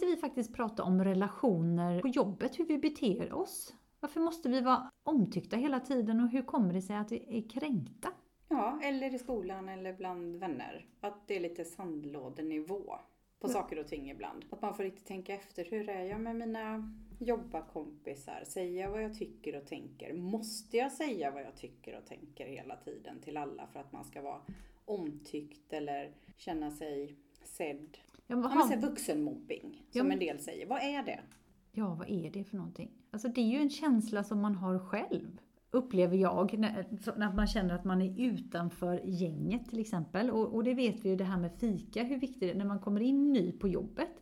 tänkte 0.00 0.16
vi 0.16 0.20
faktiskt 0.20 0.54
prata 0.54 0.82
om 0.82 1.04
relationer 1.04 2.00
på 2.00 2.08
jobbet, 2.08 2.58
hur 2.58 2.64
vi 2.66 2.78
beter 2.78 3.32
oss. 3.32 3.74
Varför 4.00 4.20
måste 4.20 4.48
vi 4.48 4.60
vara 4.60 4.90
omtyckta 5.02 5.56
hela 5.56 5.80
tiden 5.80 6.20
och 6.20 6.28
hur 6.28 6.42
kommer 6.42 6.74
det 6.74 6.82
sig 6.82 6.96
att 6.96 7.12
vi 7.12 7.38
är 7.38 7.48
kränkta? 7.48 8.12
Ja, 8.48 8.80
eller 8.82 9.14
i 9.14 9.18
skolan 9.18 9.68
eller 9.68 9.92
bland 9.92 10.36
vänner. 10.36 10.86
Att 11.00 11.28
det 11.28 11.36
är 11.36 11.40
lite 11.40 11.64
sandlådenivå 11.64 12.84
på 13.40 13.48
Ja. 13.48 13.48
saker 13.48 13.78
och 13.78 13.86
ting 13.88 14.10
ibland. 14.10 14.44
Att 14.50 14.62
man 14.62 14.74
får 14.74 14.82
riktigt 14.82 15.06
tänka 15.06 15.34
efter. 15.34 15.64
Hur 15.64 15.88
är 15.88 16.04
jag 16.04 16.20
med 16.20 16.36
mina 16.36 16.92
jobbarkompisar? 17.18 18.44
Säger 18.46 18.80
jag 18.82 18.90
vad 18.90 19.02
jag 19.02 19.14
tycker 19.14 19.56
och 19.56 19.66
tänker? 19.66 20.12
Måste 20.14 20.76
jag 20.76 20.92
säga 20.92 21.30
vad 21.30 21.42
jag 21.42 21.56
tycker 21.56 21.98
och 21.98 22.06
tänker 22.06 22.46
hela 22.46 22.76
tiden 22.76 23.20
till 23.20 23.36
alla 23.36 23.66
för 23.66 23.80
att 23.80 23.92
man 23.92 24.04
ska 24.04 24.22
vara 24.22 24.40
omtyckt 24.84 25.72
eller 25.72 26.12
känna 26.36 26.70
sig 26.70 27.16
sedd? 27.44 27.98
Ja, 28.30 28.36
man 28.36 28.68
säger 28.68 28.80
vuxenmobbing, 28.82 29.82
Ja, 29.90 29.98
som 30.00 30.08
men- 30.08 30.12
en 30.12 30.18
del 30.26 30.38
säger. 30.38 30.66
Vad 30.66 30.78
är 30.82 31.02
det? 31.02 31.20
Ja, 31.72 31.94
vad 31.94 32.10
är 32.10 32.30
det 32.30 32.44
för 32.44 32.56
någonting? 32.56 32.90
Alltså 33.10 33.28
det 33.28 33.40
är 33.40 33.46
ju 33.46 33.58
en 33.58 33.70
känsla 33.70 34.24
som 34.24 34.40
man 34.40 34.54
har 34.54 34.78
själv, 34.78 35.40
upplever 35.70 36.16
jag, 36.16 36.58
när, 36.58 36.86
när 37.18 37.32
man 37.32 37.46
känner 37.46 37.74
att 37.74 37.84
man 37.84 38.02
är 38.02 38.20
utanför 38.20 39.00
gänget 39.04 39.68
till 39.70 39.78
exempel. 39.80 40.30
Och, 40.30 40.54
och 40.54 40.64
det 40.64 40.74
vet 40.74 41.04
vi 41.04 41.08
ju 41.08 41.16
det 41.16 41.24
här 41.24 41.38
med 41.38 41.52
fika, 41.58 42.02
hur 42.02 42.18
viktigt 42.18 42.40
det 42.40 42.50
är 42.50 42.54
när 42.54 42.64
man 42.64 42.78
kommer 42.78 43.00
in 43.00 43.32
ny 43.32 43.52
på 43.52 43.68
jobbet. 43.68 44.19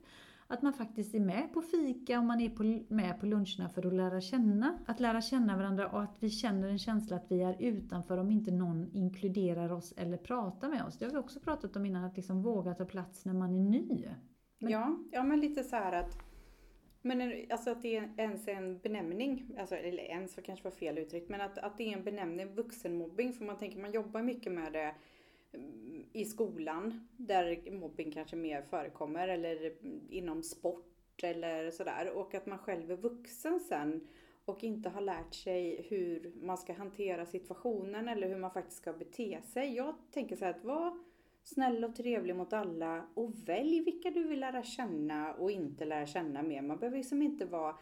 Att 0.50 0.62
man 0.62 0.72
faktiskt 0.72 1.14
är 1.14 1.20
med 1.20 1.52
på 1.52 1.62
fika 1.62 2.18
och 2.18 2.24
man 2.24 2.40
är 2.40 2.50
på, 2.50 2.94
med 2.94 3.20
på 3.20 3.26
luncherna 3.26 3.68
för 3.68 3.86
att 3.86 3.92
lära 3.92 4.20
känna. 4.20 4.78
Att 4.86 5.00
lära 5.00 5.20
känna 5.20 5.56
varandra 5.56 5.88
och 5.88 6.02
att 6.02 6.16
vi 6.20 6.30
känner 6.30 6.68
en 6.68 6.78
känsla 6.78 7.16
att 7.16 7.26
vi 7.28 7.42
är 7.42 7.56
utanför 7.62 8.18
om 8.18 8.30
inte 8.30 8.50
någon 8.50 8.90
inkluderar 8.92 9.72
oss 9.72 9.92
eller 9.96 10.16
pratar 10.16 10.68
med 10.68 10.84
oss. 10.84 10.98
Det 10.98 11.04
har 11.04 11.12
vi 11.12 11.18
också 11.18 11.40
pratat 11.40 11.76
om 11.76 11.86
innan, 11.86 12.04
att 12.04 12.16
liksom 12.16 12.42
våga 12.42 12.74
ta 12.74 12.84
plats 12.84 13.24
när 13.24 13.34
man 13.34 13.54
är 13.54 13.60
ny. 13.60 14.04
Men- 14.58 14.70
Ja, 14.70 14.98
ja 15.12 15.22
men 15.22 15.40
lite 15.40 15.64
så 15.64 15.76
här 15.76 15.92
att 15.92 16.28
men 17.02 17.32
alltså 17.50 17.70
att 17.70 17.82
det 17.82 17.96
är 17.96 18.10
ens 18.16 18.48
en 18.48 18.78
benämning, 18.78 19.56
alltså, 19.58 19.74
eller 19.74 20.02
ens 20.02 20.36
var 20.36 20.44
kanske 20.44 20.64
var 20.64 20.70
fel 20.70 20.98
uttryckt, 20.98 21.28
men 21.28 21.40
att, 21.40 21.58
att 21.58 21.78
det 21.78 21.92
är 21.92 21.96
en 21.96 22.04
benämning 22.04 22.54
vuxenmobbing. 22.54 23.32
För 23.32 23.44
man 23.44 23.58
tänker 23.58 23.80
man 23.80 23.92
jobbar 23.92 24.22
mycket 24.22 24.52
med 24.52 24.72
det 24.72 24.94
i 26.12 26.24
skolan 26.24 27.08
där 27.16 27.70
mobbing 27.70 28.10
kanske 28.10 28.36
mer 28.36 28.62
förekommer 28.62 29.28
eller 29.28 29.72
inom 30.10 30.42
sport 30.42 31.22
eller 31.22 31.70
sådär. 31.70 32.10
Och 32.14 32.34
att 32.34 32.46
man 32.46 32.58
själv 32.58 32.90
är 32.90 32.96
vuxen 32.96 33.60
sen 33.60 34.08
och 34.44 34.64
inte 34.64 34.88
har 34.88 35.00
lärt 35.00 35.34
sig 35.34 35.86
hur 35.88 36.32
man 36.42 36.58
ska 36.58 36.72
hantera 36.72 37.26
situationen 37.26 38.08
eller 38.08 38.28
hur 38.28 38.36
man 38.36 38.50
faktiskt 38.50 38.76
ska 38.76 38.92
bete 38.92 39.42
sig. 39.42 39.76
Jag 39.76 39.94
tänker 40.10 40.36
så 40.36 40.44
här 40.44 40.54
att 40.54 40.64
var 40.64 40.98
snäll 41.44 41.84
och 41.84 41.96
trevlig 41.96 42.36
mot 42.36 42.52
alla 42.52 43.08
och 43.14 43.48
välj 43.48 43.80
vilka 43.80 44.10
du 44.10 44.24
vill 44.24 44.40
lära 44.40 44.62
känna 44.62 45.34
och 45.34 45.50
inte 45.50 45.84
lära 45.84 46.06
känna 46.06 46.42
mer. 46.42 46.62
Man 46.62 46.78
behöver 46.78 46.96
liksom 46.96 47.22
inte 47.22 47.46
vara 47.46 47.76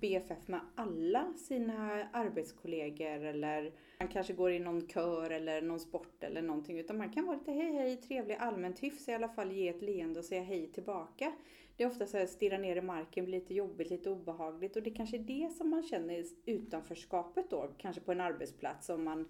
BFF 0.00 0.48
med 0.48 0.60
alla 0.74 1.32
sina 1.36 2.08
arbetskollegor 2.12 3.24
eller 3.24 3.72
man 3.98 4.08
kanske 4.08 4.32
går 4.32 4.52
i 4.52 4.58
någon 4.58 4.88
kör 4.88 5.30
eller 5.30 5.62
någon 5.62 5.80
sport 5.80 6.24
eller 6.24 6.42
någonting 6.42 6.78
utan 6.78 6.98
man 6.98 7.12
kan 7.12 7.26
vara 7.26 7.36
lite 7.36 7.52
hej 7.52 7.72
hej, 7.72 7.96
trevlig, 7.96 8.34
allmänt 8.34 8.82
hyfs 8.82 9.08
i 9.08 9.12
alla 9.12 9.28
fall, 9.28 9.52
ge 9.52 9.68
ett 9.68 9.82
leende 9.82 10.18
och 10.18 10.24
säga 10.24 10.42
hej 10.42 10.66
tillbaka. 10.66 11.32
Det 11.76 11.84
är 11.84 11.88
ofta 11.88 12.06
så 12.06 12.18
här 12.18 12.26
stirra 12.26 12.58
ner 12.58 12.76
i 12.76 12.80
marken, 12.80 13.24
blir 13.24 13.40
lite 13.40 13.54
jobbigt, 13.54 13.90
lite 13.90 14.10
obehagligt 14.10 14.76
och 14.76 14.82
det 14.82 14.90
kanske 14.90 15.16
är 15.16 15.22
det 15.22 15.52
som 15.52 15.70
man 15.70 15.82
känner 15.82 16.14
i 16.14 16.24
utanförskapet 16.46 17.50
då, 17.50 17.74
kanske 17.78 18.00
på 18.00 18.12
en 18.12 18.20
arbetsplats 18.20 18.88
om 18.88 19.04
man 19.04 19.28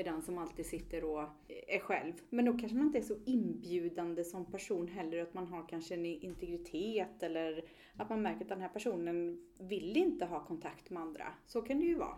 är 0.00 0.04
den 0.04 0.22
som 0.22 0.38
alltid 0.38 0.66
sitter 0.66 1.04
och 1.04 1.28
är 1.68 1.78
själv. 1.78 2.12
Men 2.30 2.44
då 2.44 2.52
kanske 2.52 2.76
man 2.76 2.86
inte 2.86 2.98
är 2.98 3.02
så 3.02 3.16
inbjudande 3.24 4.24
som 4.24 4.44
person 4.44 4.88
heller, 4.88 5.22
att 5.22 5.34
man 5.34 5.46
har 5.46 5.68
kanske 5.68 5.94
en 5.94 6.06
integritet 6.06 7.22
eller 7.22 7.64
att 7.96 8.10
man 8.10 8.22
märker 8.22 8.42
att 8.42 8.48
den 8.48 8.60
här 8.60 8.68
personen 8.68 9.42
vill 9.60 9.96
inte 9.96 10.24
ha 10.24 10.44
kontakt 10.44 10.90
med 10.90 11.02
andra. 11.02 11.24
Så 11.46 11.62
kan 11.62 11.80
det 11.80 11.86
ju 11.86 11.94
vara. 11.94 12.16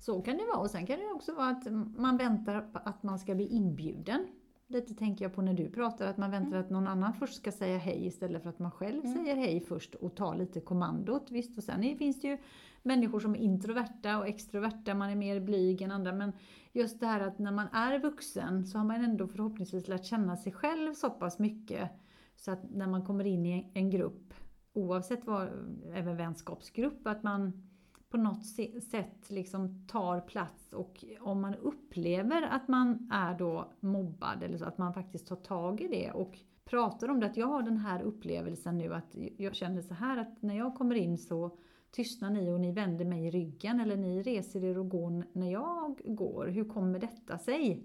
Så 0.00 0.22
kan 0.22 0.36
det 0.36 0.44
vara. 0.44 0.58
Och 0.58 0.70
sen 0.70 0.86
kan 0.86 0.98
det 0.98 1.12
också 1.12 1.34
vara 1.34 1.48
att 1.48 1.66
man 1.96 2.16
väntar 2.16 2.60
på 2.60 2.78
att 2.78 3.02
man 3.02 3.18
ska 3.18 3.34
bli 3.34 3.46
inbjuden. 3.46 4.26
Lite 4.72 4.94
tänker 4.94 5.24
jag 5.24 5.34
på 5.34 5.42
när 5.42 5.54
du 5.54 5.70
pratar, 5.70 6.06
att 6.06 6.16
man 6.16 6.30
väntar 6.30 6.56
att 6.56 6.70
någon 6.70 6.86
annan 6.86 7.12
först 7.14 7.34
ska 7.34 7.52
säga 7.52 7.78
hej 7.78 8.06
istället 8.06 8.42
för 8.42 8.50
att 8.50 8.58
man 8.58 8.70
själv 8.70 9.04
Mm. 9.04 9.16
säger 9.16 9.36
hej 9.36 9.60
först 9.60 9.94
och 9.94 10.14
tar 10.14 10.36
lite 10.36 10.60
kommandot. 10.60 11.30
Visst, 11.30 11.58
och 11.58 11.64
sen 11.64 11.98
finns 11.98 12.20
det 12.20 12.28
ju 12.28 12.38
människor 12.82 13.20
som 13.20 13.34
är 13.34 13.38
introverta 13.38 14.18
och 14.18 14.26
extroverta, 14.26 14.94
man 14.94 15.10
är 15.10 15.16
mer 15.16 15.40
blyg 15.40 15.82
än 15.82 15.90
andra. 15.90 16.12
Men 16.12 16.32
just 16.72 17.00
det 17.00 17.06
här 17.06 17.20
att 17.20 17.38
när 17.38 17.52
man 17.52 17.68
är 17.72 17.98
vuxen 17.98 18.66
så 18.66 18.78
har 18.78 18.84
man 18.84 19.04
ändå 19.04 19.26
förhoppningsvis 19.26 19.88
lärt 19.88 20.04
känna 20.04 20.36
sig 20.36 20.52
själv 20.52 20.94
så 20.94 21.10
pass 21.10 21.38
mycket 21.38 21.90
så 22.36 22.50
att 22.50 22.70
när 22.70 22.86
man 22.86 23.04
kommer 23.04 23.24
in 23.24 23.46
i 23.46 23.70
en 23.74 23.90
grupp, 23.90 24.34
oavsett 24.72 25.26
vad, 25.26 25.48
även 25.94 26.16
vänskapsgrupp, 26.16 27.06
att 27.06 27.22
man 27.22 27.68
på 28.12 28.18
något 28.18 28.46
sätt 28.90 29.30
liksom 29.30 29.86
tar 29.86 30.20
plats 30.20 30.72
och 30.72 31.04
om 31.20 31.40
man 31.40 31.54
upplever 31.54 32.42
att 32.42 32.68
man 32.68 33.10
är 33.12 33.38
då 33.38 33.72
mobbad 33.80 34.42
eller 34.42 34.58
så, 34.58 34.64
att 34.64 34.78
man 34.78 34.94
faktiskt 34.94 35.26
tar 35.26 35.36
tag 35.36 35.80
i 35.80 35.88
det 35.88 36.10
och 36.10 36.38
pratar 36.64 37.08
om 37.08 37.20
det. 37.20 37.26
Att 37.26 37.36
jag 37.36 37.46
har 37.46 37.62
den 37.62 37.76
här 37.76 38.02
upplevelsen 38.02 38.78
nu 38.78 38.94
att 38.94 39.16
jag 39.36 39.54
känner 39.54 39.82
så 39.82 39.94
här 39.94 40.16
att 40.16 40.42
när 40.42 40.56
jag 40.56 40.74
kommer 40.74 40.94
in 40.94 41.18
så 41.18 41.58
tystnar 41.90 42.30
ni 42.30 42.50
och 42.50 42.60
ni 42.60 42.72
vänder 42.72 43.04
mig 43.04 43.26
i 43.26 43.30
ryggen 43.30 43.80
eller 43.80 43.96
ni 43.96 44.22
reser 44.22 44.64
er 44.64 44.78
och 44.78 44.88
går 44.88 45.24
när 45.32 45.52
jag 45.52 46.00
går. 46.04 46.46
Hur 46.46 46.64
kommer 46.64 46.98
detta 46.98 47.38
sig? 47.38 47.82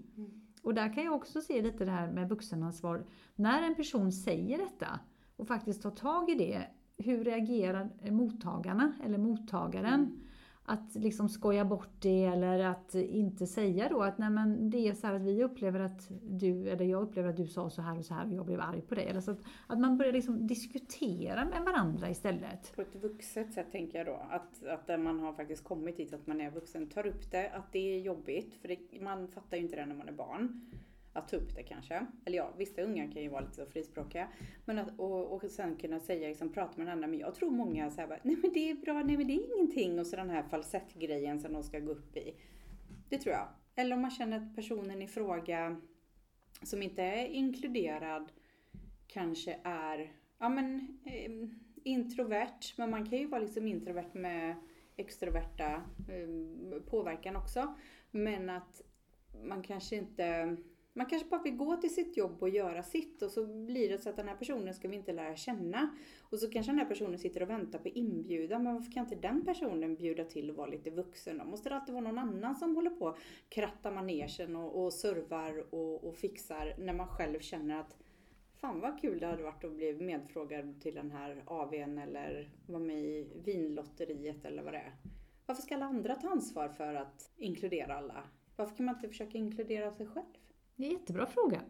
Och 0.62 0.74
där 0.74 0.94
kan 0.94 1.04
jag 1.04 1.14
också 1.14 1.40
se 1.40 1.62
lite 1.62 1.84
det 1.84 1.90
här 1.90 2.12
med 2.12 2.28
vuxenansvar. 2.28 3.06
När 3.34 3.62
en 3.62 3.74
person 3.74 4.12
säger 4.12 4.58
detta 4.58 5.00
och 5.36 5.48
faktiskt 5.48 5.82
tar 5.82 5.90
tag 5.90 6.30
i 6.30 6.34
det, 6.34 6.66
hur 6.98 7.24
reagerar 7.24 7.88
mottagarna 8.10 8.92
eller 9.04 9.18
mottagaren? 9.18 10.24
Att 10.64 10.94
liksom 10.94 11.28
skoja 11.28 11.64
bort 11.64 11.90
det 12.00 12.24
eller 12.24 12.58
att 12.58 12.94
inte 12.94 13.46
säga 13.46 13.88
då 13.88 14.02
att 14.02 14.18
nej 14.18 14.30
men 14.30 14.70
det 14.70 14.88
är 14.88 14.94
så 14.94 15.06
här 15.06 15.14
att 15.14 15.22
vi 15.22 15.44
upplever 15.44 15.80
att 15.80 16.10
du, 16.22 16.68
eller 16.68 16.84
jag 16.84 17.02
upplever 17.02 17.28
att 17.28 17.36
du 17.36 17.46
sa 17.46 17.70
så 17.70 17.82
här 17.82 17.98
och 17.98 18.04
så 18.04 18.14
här 18.14 18.26
och 18.26 18.32
jag 18.32 18.46
blev 18.46 18.60
arg 18.60 18.80
på 18.80 18.94
dig. 18.94 19.06
Eller 19.06 19.20
så 19.20 19.30
att, 19.30 19.40
att 19.66 19.80
man 19.80 19.98
börjar 19.98 20.12
liksom 20.12 20.46
diskutera 20.46 21.44
med 21.44 21.62
varandra 21.62 22.10
istället. 22.10 22.76
På 22.76 22.82
ett 22.82 22.94
vuxet 22.94 23.52
sätt 23.52 23.72
tänker 23.72 23.98
jag 23.98 24.06
då. 24.06 24.20
Att, 24.30 24.64
att 24.64 25.00
man 25.00 25.20
har 25.20 25.32
faktiskt 25.32 25.64
kommit 25.64 25.96
dit 25.96 26.12
att 26.12 26.26
man 26.26 26.40
är 26.40 26.50
vuxen, 26.50 26.86
tar 26.86 27.06
upp 27.06 27.30
det, 27.30 27.50
att 27.50 27.72
det 27.72 27.94
är 27.96 28.00
jobbigt. 28.00 28.54
För 28.54 28.68
det, 28.68 28.78
man 29.00 29.28
fattar 29.28 29.56
ju 29.56 29.62
inte 29.62 29.76
det 29.76 29.86
när 29.86 29.94
man 29.94 30.08
är 30.08 30.12
barn. 30.12 30.60
Att 31.18 31.28
ta 31.28 31.36
upp 31.36 31.54
det 31.54 31.62
kanske. 31.62 32.06
Eller 32.24 32.36
ja, 32.36 32.52
vissa 32.58 32.82
unga 32.82 33.12
kan 33.12 33.22
ju 33.22 33.28
vara 33.28 33.40
lite 33.40 33.54
så 33.54 33.66
frispråkiga. 33.66 34.28
Men 34.64 34.78
att, 34.78 34.98
och, 34.98 35.32
och 35.32 35.50
sen 35.50 35.76
kunna 35.76 36.00
säga, 36.00 36.28
liksom, 36.28 36.52
prata 36.52 36.72
med 36.76 36.86
den 36.86 36.92
andra. 36.92 37.08
Men 37.08 37.18
jag 37.18 37.34
tror 37.34 37.50
många 37.50 37.90
säger 37.90 38.20
nej 38.22 38.36
men 38.42 38.52
det 38.52 38.70
är 38.70 38.74
bra, 38.74 39.02
nej 39.02 39.16
men 39.16 39.26
det 39.26 39.32
är 39.32 39.54
ingenting. 39.54 39.98
Och 39.98 40.06
så 40.06 40.16
den 40.16 40.30
här 40.30 40.42
falsettgrejen 40.42 41.40
som 41.40 41.52
de 41.52 41.62
ska 41.62 41.78
gå 41.78 41.92
upp 41.92 42.16
i. 42.16 42.34
Det 43.08 43.18
tror 43.18 43.34
jag. 43.34 43.48
Eller 43.74 43.96
om 43.96 44.02
man 44.02 44.10
känner 44.10 44.36
att 44.36 44.56
personen 44.56 45.02
i 45.02 45.08
fråga 45.08 45.80
som 46.62 46.82
inte 46.82 47.02
är 47.02 47.26
inkluderad 47.26 48.32
kanske 49.06 49.60
är 49.64 50.12
ja, 50.38 50.48
men, 50.48 50.98
eh, 51.04 51.30
introvert. 51.84 52.74
Men 52.76 52.90
man 52.90 53.10
kan 53.10 53.18
ju 53.18 53.26
vara 53.26 53.40
liksom 53.40 53.66
introvert 53.66 54.14
med 54.14 54.56
extroverta 54.96 55.82
eh, 56.08 56.82
påverkan 56.90 57.36
också. 57.36 57.74
Men 58.10 58.50
att 58.50 58.82
man 59.44 59.62
kanske 59.62 59.96
inte 59.96 60.56
man 60.98 61.06
kanske 61.06 61.28
bara 61.28 61.42
vill 61.42 61.56
gå 61.56 61.76
till 61.76 61.94
sitt 61.94 62.16
jobb 62.16 62.42
och 62.42 62.48
göra 62.48 62.82
sitt 62.82 63.22
och 63.22 63.30
så 63.30 63.46
blir 63.46 63.88
det 63.88 63.98
så 63.98 64.08
att 64.08 64.16
den 64.16 64.28
här 64.28 64.36
personen 64.36 64.74
ska 64.74 64.88
vi 64.88 64.96
inte 64.96 65.12
lära 65.12 65.36
känna. 65.36 65.90
Och 66.30 66.38
så 66.38 66.50
kanske 66.50 66.72
den 66.72 66.78
här 66.78 66.86
personen 66.86 67.18
sitter 67.18 67.42
och 67.42 67.50
väntar 67.50 67.78
på 67.78 67.88
inbjudan. 67.88 68.62
Men 68.62 68.74
varför 68.74 68.92
kan 68.92 69.04
inte 69.04 69.28
den 69.28 69.44
personen 69.44 69.94
bjuda 69.94 70.24
till 70.24 70.50
och 70.50 70.56
vara 70.56 70.66
lite 70.66 70.90
vuxen 70.90 71.38
då? 71.38 71.44
Måste 71.44 71.68
det 71.68 71.74
alltid 71.74 71.94
vara 71.94 72.04
någon 72.04 72.18
annan 72.18 72.56
som 72.56 72.76
håller 72.76 72.90
på 72.90 73.04
och 73.04 73.18
krattar 73.48 73.92
manegen 73.92 74.56
och, 74.56 74.84
och 74.84 74.92
servar 74.92 75.74
och, 75.74 76.04
och 76.04 76.16
fixar 76.16 76.74
när 76.78 76.92
man 76.92 77.08
själv 77.08 77.40
känner 77.40 77.80
att 77.80 77.96
Fan 78.60 78.80
vad 78.80 79.00
kul 79.00 79.18
det 79.20 79.26
hade 79.26 79.42
varit 79.42 79.64
att 79.64 79.72
bli 79.72 79.94
medfrågad 79.94 80.80
till 80.80 80.94
den 80.94 81.10
här 81.10 81.42
AWn 81.46 81.98
eller 81.98 82.50
vara 82.66 82.82
med 82.82 82.98
i 82.98 83.26
vinlotteriet 83.44 84.44
eller 84.44 84.62
vad 84.62 84.72
det 84.72 84.78
är. 84.78 84.92
Varför 85.46 85.62
ska 85.62 85.74
alla 85.74 85.84
andra 85.84 86.14
ta 86.14 86.28
ansvar 86.28 86.68
för 86.68 86.94
att 86.94 87.30
inkludera 87.36 87.96
alla? 87.96 88.24
Varför 88.56 88.76
kan 88.76 88.86
man 88.86 88.94
inte 88.94 89.08
försöka 89.08 89.38
inkludera 89.38 89.92
sig 89.92 90.06
själv? 90.06 90.24
Det 90.78 90.84
är 90.84 90.86
en 90.86 90.92
jättebra 90.92 91.26
fråga. 91.26 91.60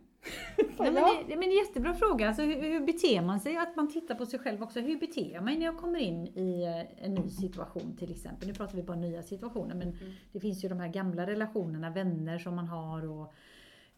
Nej, 0.78 0.92
men 0.92 0.94
det, 0.94 1.36
men 1.36 1.40
det 1.40 1.44
är 1.44 1.60
en 1.60 1.66
jättebra 1.66 1.94
fråga. 1.94 2.28
Alltså, 2.28 2.42
hur, 2.42 2.62
hur 2.62 2.86
beter 2.86 3.22
man 3.22 3.40
sig? 3.40 3.56
Att 3.56 3.76
man 3.76 3.92
tittar 3.92 4.14
på 4.14 4.26
sig 4.26 4.38
själv 4.38 4.62
också. 4.62 4.80
Hur 4.80 5.00
beter 5.00 5.32
jag 5.32 5.44
mig 5.44 5.58
när 5.58 5.66
jag 5.66 5.78
kommer 5.78 5.98
in 5.98 6.26
i 6.26 6.62
eh, 6.62 7.04
en 7.04 7.14
ny 7.14 7.28
situation 7.28 7.96
till 7.96 8.10
exempel? 8.10 8.48
Nu 8.48 8.54
pratar 8.54 8.76
vi 8.76 8.82
bara 8.82 8.96
nya 8.96 9.22
situationer 9.22 9.74
men 9.74 9.96
det 10.32 10.40
finns 10.40 10.64
ju 10.64 10.68
de 10.68 10.80
här 10.80 10.88
gamla 10.88 11.26
relationerna, 11.26 11.90
vänner 11.90 12.38
som 12.38 12.54
man 12.54 12.68
har 12.68 13.06
och 13.06 13.32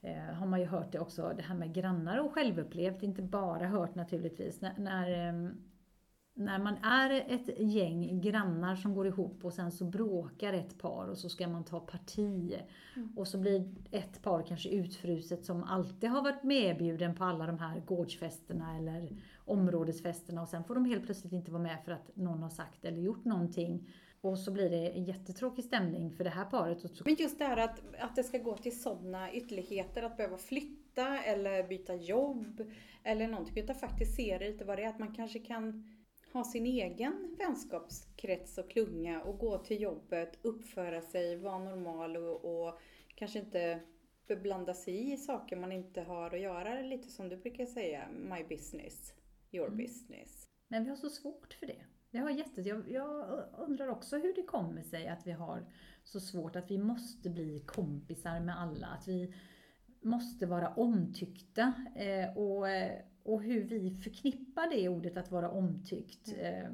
eh, 0.01 0.35
har 0.35 0.47
man 0.47 0.61
ju 0.61 0.67
hört 0.67 0.93
det 0.93 0.99
också, 0.99 1.33
det 1.37 1.43
här 1.43 1.55
med 1.55 1.75
grannar 1.75 2.19
och 2.19 2.33
självupplevt, 2.33 3.03
inte 3.03 3.23
bara 3.23 3.67
hört 3.67 3.95
naturligtvis. 3.95 4.61
När, 4.61 4.75
när, 4.79 5.29
eh, 5.29 5.51
när 6.41 6.59
man 6.59 6.77
är 6.77 7.25
ett 7.29 7.61
gäng 7.61 8.21
grannar 8.21 8.77
som 8.77 8.95
går 8.95 9.07
ihop 9.07 9.45
och 9.45 9.53
sen 9.53 9.73
så 9.73 9.85
bråkar 9.85 10.53
ett 10.53 10.79
par 10.79 11.09
och 11.09 11.19
så 11.19 11.29
ska 11.29 11.49
man 11.49 11.65
ta 11.65 11.81
parti. 11.81 12.55
Mm. 12.97 13.13
Och 13.17 13.29
så 13.29 13.39
blir 13.39 13.69
ett 13.91 14.23
par 14.23 14.43
kanske 14.43 14.69
utfruset 14.69 15.45
som 15.45 15.63
alltid 15.63 16.11
har 16.11 16.23
varit 16.23 16.43
medbjuden 16.43 17.15
på 17.15 17.25
alla 17.25 17.47
de 17.47 17.59
här 17.59 17.81
gårdsfesterna 17.87 18.77
eller 18.77 19.17
områdesfesterna 19.45 20.43
och 20.43 20.49
sen 20.49 20.65
får 20.65 20.75
de 20.75 20.85
helt 20.85 21.05
plötsligt 21.05 21.33
inte 21.33 21.51
vara 21.51 21.63
med 21.63 21.79
för 21.85 21.93
att 21.93 22.17
någon 22.17 22.43
har 22.43 22.51
sagt 22.51 22.85
eller 22.85 23.01
gjort 23.01 23.25
någonting. 23.25 23.89
Och 24.21 24.39
så 24.39 24.51
blir 24.51 24.71
det 24.71 24.91
en 24.91 25.05
jättetråkig 25.05 25.65
stämning 25.65 26.11
för 26.11 26.25
det 26.25 26.31
här 26.31 26.45
paret. 26.45 27.05
Men 27.05 27.15
just 27.15 27.39
det 27.39 27.45
här 27.45 27.57
att, 27.57 27.81
att 27.99 28.17
det 28.17 28.23
ska 28.23 28.39
gå 28.39 28.57
till 28.57 28.81
sådana 28.81 29.33
ytterligheter, 29.33 30.03
att 30.03 30.17
behöva 30.17 30.37
flytta 30.37 31.23
eller 31.23 31.69
byta 31.69 31.95
jobb 31.95 32.63
eller 33.03 33.29
någonting. 33.29 33.65
Utan 33.65 33.77
faktiskt 33.77 34.17
se 34.17 34.39
det 34.39 34.51
lite 34.51 34.65
vad 34.65 34.79
det 34.79 34.85
är, 34.85 34.89
att 34.89 34.99
man 34.99 35.15
kanske 35.15 35.39
kan 35.39 35.85
ha 36.33 36.45
sin 36.45 36.67
egen 36.67 37.37
vänskapskrets 37.39 38.59
och 38.59 38.71
klunga 38.71 39.23
och 39.23 39.39
gå 39.39 39.59
till 39.59 39.81
jobbet, 39.81 40.39
uppföra 40.43 41.03
sig, 41.03 41.37
vara 41.37 41.59
normal 41.59 42.17
och, 42.17 42.45
och 42.45 42.81
kanske 43.15 43.39
inte 43.39 43.81
beblanda 44.27 44.75
sig 44.75 45.13
i 45.13 45.17
saker 45.17 45.57
man 45.57 45.73
inte 45.73 46.01
har 46.01 46.35
att 46.35 46.41
göra. 46.41 46.81
Lite 46.81 47.09
som 47.09 47.29
du 47.29 47.37
brukar 47.37 47.67
säga, 47.67 48.09
my 48.11 48.45
business, 48.49 49.13
your 49.51 49.67
Mm. 49.67 49.79
business. 49.79 50.49
Men 50.69 50.85
vi 50.85 50.91
har 50.91 50.97
så 50.97 51.09
svårt 51.11 51.55
för 51.55 51.67
det. 51.67 51.85
Vi 52.11 52.19
har 52.19 52.31
jätte, 52.31 52.61
jag, 52.61 52.91
jag 52.91 53.45
undrar 53.59 53.89
också 53.89 54.17
hur 54.17 54.35
det 54.35 54.43
kommer 54.43 54.83
sig 54.83 55.09
att 55.09 55.27
vi 55.27 55.33
har 55.33 55.67
så 56.05 56.21
svårt 56.21 56.57
att 56.57 56.71
vi 56.71 56.79
måste 56.79 57.31
bli 57.31 57.61
kompisar 57.67 58.41
med 58.41 58.61
alla. 58.61 58.87
Att 58.87 59.09
vi 59.09 59.35
måste 60.01 60.47
vara 60.47 60.69
omtyckta. 60.69 61.73
Eh, 61.97 62.37
och, 62.39 62.69
eh, 62.69 63.03
och 63.33 63.43
hur 63.43 63.65
vi 63.65 63.91
förknippar 63.91 64.71
det 64.71 64.89
ordet 64.89 65.17
att 65.17 65.31
vara 65.31 65.51
omtyckt. 65.51 66.35
Eh, 66.41 66.71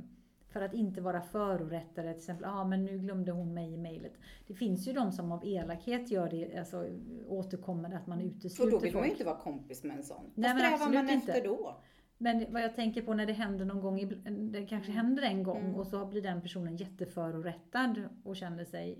för 0.48 0.60
att 0.62 0.74
inte 0.74 1.00
vara 1.00 1.20
förorättade. 1.20 2.08
Till 2.12 2.18
exempel, 2.18 2.42
ja 2.44 2.60
ah, 2.60 2.64
men 2.64 2.84
nu 2.84 2.98
glömde 2.98 3.32
hon 3.32 3.54
mig 3.54 3.72
i 3.72 3.76
mejlet. 3.76 4.12
Det 4.46 4.54
finns 4.54 4.88
ju 4.88 4.92
de 4.92 5.12
som 5.12 5.32
av 5.32 5.44
elakhet 5.46 6.10
gör 6.10 6.28
det, 6.30 6.58
alltså 6.58 6.86
återkommande 7.28 7.96
att 7.96 8.06
man 8.06 8.20
utesluter 8.20 8.64
Och 8.64 8.70
då 8.70 8.78
vill 8.78 8.94
man 8.94 9.02
ju 9.02 9.08
folk. 9.08 9.12
inte 9.20 9.24
vara 9.24 9.36
kompis 9.36 9.84
med 9.84 9.96
en 9.96 10.02
sån. 10.02 10.24
Nej, 10.34 10.52
Vad 10.52 10.58
strävar 10.62 10.78
man 10.78 10.96
absolut 10.96 11.10
efter 11.28 11.36
inte. 11.36 11.48
då? 11.48 11.76
Men 12.18 12.52
vad 12.52 12.62
jag 12.62 12.74
tänker 12.74 13.02
på 13.02 13.14
när 13.14 13.26
det 13.26 13.32
händer 13.32 13.64
någon 13.64 13.80
gång, 13.80 14.50
det 14.52 14.66
kanske 14.66 14.92
händer 14.92 15.22
en 15.22 15.42
gång 15.42 15.60
Mm. 15.60 15.74
och 15.74 15.86
så 15.86 16.06
blir 16.06 16.22
den 16.22 16.42
personen 16.42 16.76
jätteförorättad 16.76 18.08
och 18.24 18.36
känner 18.36 18.64
sig 18.64 18.98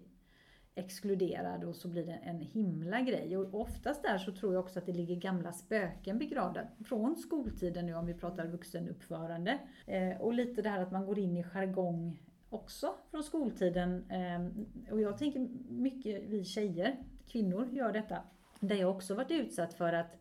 exkluderad 0.76 1.64
och 1.64 1.76
så 1.76 1.88
blir 1.88 2.06
det 2.06 2.18
en 2.22 2.40
himla 2.40 3.00
grej. 3.00 3.36
Och 3.36 3.60
oftast 3.60 4.02
där 4.02 4.18
så 4.18 4.32
tror 4.32 4.54
jag 4.54 4.64
också 4.64 4.78
att 4.78 4.86
det 4.86 4.92
ligger 4.92 5.16
gamla 5.16 5.52
spöken 5.52 6.18
begravda 6.18 6.60
från 6.84 7.16
skoltiden 7.16 7.86
nu 7.86 7.94
om 7.94 8.06
vi 8.06 8.14
pratar 8.14 8.46
vuxenuppförande. 8.46 9.58
Eh, 9.86 10.20
och 10.20 10.34
lite 10.34 10.62
det 10.62 10.68
här 10.68 10.82
att 10.82 10.92
man 10.92 11.06
går 11.06 11.18
in 11.18 11.36
i 11.36 11.42
jargong 11.42 12.22
också 12.50 12.94
från 13.10 13.22
skoltiden. 13.22 14.10
Eh, 14.10 14.92
och 14.92 15.00
jag 15.00 15.18
tänker 15.18 15.48
mycket 15.68 16.22
vi 16.28 16.44
tjejer, 16.44 16.96
kvinnor 17.26 17.68
gör 17.72 17.92
detta. 17.92 18.22
Där 18.60 18.76
jag 18.76 18.90
också 18.90 19.14
varit 19.14 19.30
utsatt 19.30 19.74
för 19.74 19.92
att 19.92 20.16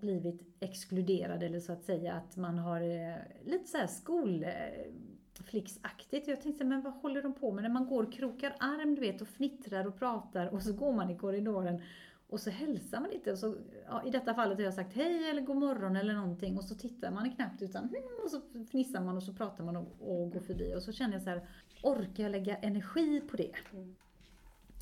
blivit 0.00 0.42
exkluderad 0.60 1.42
eller 1.42 1.60
så 1.60 1.72
att 1.72 1.84
säga 1.84 2.12
att 2.14 2.36
man 2.36 2.58
har 2.58 2.80
eh, 2.80 3.16
lite 3.44 3.68
så 3.68 3.76
här 3.76 3.88
eh, 4.44 4.92
skolflicksaktigt. 5.48 6.28
Jag 6.28 6.40
tänkte, 6.40 6.64
men 6.64 6.82
vad 6.82 6.92
håller 6.92 7.22
de 7.22 7.34
på 7.34 7.52
med 7.52 7.62
när 7.62 7.70
man 7.70 7.86
går 7.86 8.02
och 8.06 8.12
krokar 8.12 8.56
arm 8.60 8.94
du 8.94 9.00
vet 9.00 9.20
och 9.20 9.28
fnittrar 9.28 9.86
och 9.86 9.98
pratar 9.98 10.46
och 10.46 10.62
så 10.62 10.72
går 10.72 10.92
man 10.92 11.10
i 11.10 11.18
korridoren 11.18 11.82
och 12.28 12.40
så 12.40 12.50
hälsar 12.50 13.00
man 13.00 13.12
inte. 13.12 13.32
Och 13.32 13.38
så, 13.38 13.56
ja, 13.86 14.02
I 14.06 14.10
detta 14.10 14.34
fallet 14.34 14.58
har 14.58 14.64
jag 14.64 14.74
sagt 14.74 14.92
hej 14.94 15.30
eller 15.30 15.42
god 15.42 15.56
morgon 15.56 15.96
eller 15.96 16.14
någonting 16.14 16.56
och 16.56 16.64
så 16.64 16.74
tittar 16.74 17.10
man 17.10 17.30
knappt 17.30 17.62
utan 17.62 17.84
och 18.24 18.30
så 18.30 18.40
fnissar 18.70 19.00
man 19.00 19.16
och 19.16 19.22
så 19.22 19.32
pratar 19.34 19.64
man 19.64 19.76
och, 19.76 19.86
och 20.00 20.32
går 20.32 20.40
förbi 20.40 20.74
och 20.76 20.82
så 20.82 20.92
känner 20.92 21.12
jag 21.14 21.22
så 21.22 21.30
här, 21.30 21.48
orkar 21.82 22.22
jag 22.22 22.32
lägga 22.32 22.56
energi 22.56 23.20
på 23.20 23.36
det? 23.36 23.52
Mm. 23.72 23.94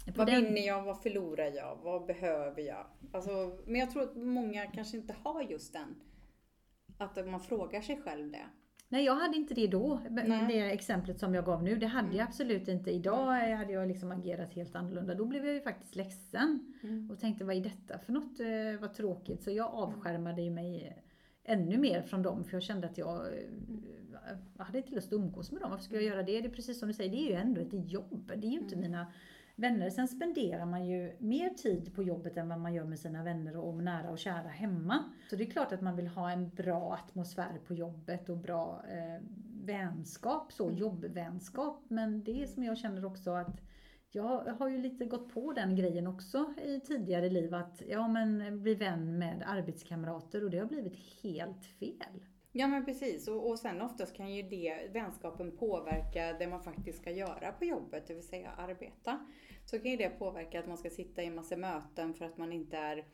På 0.06 0.12
Vad 0.14 0.26
den- 0.26 0.44
vinner 0.44 0.66
jag? 0.66 0.82
Vad 0.84 1.02
förlorar 1.02 1.52
jag? 1.54 1.78
Vad 1.82 2.06
behöver 2.06 2.62
jag? 2.62 2.86
Alltså, 3.12 3.58
men 3.66 3.80
jag 3.80 3.90
tror 3.90 4.02
att 4.02 4.16
många 4.16 4.66
kanske 4.66 4.96
inte 4.96 5.14
har 5.24 5.42
just 5.42 5.72
den. 5.72 5.94
Att 6.98 7.26
man 7.26 7.40
frågar 7.40 7.80
sig 7.80 8.02
själv 8.02 8.30
det. 8.32 8.46
Nej, 8.88 9.04
jag 9.04 9.14
hade 9.16 9.36
inte 9.36 9.54
det 9.54 9.66
då. 9.66 10.00
Nej. 10.10 10.44
Det 10.48 10.60
exemplet 10.60 11.18
som 11.18 11.34
jag 11.34 11.44
gav 11.44 11.62
nu, 11.62 11.76
det 11.76 11.86
hade 11.86 12.06
Mm. 12.06 12.16
jag 12.18 12.26
absolut 12.26 12.68
inte. 12.68 12.90
Idag 12.90 13.26
hade 13.56 13.72
jag 13.72 13.88
liksom 13.88 14.10
agerat 14.12 14.52
helt 14.52 14.76
annorlunda. 14.76 15.14
Då 15.14 15.24
blev 15.24 15.44
jag 15.46 15.54
ju 15.54 15.60
faktiskt 15.60 15.96
ledsen 15.96 16.74
och 17.10 17.18
tänkte, 17.20 17.44
vad 17.44 17.56
är 17.56 17.60
detta 17.60 17.98
för 17.98 18.12
något? 18.12 18.40
Eh, 18.40 18.80
Vad 18.80 18.94
tråkigt. 18.94 19.42
Så 19.42 19.50
jag 19.50 19.66
avskärmade 19.74 20.42
ju 20.42 20.50
mig 20.50 20.96
ännu 21.44 21.78
mer 21.78 22.02
från 22.02 22.22
dem, 22.22 22.44
för 22.44 22.52
jag 22.52 22.62
kände 22.62 22.86
att 22.86 22.98
jag, 22.98 23.26
eh, 23.26 23.42
jag 24.58 24.64
hade 24.64 24.78
inte 24.78 24.94
lust 24.94 25.06
att 25.06 25.12
umgås 25.12 25.52
med 25.52 25.60
dem. 25.60 25.70
Varför 25.70 25.84
ska 25.84 25.94
jag 25.94 26.04
göra 26.04 26.22
det? 26.22 26.40
Det 26.40 26.48
är 26.48 26.50
precis 26.50 26.78
som 26.78 26.88
du 26.88 26.94
säger, 26.94 27.10
det 27.10 27.16
är 27.16 27.28
ju 27.28 27.34
ändå 27.34 27.60
ett 27.60 27.90
jobb. 27.92 28.32
Det 28.36 28.46
är 28.46 28.50
ju 28.50 28.58
inte 28.58 28.76
mina 28.76 29.06
vänner. 29.56 29.90
Sen 29.90 30.08
spenderar 30.08 30.66
man 30.66 30.86
ju 30.86 31.16
mer 31.18 31.50
tid 31.50 31.94
på 31.94 32.02
jobbet 32.02 32.36
än 32.36 32.48
vad 32.48 32.60
man 32.60 32.74
gör 32.74 32.84
med 32.84 32.98
sina 32.98 33.24
vänner 33.24 33.56
och 33.56 33.82
nära 33.82 34.10
och 34.10 34.18
kära 34.18 34.48
hemma. 34.48 35.04
Så 35.30 35.36
det 35.36 35.44
är 35.44 35.50
klart 35.50 35.72
att 35.72 35.80
man 35.80 35.96
vill 35.96 36.08
ha 36.08 36.30
en 36.30 36.48
bra 36.48 36.94
atmosfär 36.94 37.60
på 37.66 37.74
jobbet 37.74 38.28
och 38.28 38.36
bra 38.36 38.82
eh, 38.88 39.22
vänskap, 39.64 40.52
så 40.52 40.70
jobbvänskap. 40.70 41.84
Men 41.88 42.24
det 42.24 42.42
är 42.42 42.46
som 42.46 42.64
jag 42.64 42.78
känner 42.78 43.04
också 43.04 43.30
att 43.30 43.60
jag 44.10 44.54
har 44.58 44.68
ju 44.68 44.78
lite 44.78 45.04
gått 45.04 45.34
på 45.34 45.52
den 45.52 45.76
grejen 45.76 46.06
också 46.06 46.54
i 46.64 46.80
tidigare 46.80 47.28
liv 47.30 47.54
att 47.54 47.82
ja 47.88 48.08
men 48.08 48.62
bli 48.62 48.74
vän 48.74 49.18
med 49.18 49.44
arbetskamrater 49.46 50.44
och 50.44 50.50
det 50.50 50.58
har 50.58 50.66
blivit 50.66 50.96
helt 51.22 51.64
fel. 51.64 52.24
Ja 52.58 52.66
men 52.66 52.84
precis 52.84 53.28
och, 53.28 53.50
och 53.50 53.58
sen 53.58 53.82
oftast 53.82 54.16
kan 54.16 54.34
ju 54.34 54.42
det, 54.42 54.90
vänskapen 54.92 55.56
påverka 55.56 56.32
det 56.38 56.46
man 56.46 56.62
faktiskt 56.62 56.98
ska 56.98 57.10
göra 57.10 57.52
på 57.52 57.64
jobbet, 57.64 58.06
det 58.06 58.14
vill 58.14 58.28
säga 58.28 58.50
arbeta. 58.50 59.26
Så 59.64 59.78
kan 59.78 59.90
ju 59.90 59.96
det 59.96 60.08
påverka 60.08 60.60
att 60.60 60.66
man 60.66 60.78
ska 60.78 60.90
sitta 60.90 61.22
i 61.22 61.26
en 61.26 61.34
massa 61.34 61.56
möten 61.56 62.14
för 62.14 62.24
att 62.24 62.38
man 62.38 62.52
inte 62.52 62.76
är 62.76 63.04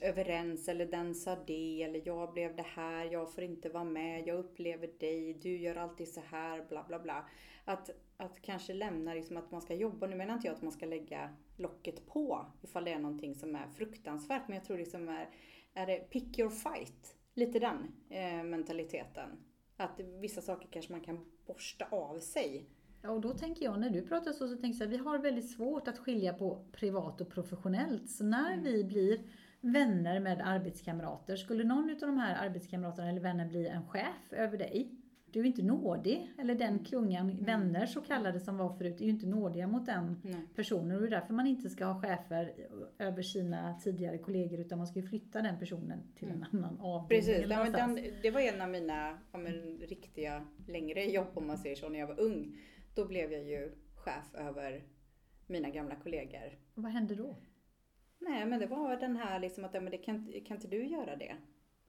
överens 0.00 0.68
eller 0.68 0.86
den 0.86 1.14
sa 1.14 1.36
det 1.46 1.82
eller 1.82 2.02
jag 2.04 2.32
blev 2.32 2.56
det 2.56 2.66
här, 2.66 3.04
jag 3.04 3.32
får 3.32 3.44
inte 3.44 3.68
vara 3.68 3.84
med, 3.84 4.26
jag 4.26 4.38
upplever 4.38 4.90
dig, 4.98 5.34
du 5.34 5.56
gör 5.56 5.76
alltid 5.76 6.08
så 6.08 6.20
här, 6.20 6.64
bla 6.68 6.84
bla 6.88 6.98
bla. 6.98 7.28
Att, 7.64 7.90
att 8.16 8.42
kanske 8.42 8.74
lämna 8.74 9.14
liksom 9.14 9.36
att 9.36 9.50
man 9.50 9.62
ska 9.62 9.74
jobba, 9.74 10.06
nu 10.06 10.16
menar 10.16 10.34
inte 10.34 10.46
jag 10.46 10.54
att 10.54 10.62
man 10.62 10.72
ska 10.72 10.86
lägga 10.86 11.36
locket 11.56 12.06
på 12.06 12.46
ifall 12.62 12.84
det 12.84 12.92
är 12.92 12.98
någonting 12.98 13.34
som 13.34 13.54
är 13.54 13.66
fruktansvärt, 13.66 14.48
men 14.48 14.56
jag 14.56 14.64
tror 14.64 14.78
liksom 14.78 15.08
är, 15.08 15.28
är 15.74 15.86
det 15.86 16.10
pick 16.10 16.38
your 16.38 16.50
fight? 16.50 17.13
Lite 17.34 17.58
den 17.58 17.92
eh, 18.08 18.44
mentaliteten. 18.44 19.28
Att 19.76 20.00
vissa 20.20 20.40
saker 20.40 20.68
kanske 20.70 20.92
man 20.92 21.00
kan 21.00 21.18
borsta 21.46 21.84
av 21.90 22.18
sig. 22.18 22.68
Ja, 23.02 23.10
och 23.10 23.20
då 23.20 23.34
tänker 23.34 23.64
jag, 23.64 23.80
när 23.80 23.90
du 23.90 24.02
pratar 24.02 24.32
så, 24.32 24.48
så 24.48 24.56
tänker 24.56 24.80
jag 24.84 24.88
vi 24.90 24.96
har 24.96 25.18
väldigt 25.18 25.50
svårt 25.50 25.88
att 25.88 25.98
skilja 25.98 26.32
på 26.32 26.64
privat 26.72 27.20
och 27.20 27.28
professionellt. 27.30 28.10
Så 28.10 28.24
när 28.24 28.52
Mm. 28.52 28.64
vi 28.64 28.84
blir 28.84 29.20
vänner 29.60 30.20
med 30.20 30.40
arbetskamrater, 30.48 31.36
skulle 31.36 31.64
någon 31.64 31.90
av 31.90 31.96
de 32.00 32.18
här 32.18 32.46
arbetskamraterna 32.46 33.08
eller 33.08 33.20
vänner 33.20 33.46
bli 33.48 33.66
en 33.68 33.88
chef 33.88 34.32
över 34.32 34.58
dig, 34.58 34.90
du 35.34 35.40
är 35.40 35.44
inte 35.44 35.62
nådig. 35.62 36.32
Eller 36.38 36.54
den 36.54 36.68
Mm. 36.72 36.84
klungan 36.84 37.36
vänner 37.44 37.86
så 37.86 38.00
kallade 38.00 38.40
som 38.40 38.56
var 38.56 38.76
förut, 38.76 39.00
är 39.00 39.04
ju 39.04 39.10
inte 39.10 39.26
nådiga 39.26 39.66
mot 39.66 39.86
den 39.86 40.20
Nej. 40.24 40.40
personen. 40.54 40.96
Och 40.96 41.00
det 41.02 41.08
är 41.08 41.10
därför 41.10 41.34
man 41.34 41.46
inte 41.46 41.70
ska 41.70 41.84
ha 41.84 42.00
chefer 42.00 42.54
över 42.98 43.22
sina 43.22 43.78
tidigare 43.80 44.18
kollegor, 44.18 44.60
utan 44.60 44.78
man 44.78 44.86
ska 44.86 45.00
ju 45.00 45.06
flytta 45.06 45.42
den 45.42 45.58
personen 45.58 46.02
till 46.18 46.28
en 46.28 46.46
annan 46.52 46.80
avdelning. 46.80 47.26
Precis, 47.26 47.50
ja, 47.50 47.70
den, 47.70 47.98
det 48.22 48.30
var 48.30 48.40
en 48.40 48.60
av 48.60 48.68
mina 48.68 49.18
ja, 49.32 49.38
men, 49.38 49.78
riktiga 49.78 50.46
längre 50.68 51.04
jobb 51.04 51.28
om 51.34 51.46
man 51.46 51.58
säger 51.58 51.76
så 51.76 51.88
när 51.88 51.98
jag 51.98 52.06
var 52.06 52.20
ung. 52.20 52.56
Då 52.94 53.04
blev 53.06 53.32
jag 53.32 53.44
ju 53.44 53.72
chef 53.94 54.34
över 54.34 54.84
mina 55.46 55.70
gamla 55.70 55.96
kollegor. 55.96 56.58
Och 56.74 56.82
Vad 56.82 56.92
hände 56.92 57.14
då? 57.14 57.36
Nej 58.18 58.46
men 58.46 58.60
det 58.60 58.66
var 58.66 58.96
den 58.96 59.16
här 59.16 59.40
liksom 59.40 59.64
att, 59.64 59.74
ja, 59.74 59.80
men 59.80 59.90
det 59.90 59.98
kan, 59.98 60.32
kan 60.46 60.56
inte 60.56 60.68
du 60.68 60.86
göra 60.86 61.16
det? 61.16 61.36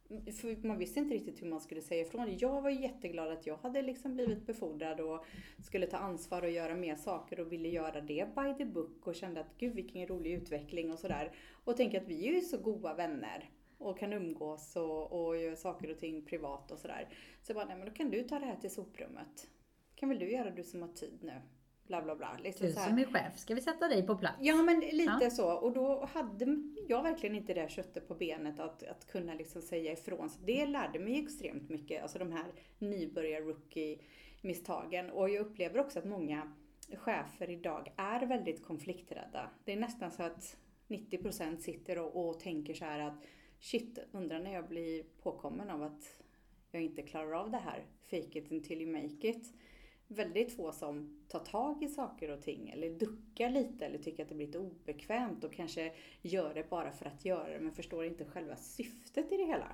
För 0.08 0.68
man 0.68 0.78
visste 0.78 1.00
inte 1.00 1.16
riktigt 1.16 1.42
hur 1.42 1.48
man 1.48 1.62
skulle 1.62 1.82
säga 1.82 2.02
ifrån. 2.02 2.38
Jag 2.38 2.62
var 2.62 2.70
jätteglad 2.70 3.32
att 3.32 3.48
jag 3.48 3.58
hade 3.58 3.82
liksom 3.82 4.14
blivit 4.14 4.46
befordrad 4.46 5.00
och 5.00 5.26
skulle 5.64 5.88
ta 5.88 5.98
ansvar 5.98 6.42
och 6.42 6.50
göra 6.50 6.76
mer 6.76 6.96
saker 6.96 7.40
och 7.40 7.52
ville 7.52 7.70
göra 7.70 8.02
det 8.02 8.28
by 8.36 8.54
the 8.58 8.66
book 8.66 9.08
och 9.08 9.16
kände 9.16 9.40
att 9.40 9.58
gud 9.58 9.76
vilken 9.76 10.08
rolig 10.08 10.34
utveckling 10.34 10.92
och 10.92 11.00
sådär. 11.00 11.32
Och 11.64 11.78
tänkte 11.78 11.98
att 11.98 12.08
vi 12.08 12.28
är 12.28 12.34
ju 12.34 12.42
så 12.42 12.58
goda 12.58 12.94
vänner 12.94 13.50
och 13.78 14.00
kan 14.00 14.14
umgås 14.14 14.76
och, 14.76 15.26
och 15.28 15.38
göra 15.38 15.56
saker 15.56 15.92
och 15.92 15.98
ting 15.98 16.26
privat 16.26 16.72
och 16.72 16.80
sådär. 16.80 17.10
Så 17.42 17.52
jag 17.52 17.56
bara, 17.56 17.66
nej 17.66 17.78
men 17.78 17.88
då 17.88 17.94
kan 17.94 18.12
du 18.12 18.24
ta 18.24 18.40
det 18.40 18.46
här 18.46 18.56
till 18.56 18.72
soprummet. 18.72 19.48
Kan 19.96 20.10
väl 20.10 20.20
du 20.20 20.32
göra 20.32 20.50
du 20.50 20.64
som 20.64 20.82
har 20.82 20.90
tid 20.90 21.20
nu? 21.22 21.42
Bla 21.88 22.02
bla 22.02 22.16
bla. 22.16 22.38
Liksom 22.44 22.68
Du 22.68 22.74
som 22.74 23.00
är 23.00 23.06
chef, 23.06 23.38
ska 23.38 23.56
vi 23.56 23.62
sätta 23.62 23.88
dig 23.88 24.08
på 24.08 24.16
plats? 24.16 24.36
Ja 24.40 24.56
men 24.64 24.80
lite 24.80 25.18
Ja. 25.22 25.30
så. 25.30 25.52
Och 25.52 25.74
då 25.74 26.06
hade 26.14 26.58
jag 26.88 27.04
verkligen 27.04 27.36
inte 27.36 27.54
det 27.54 27.72
köttet 27.72 28.08
på 28.08 28.16
benet 28.16 28.60
att, 28.60 28.84
att 28.84 29.08
kunna 29.08 29.34
liksom 29.34 29.62
säga 29.62 29.92
ifrån. 29.92 30.30
Så 30.30 30.40
det 30.46 30.66
lärde 30.66 31.00
mig 31.00 31.20
extremt 31.24 31.70
mycket. 31.70 32.02
Alltså 32.04 32.20
de 32.20 32.32
här 32.32 32.46
nybörjar-rookie-misstagen. 32.80 35.10
Och 35.10 35.30
jag 35.30 35.42
upplever 35.46 35.80
också 35.80 36.00
att 36.00 36.06
många 36.06 36.52
chefer 36.98 37.50
idag 37.50 37.94
är 37.98 38.26
väldigt 38.26 38.64
konflikträdda. 38.66 39.50
Det 39.66 39.72
är 39.72 39.76
nästan 39.78 40.12
så 40.12 40.24
att 40.24 40.58
90% 40.88 41.58
sitter 41.58 42.00
och, 42.00 42.28
och 42.30 42.40
tänker 42.40 42.74
så 42.74 42.86
här 42.86 43.00
att 43.00 43.26
shit, 43.60 44.00
undrar 44.12 44.40
när 44.40 44.54
jag 44.54 44.68
blir 44.68 45.04
påkommen 45.24 45.70
av 45.70 45.84
att 45.84 46.16
jag 46.72 46.82
inte 46.82 47.02
klarar 47.02 47.32
av 47.34 47.52
det 47.52 47.58
här. 47.58 47.86
Fake 48.10 48.40
it 48.40 48.52
until 48.52 48.82
you 48.82 48.92
make 48.92 49.28
it. 49.30 49.54
Väldigt 50.08 50.56
få 50.56 50.72
som 50.72 51.18
tar 51.28 51.40
tag 51.40 51.84
i 51.84 51.88
saker 51.88 52.32
och 52.32 52.42
ting 52.42 52.70
eller 52.70 53.00
duckar 53.00 53.50
lite 53.50 53.86
eller 53.86 53.98
tycker 53.98 54.24
att 54.24 54.30
det 54.30 54.36
blir 54.36 54.46
lite 54.48 54.60
obekvämt 54.60 55.44
och 55.44 55.54
kanske 55.54 55.92
gör 56.22 56.54
det 56.54 56.70
bara 56.70 56.92
för 56.92 57.06
att 57.06 57.26
göra 57.26 57.50
det 57.50 57.60
men 57.60 57.72
förstår 57.72 58.06
inte 58.06 58.26
själva 58.26 58.56
syftet 58.56 59.32
i 59.32 59.38
det 59.38 59.46
hela. 59.46 59.68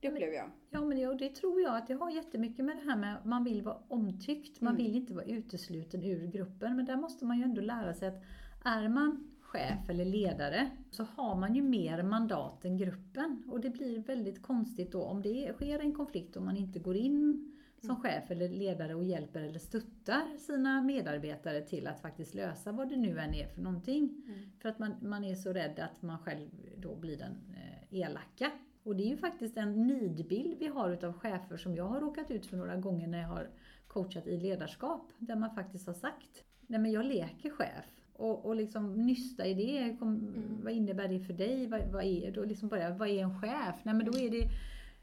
Det 0.00 0.08
upplever 0.10 0.32
jag. 0.32 0.50
Ja, 0.70 0.84
men 0.84 0.98
det, 0.98 1.14
det 1.14 1.34
tror 1.34 1.60
jag 1.60 1.76
att 1.76 1.86
det 1.86 1.94
har 1.94 2.10
jättemycket 2.10 2.64
med 2.64 2.76
det 2.76 2.90
här 2.90 2.96
med 2.96 3.16
att 3.16 3.24
man 3.24 3.44
vill 3.44 3.62
vara 3.62 3.78
omtyckt. 3.88 4.60
Man 4.60 4.74
Mm. 4.74 4.84
vill 4.86 4.96
inte 4.96 5.14
vara 5.14 5.24
utesluten 5.24 6.04
ur 6.04 6.26
gruppen. 6.26 6.76
Men 6.76 6.84
där 6.84 6.96
måste 6.96 7.24
man 7.24 7.38
ju 7.38 7.44
ändå 7.44 7.60
lära 7.60 7.94
sig 7.94 8.08
att 8.08 8.22
är 8.64 8.88
man 8.88 9.30
chef 9.40 9.88
eller 9.88 10.04
ledare 10.04 10.70
så 10.90 11.04
har 11.04 11.36
man 11.36 11.54
ju 11.54 11.62
mer 11.62 12.02
mandat 12.02 12.64
än 12.64 12.76
gruppen. 12.76 13.42
Och 13.48 13.60
det 13.60 13.70
blir 13.70 13.98
väldigt 13.98 14.42
konstigt 14.42 14.92
då 14.92 15.02
om 15.02 15.22
det 15.22 15.52
sker 15.54 15.78
en 15.78 15.92
konflikt 15.92 16.36
och 16.36 16.42
man 16.42 16.56
inte 16.56 16.78
går 16.78 16.96
in 16.96 17.49
som 17.80 17.90
Mm. 17.90 18.02
chef 18.02 18.30
eller 18.30 18.48
ledare 18.48 18.94
och 18.94 19.04
hjälper 19.04 19.40
eller 19.42 19.58
stöttar 19.58 20.38
sina 20.38 20.82
medarbetare 20.82 21.60
till 21.60 21.86
att 21.86 22.00
faktiskt 22.00 22.34
lösa 22.34 22.72
vad 22.72 22.88
det 22.88 22.96
nu 22.96 23.18
än 23.18 23.34
är 23.34 23.46
för 23.46 23.60
någonting. 23.62 24.22
Mm. 24.26 24.38
För 24.58 24.68
att 24.68 24.78
man, 24.78 24.94
man 25.02 25.24
är 25.24 25.34
så 25.34 25.52
rädd 25.52 25.78
att 25.78 26.02
man 26.02 26.18
själv 26.18 26.48
då 26.76 26.96
blir 26.96 27.16
den 27.16 27.32
eh, 27.32 27.98
elaka. 28.00 28.50
Och 28.82 28.96
det 28.96 29.02
är 29.02 29.08
ju 29.08 29.16
faktiskt 29.16 29.56
en 29.56 29.86
nidbild 29.86 30.56
vi 30.58 30.66
har 30.66 30.90
utav 30.90 31.12
chefer 31.12 31.56
som 31.56 31.74
jag 31.74 31.84
har 31.88 32.00
råkat 32.00 32.30
ut 32.30 32.46
för 32.46 32.56
några 32.56 32.76
gånger 32.76 33.06
när 33.06 33.20
jag 33.20 33.28
har 33.28 33.48
coachat 33.86 34.26
i 34.26 34.36
ledarskap. 34.36 35.12
Där 35.18 35.36
man 35.36 35.54
faktiskt 35.54 35.86
har 35.86 35.94
sagt, 35.94 36.44
nej 36.66 36.80
men 36.80 36.92
jag 36.92 37.04
leker 37.06 37.50
chef. 37.50 37.86
Och, 38.12 38.44
och 38.46 38.56
liksom 38.56 39.06
nysta 39.06 39.46
i 39.46 39.54
det. 39.54 39.96
Kom, 39.98 40.08
Mm. 40.16 40.60
Vad 40.64 40.72
innebär 40.72 41.08
det 41.08 41.20
för 41.20 41.32
dig? 41.32 41.66
Vad, 41.66 41.80
vad, 41.92 42.04
är, 42.04 42.32
då 42.32 42.44
liksom 42.44 42.68
börja, 42.68 42.94
vad 42.94 43.08
är 43.08 43.22
en 43.22 43.40
chef? 43.40 43.74
Nej 43.82 43.94
men 43.94 44.06
då 44.06 44.18
är 44.18 44.30
det 44.30 44.48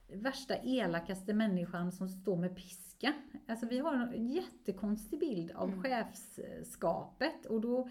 värsta 0.07 0.55
elakaste 0.57 1.33
människan 1.33 1.91
som 1.91 2.09
står 2.09 2.35
med 2.37 2.55
piska. 2.55 3.13
Alltså 3.47 3.65
vi 3.65 3.79
har 3.79 3.93
en 3.93 4.27
jättekonstig 4.27 5.19
bild 5.19 5.51
av 5.51 5.69
Mm. 5.69 5.83
chefskapet. 5.83 7.45
Och 7.45 7.61
då 7.61 7.89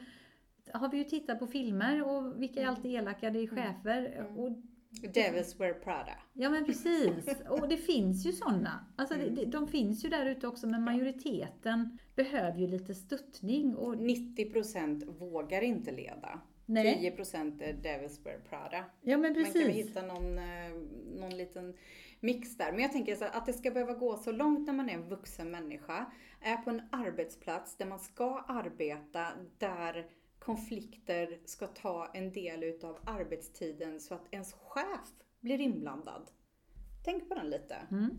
har 0.73 0.89
vi 0.89 0.97
ju 0.99 1.05
tittat 1.05 1.39
på 1.39 1.47
filmer 1.47 2.03
och 2.03 2.43
vilka 2.43 2.61
är 2.61 2.65
Mm. 2.65 2.75
alltid 2.75 2.95
elaka? 2.95 3.31
Det 3.31 3.39
är 3.39 3.47
chefer. 3.47 4.15
Mm. 4.19 4.39
Och, 4.39 4.53
Devils 5.15 5.61
wear 5.61 5.73
Prada. 5.73 6.13
ja 6.33 6.51
men 6.51 6.65
precis. 6.65 7.41
Och 7.49 7.69
det 7.69 7.77
finns 7.77 8.27
ju 8.27 8.33
sådana. 8.33 8.87
Alltså 8.97 9.15
Mm. 9.15 9.51
de 9.51 9.69
finns 9.69 10.05
ju 10.05 10.09
där 10.09 10.27
ute 10.27 10.47
också 10.47 10.67
men 10.67 10.83
majoriteten 10.83 11.99
behöver 12.15 12.59
ju 12.59 12.67
lite 12.67 12.95
stöttning. 12.95 13.77
Och, 13.77 13.97
90% 13.99 15.05
vågar 15.19 15.63
inte 15.63 15.93
leda. 15.93 16.41
nej. 16.67 16.95
10% 17.17 17.63
är 17.63 17.73
Devils 17.73 18.27
wear 18.27 18.39
Prada. 18.39 18.85
Ja 19.03 19.17
men 19.19 19.21
Man 19.21 19.35
kan 19.35 19.43
väl 19.53 19.53
precis. 19.53 19.87
hitta 19.87 20.03
någon, 20.03 20.39
eh, 20.39 20.71
någon 21.21 21.37
liten 21.37 21.75
mix 22.21 22.57
där. 22.57 22.73
Men 22.73 22.81
jag 22.81 22.93
tänker 22.93 23.17
så 23.17 23.25
att 23.25 23.47
det 23.47 23.53
ska 23.53 23.71
behöva 23.71 23.95
gå 23.95 24.17
så 24.17 24.33
långt 24.33 24.67
när 24.67 24.73
man 24.73 24.89
är 24.89 24.95
en 24.95 25.09
vuxen 25.09 25.51
människa, 25.51 26.13
är 26.41 26.57
på 26.57 26.71
en 26.71 26.83
arbetsplats 26.93 27.77
där 27.77 27.87
man 27.87 27.99
ska 27.99 28.39
arbeta, 28.49 29.29
där 29.59 30.11
konflikter 30.39 31.41
ska 31.45 31.67
ta 31.67 32.11
en 32.15 32.33
del 32.33 32.65
utav 32.65 32.99
arbetstiden 33.07 34.01
så 34.01 34.15
att 34.15 34.27
ens 34.31 34.53
chef 34.53 35.13
blir 35.41 35.61
inblandad. 35.61 36.31
Tänk 37.05 37.29
på 37.29 37.35
den 37.35 37.51
lite. 37.51 37.75
Mm. 37.91 38.11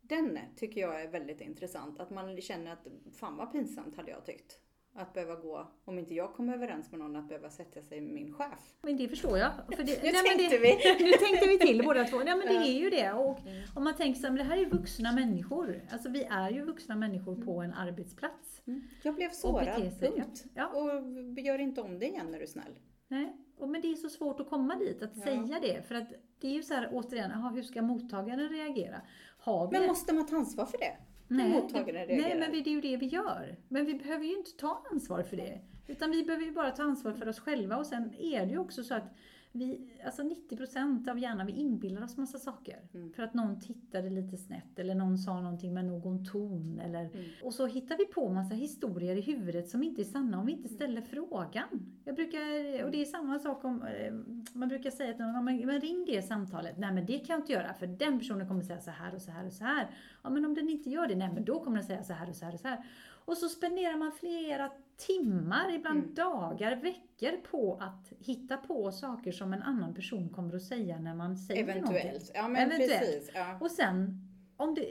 Den 0.00 0.38
tycker 0.56 0.80
jag 0.80 1.02
är 1.02 1.08
väldigt 1.08 1.40
intressant. 1.40 2.00
Att 2.00 2.10
man 2.10 2.40
känner 2.40 2.72
att 2.72 2.86
fan 3.12 3.36
vad 3.36 3.52
pinsamt 3.52 3.96
hade 3.96 4.10
jag 4.10 4.26
tyckt. 4.26 4.61
Att 4.94 5.14
behöva 5.14 5.34
gå, 5.34 5.66
om 5.84 5.98
inte 5.98 6.14
jag 6.14 6.34
kommer 6.34 6.54
överens 6.54 6.90
med 6.90 7.00
någon, 7.00 7.16
att 7.16 7.28
behöva 7.28 7.50
sätta 7.50 7.82
sig 7.82 8.00
med 8.00 8.12
min 8.14 8.34
chef. 8.34 8.74
Men 8.82 8.96
det 8.96 9.08
förstår 9.08 9.38
jag. 9.38 9.50
För 9.76 9.82
det, 9.84 10.02
Nu 10.02 10.10
nej, 10.12 10.22
tänkte 10.36 10.56
det, 10.56 10.58
vi. 10.58 11.04
Nu 11.04 11.12
tänkte 11.12 11.48
vi 11.48 11.58
till 11.58 11.82
båda 11.84 12.04
två. 12.04 12.16
Nej 12.18 12.36
men 12.36 12.46
det 12.46 12.68
är 12.68 12.80
ju 12.80 12.90
det. 12.90 13.12
Och 13.12 13.38
Mm. 13.40 13.62
om 13.76 13.84
man 13.84 13.94
tänker 13.96 14.20
så 14.20 14.26
här, 14.26 14.34
men 14.34 14.38
det 14.48 14.54
här 14.54 14.62
är 14.62 14.66
vuxna 14.66 15.12
människor. 15.12 15.80
Alltså 15.92 16.08
vi 16.08 16.24
är 16.24 16.50
ju 16.50 16.62
vuxna 16.64 16.96
människor 16.96 17.36
på 17.44 17.60
en 17.62 17.72
arbetsplats. 17.74 18.62
Jag 19.02 19.14
blev 19.14 19.28
Och 19.28 19.34
sårad, 19.34 20.00
punkt. 20.00 20.44
Ja. 20.54 20.66
Och 20.68 21.38
gör 21.40 21.58
inte 21.58 21.80
om 21.80 21.98
det 21.98 22.06
igen 22.06 22.34
är 22.34 22.38
du 22.40 22.46
snäll. 22.46 22.78
Nej. 23.08 23.36
Och 23.58 23.68
men 23.68 23.80
det 23.80 23.88
är 23.92 23.94
så 23.96 24.08
svårt 24.08 24.40
att 24.40 24.48
komma 24.50 24.76
dit, 24.76 25.02
att 25.02 25.16
Ja. 25.16 25.22
säga 25.22 25.58
det. 25.62 25.82
För 25.88 25.94
att 25.94 26.08
det 26.40 26.48
är 26.48 26.52
ju 26.52 26.62
så 26.62 26.74
här 26.74 26.88
återigen, 26.92 27.30
aha, 27.32 27.50
hur 27.50 27.62
ska 27.62 27.82
mottagaren 27.82 28.48
reagera? 28.48 29.00
Har 29.38 29.70
vi 29.70 29.78
Men 29.78 29.88
måste 29.88 30.14
man 30.14 30.26
ta 30.26 30.36
ansvar 30.36 30.66
för 30.66 30.78
det? 30.78 30.96
Nej, 31.28 31.68
det, 31.72 32.16
nej, 32.16 32.36
men 32.38 32.52
det 32.52 32.70
är 32.70 32.74
ju 32.74 32.80
det 32.80 32.96
vi 32.96 33.06
gör. 33.06 33.56
Men 33.68 33.86
vi 33.86 33.94
behöver 33.94 34.24
ju 34.24 34.36
inte 34.36 34.50
ta 34.50 34.86
ansvar 34.92 35.22
för 35.22 35.36
det. 35.36 35.60
Utan 35.86 36.10
vi 36.10 36.24
behöver 36.24 36.44
ju 36.44 36.52
bara 36.52 36.70
ta 36.70 36.82
ansvar 36.82 37.12
för 37.12 37.28
oss 37.28 37.40
själva. 37.40 37.76
Och 37.76 37.86
sen 37.86 38.14
är 38.18 38.46
det 38.46 38.52
ju 38.52 38.58
också 38.58 38.84
så 38.84 38.94
att 38.94 39.14
vi, 39.52 39.90
alltså 40.04 40.22
90% 40.22 41.08
av 41.10 41.18
hjärnan, 41.18 41.46
vi 41.46 41.52
inbillar 41.52 42.04
oss 42.04 42.16
massa 42.16 42.38
saker. 42.38 42.78
Mm. 42.94 43.12
För 43.12 43.22
att 43.22 43.34
någon 43.34 43.60
tittade 43.60 44.10
lite 44.10 44.36
snett 44.36 44.78
eller 44.78 44.94
någon 44.94 45.18
sa 45.18 45.40
någonting 45.40 45.74
med 45.74 45.84
någon 45.84 46.24
ton. 46.24 46.78
Eller, 46.78 47.02
Mm. 47.02 47.24
Och 47.42 47.54
så 47.54 47.66
hittar 47.66 47.96
vi 47.96 48.04
på 48.06 48.28
massa 48.32 48.54
historier 48.54 49.16
i 49.16 49.20
huvudet 49.20 49.68
som 49.68 49.82
inte 49.82 50.02
är 50.02 50.04
sanna 50.04 50.38
om 50.40 50.46
vi 50.46 50.52
inte 50.52 50.68
ställer 50.68 51.00
frågan. 51.00 51.68
Jag 52.04 52.14
brukar, 52.14 52.38
och 52.84 52.90
det 52.90 53.00
är 53.00 53.04
samma 53.04 53.38
sak 53.38 53.64
om, 53.64 53.82
eh, 53.82 54.12
man 54.52 54.68
brukar 54.68 54.90
säga 54.90 55.12
till 55.14 55.24
någon, 55.24 55.34
"Ja, 55.34 55.40
men, 55.42 55.66
men 55.66 55.80
ring 55.80 56.04
det 56.08 56.22
samtalet. 56.22 56.78
Nej 56.78 56.92
men 56.92 57.06
det 57.06 57.18
kan 57.18 57.34
jag 57.34 57.40
inte 57.40 57.52
göra 57.52 57.74
för 57.74 57.86
den 57.86 58.18
personen 58.18 58.48
kommer 58.48 58.62
säga 58.62 58.80
så 58.80 58.90
här 58.90 59.14
och 59.14 59.22
så 59.22 59.30
här 59.30 59.46
och 59.46 59.52
så 59.52 59.64
här. 59.64 59.86
Ja 60.22 60.30
men 60.30 60.44
om 60.44 60.54
den 60.54 60.68
inte 60.68 60.90
gör 60.90 61.06
det, 61.06 61.14
nej 61.14 61.30
men 61.34 61.44
då 61.44 61.60
kommer 61.64 61.76
den 61.76 61.86
säga 61.86 62.02
så 62.02 62.12
här 62.12 62.28
och 62.28 62.36
så 62.36 62.44
här 62.44 62.54
och 62.54 62.60
så 62.60 62.68
här. 62.68 62.84
Och 63.24 63.36
så 63.36 63.48
spenderar 63.48 63.96
man 63.96 64.12
flera 64.12 64.70
timmar, 64.96 65.74
ibland 65.74 65.98
Mm. 66.02 66.14
dagar, 66.14 66.76
veckor 66.76 67.36
på 67.50 67.78
att 67.80 68.12
hitta 68.18 68.56
på 68.56 68.92
saker 68.92 69.32
som 69.32 69.52
en 69.52 69.62
annan 69.62 69.94
person 69.94 70.28
kommer 70.28 70.56
att 70.56 70.62
säga 70.62 70.98
när 70.98 71.14
man 71.14 71.36
säger 71.36 71.66
någonting. 71.66 71.96
Eventuellt. 71.96 72.30
Ja 72.34 72.48
men 72.48 72.56
Eventuellt. 72.66 73.00
precis. 73.00 73.30
Ja. 73.34 73.58
Och 73.60 73.70
sen, 73.70 74.18
om 74.56 74.74
det, 74.74 74.86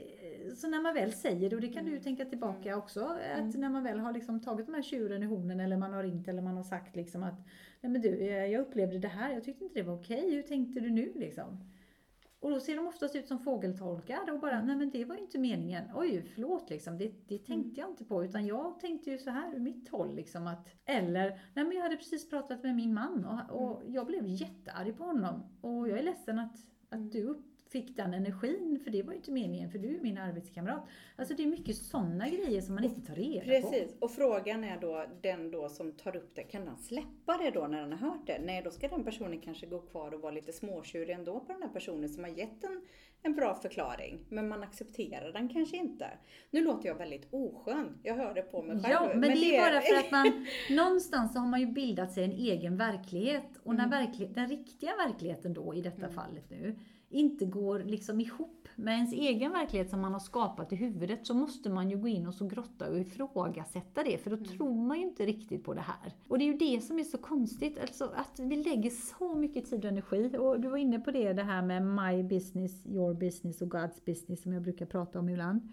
så 0.57 0.67
när 0.67 0.81
man 0.81 0.93
väl 0.93 1.11
säger 1.13 1.49
det, 1.49 1.55
och 1.55 1.61
det 1.61 1.67
kan 1.67 1.85
du 1.85 1.91
Mm. 1.91 2.03
tänka 2.03 2.25
tillbaka 2.25 2.69
Mm. 2.69 2.79
också, 2.79 2.99
att 3.05 3.39
Mm. 3.39 3.61
när 3.61 3.69
man 3.69 3.83
väl 3.83 3.99
har 3.99 4.13
liksom 4.13 4.39
tagit 4.39 4.65
de 4.65 4.73
här 4.75 4.81
tjuren 4.81 5.23
i 5.23 5.25
hornen 5.25 5.59
eller 5.59 5.77
man 5.77 5.93
har 5.93 6.03
ringt 6.03 6.27
eller 6.27 6.41
man 6.41 6.57
har 6.57 6.63
sagt 6.63 6.95
liksom 6.95 7.23
att 7.23 7.39
Nej 7.81 7.91
men 7.91 8.01
du, 8.01 8.09
eh, 8.19 8.45
jag 8.45 8.61
upplevde 8.61 8.97
det 8.99 9.07
här, 9.07 9.33
jag 9.33 9.43
tyckte 9.43 9.63
inte 9.63 9.79
det 9.79 9.83
var 9.83 9.95
okej, 9.95 10.35
hur 10.35 10.41
tänkte 10.41 10.79
du 10.79 10.89
nu 10.89 11.11
liksom? 11.15 11.63
Och 12.41 12.51
då 12.51 12.59
ser 12.59 12.75
de 12.75 12.87
oftast 12.87 13.15
ut 13.15 13.27
som 13.27 13.39
fågeltolkar 13.39 14.31
och 14.31 14.39
bara, 14.39 14.61
nej 14.61 14.75
men 14.75 14.89
det 14.89 15.05
var 15.05 15.15
ju 15.15 15.21
inte 15.21 15.39
meningen. 15.39 15.83
Oj, 15.95 16.25
förlåt 16.33 16.69
liksom, 16.69 16.97
det, 16.97 17.27
det 17.27 17.37
tänkte 17.37 17.81
jag 17.81 17.89
inte 17.89 18.05
på. 18.05 18.23
Utan 18.23 18.45
jag 18.45 18.79
tänkte 18.79 19.11
ju 19.11 19.17
så 19.17 19.29
här 19.29 19.55
ur 19.55 19.59
mitt 19.59 19.89
håll 19.89 20.15
liksom 20.15 20.47
att, 20.47 20.67
eller, 20.85 21.29
nej 21.53 21.65
men 21.65 21.71
jag 21.71 21.83
hade 21.83 21.97
precis 21.97 22.29
pratat 22.29 22.63
med 22.63 22.75
min 22.75 22.93
man 22.93 23.25
och, 23.25 23.61
och 23.61 23.81
jag 23.87 24.07
blev 24.07 24.27
jättearg 24.27 24.97
på 24.97 25.03
honom. 25.03 25.43
Och 25.61 25.89
jag 25.89 25.99
är 25.99 26.03
ledsen 26.03 26.39
att, 26.39 26.55
Mm. 26.91 27.05
att 27.05 27.11
du 27.11 27.43
fick 27.71 27.97
den 27.97 28.13
energin, 28.13 28.79
för 28.83 28.91
det 28.91 29.03
var 29.03 29.11
ju 29.11 29.17
inte 29.17 29.31
meningen, 29.31 29.71
för 29.71 29.79
du 29.79 29.95
är 29.95 29.99
min 30.01 30.17
arbetskamrat. 30.17 30.83
Alltså 31.15 31.35
det 31.35 31.43
är 31.43 31.47
mycket 31.47 31.75
sådana 31.75 32.29
grejer 32.29 32.61
som 32.61 32.75
man 32.75 32.83
inte 32.83 33.01
tar 33.01 33.15
reda 33.15 33.41
på. 33.61 33.69
Precis, 33.69 33.95
och 33.99 34.11
frågan 34.11 34.63
är 34.63 34.77
då, 34.81 35.05
den 35.21 35.51
då 35.51 35.69
som 35.69 35.91
tar 35.91 36.15
upp 36.15 36.35
det, 36.35 36.43
kan 36.43 36.65
den 36.65 36.77
släppa 36.77 37.37
det 37.37 37.51
då 37.51 37.67
när 37.67 37.81
den 37.81 37.91
har 37.91 38.09
hört 38.09 38.27
det? 38.27 38.39
Nej, 38.43 38.61
då 38.63 38.71
ska 38.71 38.87
den 38.87 39.03
personen 39.03 39.41
kanske 39.41 39.65
gå 39.65 39.79
kvar 39.79 40.13
och 40.13 40.21
vara 40.21 40.31
lite 40.31 40.53
småtjurig 40.53 41.15
ändå 41.15 41.39
på 41.39 41.53
den 41.53 41.61
här 41.61 41.69
personen 41.69 42.09
som 42.09 42.23
har 42.23 42.31
gett 42.31 42.63
en, 42.63 42.81
en 43.23 43.35
bra 43.35 43.55
förklaring. 43.55 44.25
Men 44.29 44.47
man 44.47 44.63
accepterar 44.63 45.33
den 45.33 45.49
kanske 45.49 45.77
inte. 45.77 46.07
Nu 46.51 46.63
låter 46.63 46.87
jag 46.89 46.95
väldigt 46.95 47.27
oskön, 47.33 47.97
jag 48.03 48.15
hör 48.15 48.33
det 48.33 48.41
på 48.41 48.61
mig 48.61 48.79
själv. 48.79 48.93
Ja, 48.93 49.11
men, 49.15 49.21
det 49.21 49.57
är 49.57 49.71
bara 49.71 49.81
för 49.81 49.95
att 49.99 50.11
man 50.11 50.45
någonstans 50.69 51.33
så 51.33 51.39
har 51.39 51.47
man 51.47 51.59
ju 51.59 51.65
bildat 51.65 52.11
sig 52.13 52.23
en 52.23 52.31
egen 52.31 52.77
verklighet 52.77 53.57
och 53.63 53.75
när 53.75 53.91
Mm. 53.91 54.33
den 54.33 54.47
riktiga 54.49 54.95
verkligheten 54.95 55.53
då 55.53 55.73
i 55.73 55.81
detta 55.81 55.97
Mm. 56.01 56.13
fallet 56.13 56.49
nu 56.49 56.75
inte 57.11 57.45
går 57.45 57.79
liksom 57.79 58.19
ihop 58.21 58.67
med 58.75 58.93
ens 58.93 59.13
egen 59.13 59.51
verklighet 59.51 59.89
som 59.89 60.01
man 60.01 60.13
har 60.13 60.19
skapat 60.19 60.73
i 60.73 60.75
huvudet 60.75 61.27
så 61.27 61.33
måste 61.33 61.69
man 61.69 61.89
ju 61.89 61.97
gå 61.97 62.07
in 62.07 62.27
och 62.27 62.33
så 62.33 62.47
grotta 62.47 62.89
och 62.89 62.99
ifrågasätta 62.99 64.03
det 64.03 64.17
för 64.17 64.29
då 64.29 64.35
Mm. 64.35 64.47
tror 64.49 64.73
man 64.85 64.97
ju 64.97 65.03
inte 65.03 65.25
riktigt 65.25 65.63
på 65.63 65.73
det 65.73 65.81
här. 65.81 66.13
Och 66.27 66.37
det 66.39 66.43
är 66.43 66.51
ju 66.51 66.57
det 66.57 66.81
som 66.81 66.99
är 66.99 67.03
så 67.03 67.17
konstigt, 67.17 67.79
alltså 67.79 68.11
att 68.15 68.39
vi 68.39 68.55
lägger 68.55 68.89
så 68.89 69.35
mycket 69.35 69.69
tid 69.69 69.85
och 69.85 69.91
energi 69.91 70.37
och 70.37 70.59
du 70.61 70.67
var 70.67 70.77
inne 70.77 70.99
på 70.99 71.11
det, 71.11 71.33
det 71.33 71.43
här 71.43 71.61
med 71.61 71.85
my 71.85 72.23
business, 72.23 72.85
your 72.87 73.13
business 73.13 73.61
och 73.61 73.67
God's 73.67 74.05
business 74.05 74.41
som 74.41 74.53
jag 74.53 74.61
brukar 74.63 74.85
prata 74.85 75.19
om 75.19 75.29
ibland 75.29 75.71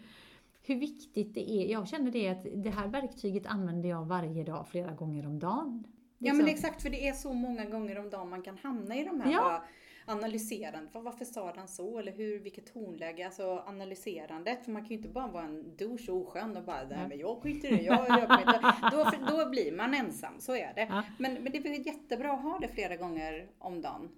hur 0.63 0.77
viktigt 0.77 1.35
det 1.35 1.51
är. 1.51 1.73
Jag 1.73 1.89
känner 1.89 2.11
det 2.11 2.29
att 2.29 2.47
det 2.55 2.71
här 2.71 2.89
verktyget 2.89 3.47
använder 3.47 3.89
jag 3.89 4.05
varje 4.05 4.45
dag, 4.45 4.69
flera 4.69 4.93
gånger 4.93 5.27
om 5.27 5.39
dagen. 5.39 5.85
Ja 6.19 6.35
men 6.35 6.45
Liksom. 6.47 6.55
exakt, 6.69 6.83
för 6.83 6.91
det 6.91 7.09
är 7.09 7.13
så 7.13 7.33
många 7.33 7.65
gånger 7.65 7.99
om 7.99 8.11
dagen 8.11 8.29
man 8.31 8.43
kan 8.43 8.57
hamna 8.63 8.97
i 8.97 9.05
de 9.05 9.21
här 9.21 9.33
Ja. 9.33 9.63
Analyserande. 10.09 10.89
Vad- 10.93 11.05
Varför 11.05 11.25
sa 11.25 11.53
den 11.53 11.69
så? 11.69 11.99
Eller 11.99 12.13
hur, 12.13 12.39
vilket 12.39 12.73
tonläge? 12.73 13.27
Alltså 13.27 13.63
analyserandet. 13.67 14.65
För 14.65 14.73
man 14.73 14.83
kan 14.83 14.89
ju 14.89 14.97
inte 14.97 15.09
bara 15.09 15.27
vara 15.27 15.45
en 15.45 15.77
douche 15.77 16.09
och 16.13 16.17
oskön 16.17 16.57
och 16.57 16.65
bara, 16.65 16.85
nej 16.91 17.09
men 17.09 17.19
jag 17.19 17.43
skiter 17.43 17.69
i 17.73 17.77
det, 17.77 17.83
jag 17.83 18.09
gör 18.09 18.41
inte. 18.41 18.61
Då, 18.93 19.11
då 19.37 19.51
blir 19.51 19.73
man 19.73 19.95
ensam, 19.95 20.41
så 20.41 20.57
är 20.57 20.75
det. 20.75 20.87
Ja. 20.91 21.03
Men, 21.19 21.35
men 21.35 21.53
det 21.53 21.59
är 21.59 21.87
jättebra 21.87 22.33
att 22.33 22.43
ha 22.43 22.59
det 22.59 22.69
flera 22.69 22.97
gånger 22.97 23.49
om 23.59 23.83
dagen. 23.83 24.09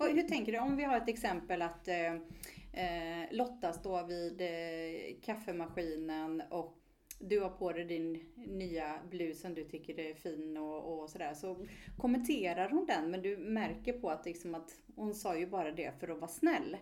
Och 0.00 0.06
hur 0.06 0.22
tänker 0.22 0.52
du? 0.52 0.58
Om 0.58 0.76
vi 0.76 0.84
har 0.84 0.96
ett 0.96 1.08
exempel 1.08 1.62
att 1.62 1.88
eh, 1.88 2.12
eh, 2.72 3.28
Lotta 3.30 3.72
står 3.72 4.02
vid 4.06 4.40
eh, 4.40 5.20
kaffemaskinen 5.22 6.42
och 6.50 6.78
du 7.18 7.40
har 7.40 7.50
på 7.50 7.72
dig 7.72 7.84
din 7.84 8.24
nya 8.36 8.94
blus 9.10 9.40
som 9.40 9.54
du 9.54 9.64
tycker 9.64 9.98
är 10.00 10.14
fin 10.14 10.56
och, 10.56 11.02
och 11.02 11.10
sådär. 11.10 11.34
Så 11.34 11.56
kommenterar 11.98 12.68
hon 12.70 12.86
den 12.86 13.10
men 13.10 13.22
du 13.22 13.36
märker 13.36 13.92
på 13.92 14.10
att, 14.10 14.26
liksom 14.26 14.54
att 14.54 14.70
hon 14.96 15.14
sa 15.14 15.36
ju 15.36 15.46
bara 15.46 15.72
det 15.72 16.00
för 16.00 16.08
att 16.08 16.18
vara 16.20 16.28
snäll. 16.30 16.76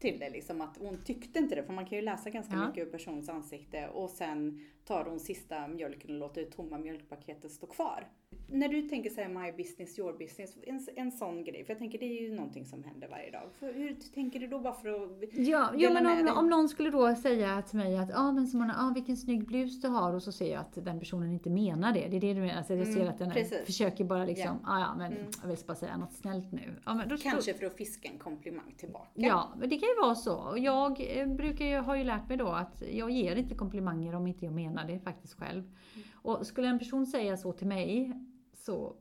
till 0.00 0.18
det 0.18 0.30
liksom 0.30 0.60
att 0.60 0.76
hon 0.76 1.04
tyckte 1.04 1.38
inte 1.38 1.54
det 1.54 1.62
för 1.64 1.72
man 1.72 1.86
kan 1.86 1.98
ju 1.98 2.04
läsa 2.04 2.30
ganska 2.30 2.54
Ja. 2.54 2.66
mycket 2.68 2.86
ur 2.86 2.90
personens 2.90 3.28
ansikte 3.28 3.88
och 3.88 4.10
sen 4.10 4.66
tar 4.84 5.04
hon 5.04 5.20
sista 5.20 5.68
mjölken 5.68 6.10
och 6.10 6.18
låter 6.18 6.44
tomma 6.44 6.78
mjölkpaketet 6.78 7.52
stå 7.52 7.66
kvar. 7.66 8.08
När 8.50 8.68
du 8.68 8.82
tänker 8.82 9.10
säga 9.10 9.28
my 9.28 9.52
business, 9.52 9.98
your 9.98 10.12
business, 10.18 10.56
en, 10.66 10.86
en 10.96 11.12
sån 11.12 11.44
grej, 11.44 11.64
för 11.64 11.72
jag 11.72 11.78
tänker 11.78 11.98
det 11.98 12.04
är 12.04 12.22
ju 12.22 12.34
någonting 12.34 12.64
som 12.66 12.84
händer 12.84 13.08
varje 13.08 13.30
dag. 13.30 13.48
För 13.58 13.72
hur 13.72 13.96
tänker 14.14 14.40
du 14.40 14.46
då 14.46 14.58
bara 14.58 14.74
för 14.74 14.88
att 14.88 15.10
Ja, 15.32 15.70
Dela 15.78 16.00
men 16.00 16.28
om, 16.28 16.38
om 16.38 16.48
någon 16.50 16.68
skulle 16.68 16.90
då 16.90 17.14
säga 17.14 17.62
till 17.62 17.76
mig 17.78 17.96
att 17.98 18.10
ah, 18.14 18.32
men 18.32 18.46
Simona, 18.46 18.74
ah, 18.78 18.92
vilken 18.94 19.16
snygg 19.16 19.46
blus 19.46 19.80
du 19.80 19.88
har 19.88 20.14
och 20.14 20.22
så 20.22 20.32
ser 20.32 20.52
jag 20.52 20.60
att 20.60 20.84
den 20.84 20.98
personen 20.98 21.32
inte 21.32 21.50
menar 21.50 21.92
det. 21.92 22.08
Det 22.08 22.16
är 22.16 22.20
det 22.20 22.34
du 22.34 22.40
menar? 22.40 22.54
Alltså, 22.58 22.74
jag 22.74 22.86
ser 22.86 22.96
Mm, 22.96 23.08
att 23.08 23.18
den 23.18 23.30
precis. 23.30 23.66
försöker 23.66 24.04
bara 24.04 24.24
liksom, 24.24 24.58
ah, 24.64 24.80
ja 24.80 24.94
men 24.98 25.12
Mm. 25.12 25.24
jag 25.42 25.48
vill 25.48 25.58
bara 25.66 25.74
säga 25.74 25.96
något 25.96 26.12
snällt 26.12 26.52
nu. 26.52 26.74
Ja, 26.86 26.94
men 26.94 27.08
då, 27.08 27.16
kanske 27.16 27.54
för 27.54 27.66
att 27.66 27.76
fiska 27.76 28.08
en 28.08 28.18
komplimang 28.18 28.74
tillbaka? 28.76 29.08
Ja, 29.14 29.48
men 29.58 29.68
det 29.68 29.78
kan 29.78 29.88
ju 29.88 30.00
vara 30.02 30.14
så. 30.14 30.34
Och 30.36 30.58
Jag 30.58 31.18
eh, 31.20 31.26
brukar 31.26 31.64
ju, 31.66 31.76
har 31.76 31.96
ju 31.96 32.04
lärt 32.04 32.28
mig 32.28 32.36
då 32.36 32.48
att 32.48 32.82
jag 32.92 33.10
ger 33.10 33.36
inte 33.36 33.54
komplimanger 33.54 34.14
om 34.14 34.26
inte 34.26 34.44
jag 34.44 34.54
menar 34.54 34.84
det 34.86 34.98
faktiskt 34.98 35.34
själv. 35.34 35.62
Mm. 35.62 36.08
Och 36.14 36.46
skulle 36.46 36.68
en 36.68 36.78
person 36.78 37.06
säga 37.06 37.36
så 37.36 37.52
till 37.52 37.66
mig 37.66 38.12
så 38.58 38.96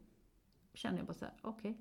känner 0.74 0.98
jag 0.98 1.08
bara 1.08 1.14
så 1.14 1.26
här, 1.26 1.34
okej. 1.42 1.78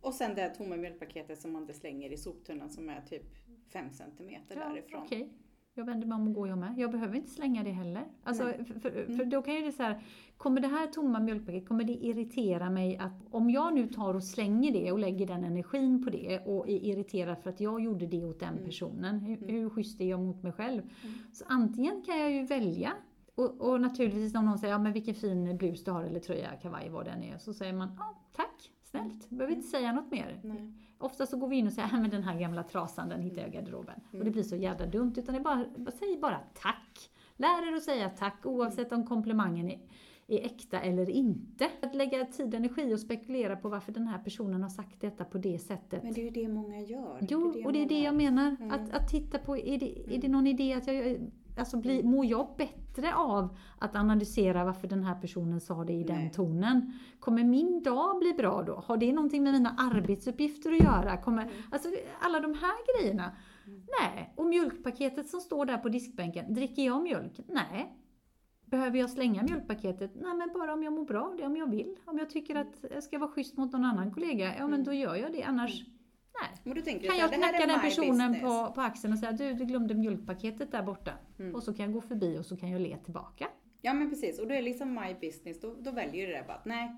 Och 0.00 0.14
sen 0.14 0.34
det 0.34 0.40
här 0.42 0.50
tomma 0.54 0.76
mjölkpaketet 0.76 1.40
som 1.40 1.52
man 1.52 1.62
inte 1.62 1.74
slänger 1.74 2.12
i 2.12 2.16
soptunnan 2.16 2.70
som 2.70 2.88
är 2.88 3.00
typ 3.00 3.24
5 3.68 3.90
centimeter 3.90 4.56
Ja, 4.56 4.68
därifrån. 4.68 5.02
okej. 5.04 5.32
Jag 5.74 5.84
vänder 5.84 6.06
mig 6.06 6.16
om 6.16 6.28
och 6.28 6.34
går 6.34 6.48
jag 6.48 6.58
med. 6.58 6.74
Jag 6.78 6.90
behöver 6.92 7.16
inte 7.16 7.30
slänga 7.30 7.62
det 7.64 7.70
heller. 7.70 8.04
Alltså, 8.22 8.44
Nej. 8.44 8.64
för, 8.64 8.80
för, 8.80 8.90
Mm. 8.90 9.16
för 9.18 9.24
då 9.24 9.42
kan 9.42 9.54
ju 9.54 9.60
det 9.62 9.72
så 9.72 9.82
här, 9.82 10.02
kommer 10.36 10.60
det 10.60 10.68
här 10.68 10.86
tomma 10.86 11.20
mjölkpaketet, 11.20 11.68
kommer 11.68 11.84
det 11.84 11.92
irritera 11.92 12.70
mig 12.70 12.96
att 12.96 13.12
om 13.30 13.50
jag 13.50 13.74
nu 13.74 13.86
tar 13.88 14.14
och 14.14 14.24
slänger 14.24 14.72
det 14.72 14.92
och 14.92 14.98
lägger 14.98 15.26
den 15.26 15.44
energin 15.44 16.04
på 16.04 16.10
det 16.10 16.38
och 16.46 16.68
är 16.68 16.84
irriterad 16.84 17.38
för 17.42 17.50
att 17.50 17.60
jag 17.60 17.80
gjorde 17.80 18.06
det 18.06 18.24
åt 18.24 18.40
den 18.40 18.52
Mm. 18.54 18.64
personen, 18.64 19.20
hur, 19.20 19.36
Mm. 19.42 19.54
hur 19.54 19.70
schysst 19.70 20.00
är 20.00 20.04
jag 20.10 20.20
mot 20.20 20.42
mig 20.42 20.52
själv? 20.52 20.82
Mm. 20.82 21.14
Så 21.32 21.44
antingen 21.48 22.02
kan 22.02 22.18
jag 22.18 22.32
ju 22.32 22.44
välja 22.46 22.92
och, 23.38 23.60
och 23.70 23.80
naturligtvis 23.80 24.34
om 24.34 24.44
någon 24.44 24.58
säger 24.58 24.74
ja, 24.74 24.78
men 24.78 24.92
vilken 24.92 25.14
fin 25.14 25.56
blus 25.56 25.84
du 25.84 25.90
har 25.90 26.02
eller 26.04 26.20
tröja, 26.20 26.50
kavaj, 26.62 26.88
vad 26.88 27.04
den 27.04 27.22
är, 27.22 27.38
så 27.38 27.52
säger 27.54 27.72
man 27.72 27.88
ja, 27.98 28.14
tack, 28.32 28.70
snällt, 28.84 29.30
behöver 29.30 29.54
inte 29.56 29.68
säga 29.68 29.92
något 29.92 30.10
mer. 30.10 30.40
Nej. 30.44 30.72
Ofta 30.98 31.26
så 31.26 31.36
går 31.36 31.48
vi 31.48 31.56
in 31.56 31.66
och 31.66 31.72
säger, 31.72 31.88
"Ja, 31.92 32.00
men 32.00 32.10
den 32.10 32.22
här 32.22 32.38
gamla 32.40 32.62
trasan 32.62 33.08
den 33.08 33.20
hittar 33.22 33.42
jag 33.42 33.50
i 33.50 33.52
garderoben. 33.52 34.00
Och 34.12 34.24
det 34.24 34.30
blir 34.30 34.42
så 34.42 34.56
jävla 34.56 34.86
dumt, 34.86 35.14
utan 35.16 35.34
det 35.34 35.40
är 35.40 35.44
bara, 35.44 35.64
säg 35.98 36.18
bara 36.20 36.38
tack. 36.62 37.10
Lär 37.36 37.72
er 37.72 37.76
att 37.76 37.82
säga 37.82 38.10
tack 38.10 38.46
oavsett 38.46 38.92
om 38.92 39.06
komplimangen 39.06 39.70
är, 39.70 39.78
är 40.26 40.44
äkta 40.44 40.80
eller 40.80 41.10
inte. 41.10 41.68
Att 41.82 41.94
lägga 41.94 42.24
tid 42.24 42.46
och 42.46 42.54
energi 42.54 42.94
och 42.94 43.00
spekulera 43.00 43.56
på 43.56 43.68
varför 43.68 43.92
den 43.92 44.06
här 44.06 44.18
personen 44.18 44.62
har 44.62 44.70
sagt 44.70 45.00
detta 45.00 45.24
på 45.24 45.38
det 45.38 45.58
sättet. 45.58 46.02
Men 46.02 46.12
det 46.12 46.20
är 46.20 46.24
ju 46.24 46.30
det 46.30 46.48
många 46.48 46.80
gör. 46.80 47.18
Jo, 47.30 47.62
och 47.64 47.72
det 47.72 47.82
är 47.82 47.88
det 47.88 48.00
jag 48.00 48.14
menar. 48.14 48.56
Mm. 48.60 48.70
Att, 48.70 48.90
att 48.90 49.08
titta 49.08 49.38
på, 49.38 49.56
är 49.56 49.78
det, 49.78 50.14
är 50.14 50.20
det 50.20 50.28
någon 50.28 50.46
idé 50.46 50.72
att 50.72 50.86
jag, 50.86 51.18
alltså 51.58 51.76
blir, 51.76 52.02
mår 52.02 52.26
jag 52.26 52.48
bättre 52.58 53.14
av 53.14 53.56
att 53.78 53.96
analysera 53.96 54.64
varför 54.64 54.88
den 54.88 55.04
här 55.04 55.14
personen 55.20 55.60
sa 55.60 55.84
det 55.84 55.92
i 55.92 56.04
den 56.04 56.16
Nej. 56.16 56.30
tonen? 56.32 56.92
Kommer 57.20 57.44
min 57.44 57.82
dag 57.82 58.18
bli 58.18 58.32
bra 58.32 58.62
då? 58.62 58.82
Har 58.86 58.96
det 58.96 59.12
någonting 59.12 59.42
med 59.42 59.52
mina 59.52 59.74
arbetsuppgifter 59.78 60.72
att 60.72 60.80
göra? 60.80 61.16
Kommer, 61.16 61.42
Mm. 61.42 61.54
alltså 61.70 61.88
alla 62.20 62.40
de 62.40 62.54
här 62.54 63.00
grejerna. 63.00 63.32
Nej. 64.00 64.32
Och 64.36 64.46
mjölkpaketet 64.46 65.28
som 65.28 65.40
står 65.40 65.64
där 65.64 65.78
på 65.78 65.88
diskbänken, 65.88 66.54
dricker 66.54 66.82
jag 66.82 67.02
mjölk? 67.02 67.40
Nej. 67.48 67.94
Behöver 68.64 68.98
jag 68.98 69.10
slänga 69.10 69.42
mjölkpaketet? 69.42 70.12
Nej, 70.14 70.34
men 70.34 70.50
bara 70.54 70.72
om 70.72 70.82
jag 70.82 70.92
mår 70.92 71.04
bra 71.04 71.24
av 71.24 71.36
det, 71.36 71.46
om 71.46 71.56
jag 71.56 71.70
vill. 71.70 71.96
Om 72.04 72.18
jag 72.18 72.30
tycker 72.30 72.54
att 72.56 72.84
jag 72.94 73.02
ska 73.02 73.18
vara 73.18 73.30
schysst 73.30 73.56
mot 73.56 73.72
någon 73.72 73.84
annan 73.84 74.14
kollega, 74.14 74.54
ja 74.58 74.68
men 74.68 74.84
då 74.84 74.92
gör 74.92 75.14
jag 75.14 75.32
det. 75.32 75.42
Annars, 75.42 75.84
nej. 76.42 76.60
Men 76.64 76.74
då 76.76 76.82
tänker 76.82 77.08
Kan 77.08 77.18
jag 77.18 77.28
så 77.28 77.34
här, 77.34 77.42
här 77.42 77.50
knacka 77.52 77.66
den 77.66 77.80
personen 77.80 78.32
business. 78.32 78.66
på, 78.66 78.72
på 78.74 78.80
axeln 78.80 79.12
och 79.12 79.18
säga 79.18 79.32
du, 79.32 79.52
du 79.54 79.64
glömde 79.64 79.94
mjölkpaketet 79.94 80.72
där 80.72 80.82
borta. 80.82 81.12
Mm. 81.38 81.54
Och 81.54 81.62
så 81.62 81.74
kan 81.74 81.84
jag 81.84 81.92
gå 81.94 82.00
förbi 82.00 82.38
och 82.38 82.46
så 82.46 82.56
kan 82.56 82.70
jag 82.70 82.80
le 82.80 82.96
tillbaka. 83.04 83.48
Ja 83.80 83.94
men 83.94 84.10
precis, 84.10 84.38
och 84.38 84.46
då 84.46 84.52
är 84.54 84.56
det 84.58 84.62
liksom 84.62 84.94
my 84.94 85.14
business, 85.28 85.60
då, 85.60 85.74
då 85.74 85.90
väljer 85.90 86.26
du 86.26 86.32
det 86.32 86.44
bara 86.46 86.56
att 86.56 86.64
nej, 86.64 86.90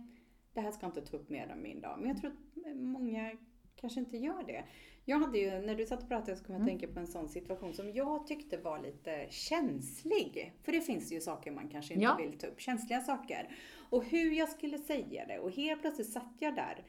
det 0.54 0.60
här 0.60 0.70
ska 0.72 0.86
inte 0.86 1.00
ta 1.00 1.16
upp 1.16 1.28
mer 1.30 1.46
än 1.48 1.62
min 1.62 1.80
dag. 1.80 1.96
Men 1.98 2.08
jag 2.08 2.18
tror 2.20 2.30
att 2.30 2.76
många 2.76 3.32
kanske 3.76 4.00
inte 4.00 4.16
gör 4.16 4.42
det. 4.46 4.64
Jag 5.04 5.18
hade 5.18 5.38
ju, 5.38 5.50
när 5.50 5.74
du 5.74 5.86
satt 5.86 6.02
och 6.02 6.08
pratade 6.08 6.36
så 6.36 6.44
kom 6.44 6.52
jag 6.54 6.62
att 6.62 6.68
Mm. 6.68 6.78
tänka 6.78 6.94
på 6.94 7.00
en 7.00 7.06
sån 7.06 7.28
situation 7.28 7.74
som 7.74 7.90
jag 7.92 8.26
tyckte 8.26 8.56
var 8.56 8.78
lite 8.82 9.26
känslig. 9.30 10.52
För 10.62 10.72
det 10.72 10.80
finns 10.80 11.12
ju 11.12 11.20
saker 11.20 11.50
man 11.50 11.68
kanske 11.68 11.94
inte 11.94 12.04
Ja. 12.04 12.16
vill 12.16 12.38
ta 12.38 12.46
upp, 12.46 12.60
känsliga 12.60 13.00
saker. 13.00 13.56
Och 13.90 14.04
hur 14.04 14.32
jag 14.32 14.48
skulle 14.48 14.78
säga 14.78 15.26
det 15.26 15.38
och 15.38 15.50
helt 15.50 15.80
plötsligt 15.80 16.12
satt 16.12 16.34
jag 16.38 16.54
där. 16.54 16.84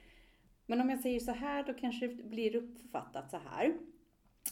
Men 0.71 0.81
om 0.81 0.89
jag 0.89 0.99
säger 0.99 1.19
så 1.19 1.31
här 1.31 1.63
då 1.63 1.73
kanske 1.73 2.07
det 2.07 2.23
blir 2.23 2.55
uppfattat 2.55 3.31
så 3.31 3.37
här. 3.37 3.73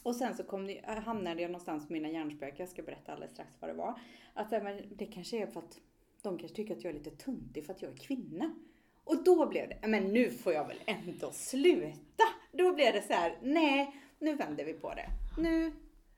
Och 0.03 0.15
sen 0.15 0.35
så 0.35 0.43
kom 0.43 0.67
det, 0.67 0.77
äh, 0.77 0.99
hamnade 0.99 1.41
jag 1.41 1.51
någonstans 1.51 1.89
med 1.89 2.01
mina 2.01 2.13
hjärnspöken, 2.13 2.57
jag 2.57 2.69
ska 2.69 2.81
berätta 2.81 3.11
alldeles 3.11 3.33
strax 3.33 3.57
vad 3.59 3.69
det 3.69 3.73
var. 3.73 3.99
Att 4.33 4.51
men 4.51 4.81
det 4.95 5.05
kanske 5.05 5.41
är 5.41 5.47
för 5.47 5.59
att 5.59 5.79
de 6.21 6.37
kanske 6.37 6.55
tycker 6.55 6.75
att 6.75 6.83
jag 6.83 6.93
är 6.93 6.97
lite 6.97 7.11
tuntig 7.11 7.65
för 7.65 7.73
att 7.73 7.81
jag 7.81 7.91
är 7.91 7.97
kvinna. 7.97 8.55
Och 9.03 9.23
då 9.23 9.49
blev 9.49 9.69
det, 9.69 9.77
äh, 9.81 9.89
men 9.89 10.03
nu 10.03 10.29
får 10.29 10.53
jag 10.53 10.67
väl 10.67 10.79
ändå 10.85 11.31
sluta. 11.31 12.23
Då 12.51 12.73
blev 12.73 12.93
det 12.93 13.01
så 13.01 13.13
här, 13.13 13.37
nej, 13.41 13.95
nu 14.19 14.35
vänder 14.35 14.65
vi 14.65 14.73
på 14.73 14.93
det. 14.93 15.09
Nu 15.37 15.71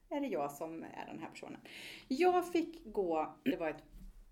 är 0.10 0.22
det 0.22 0.28
jag 0.28 0.52
som 0.52 0.84
är 0.84 1.06
den 1.08 1.20
här 1.20 1.30
personen. 1.30 1.60
Jag 2.08 2.52
fick 2.52 2.86
gå, 2.86 3.36
det 3.44 3.58
var 3.58 3.70
ett 3.70 3.84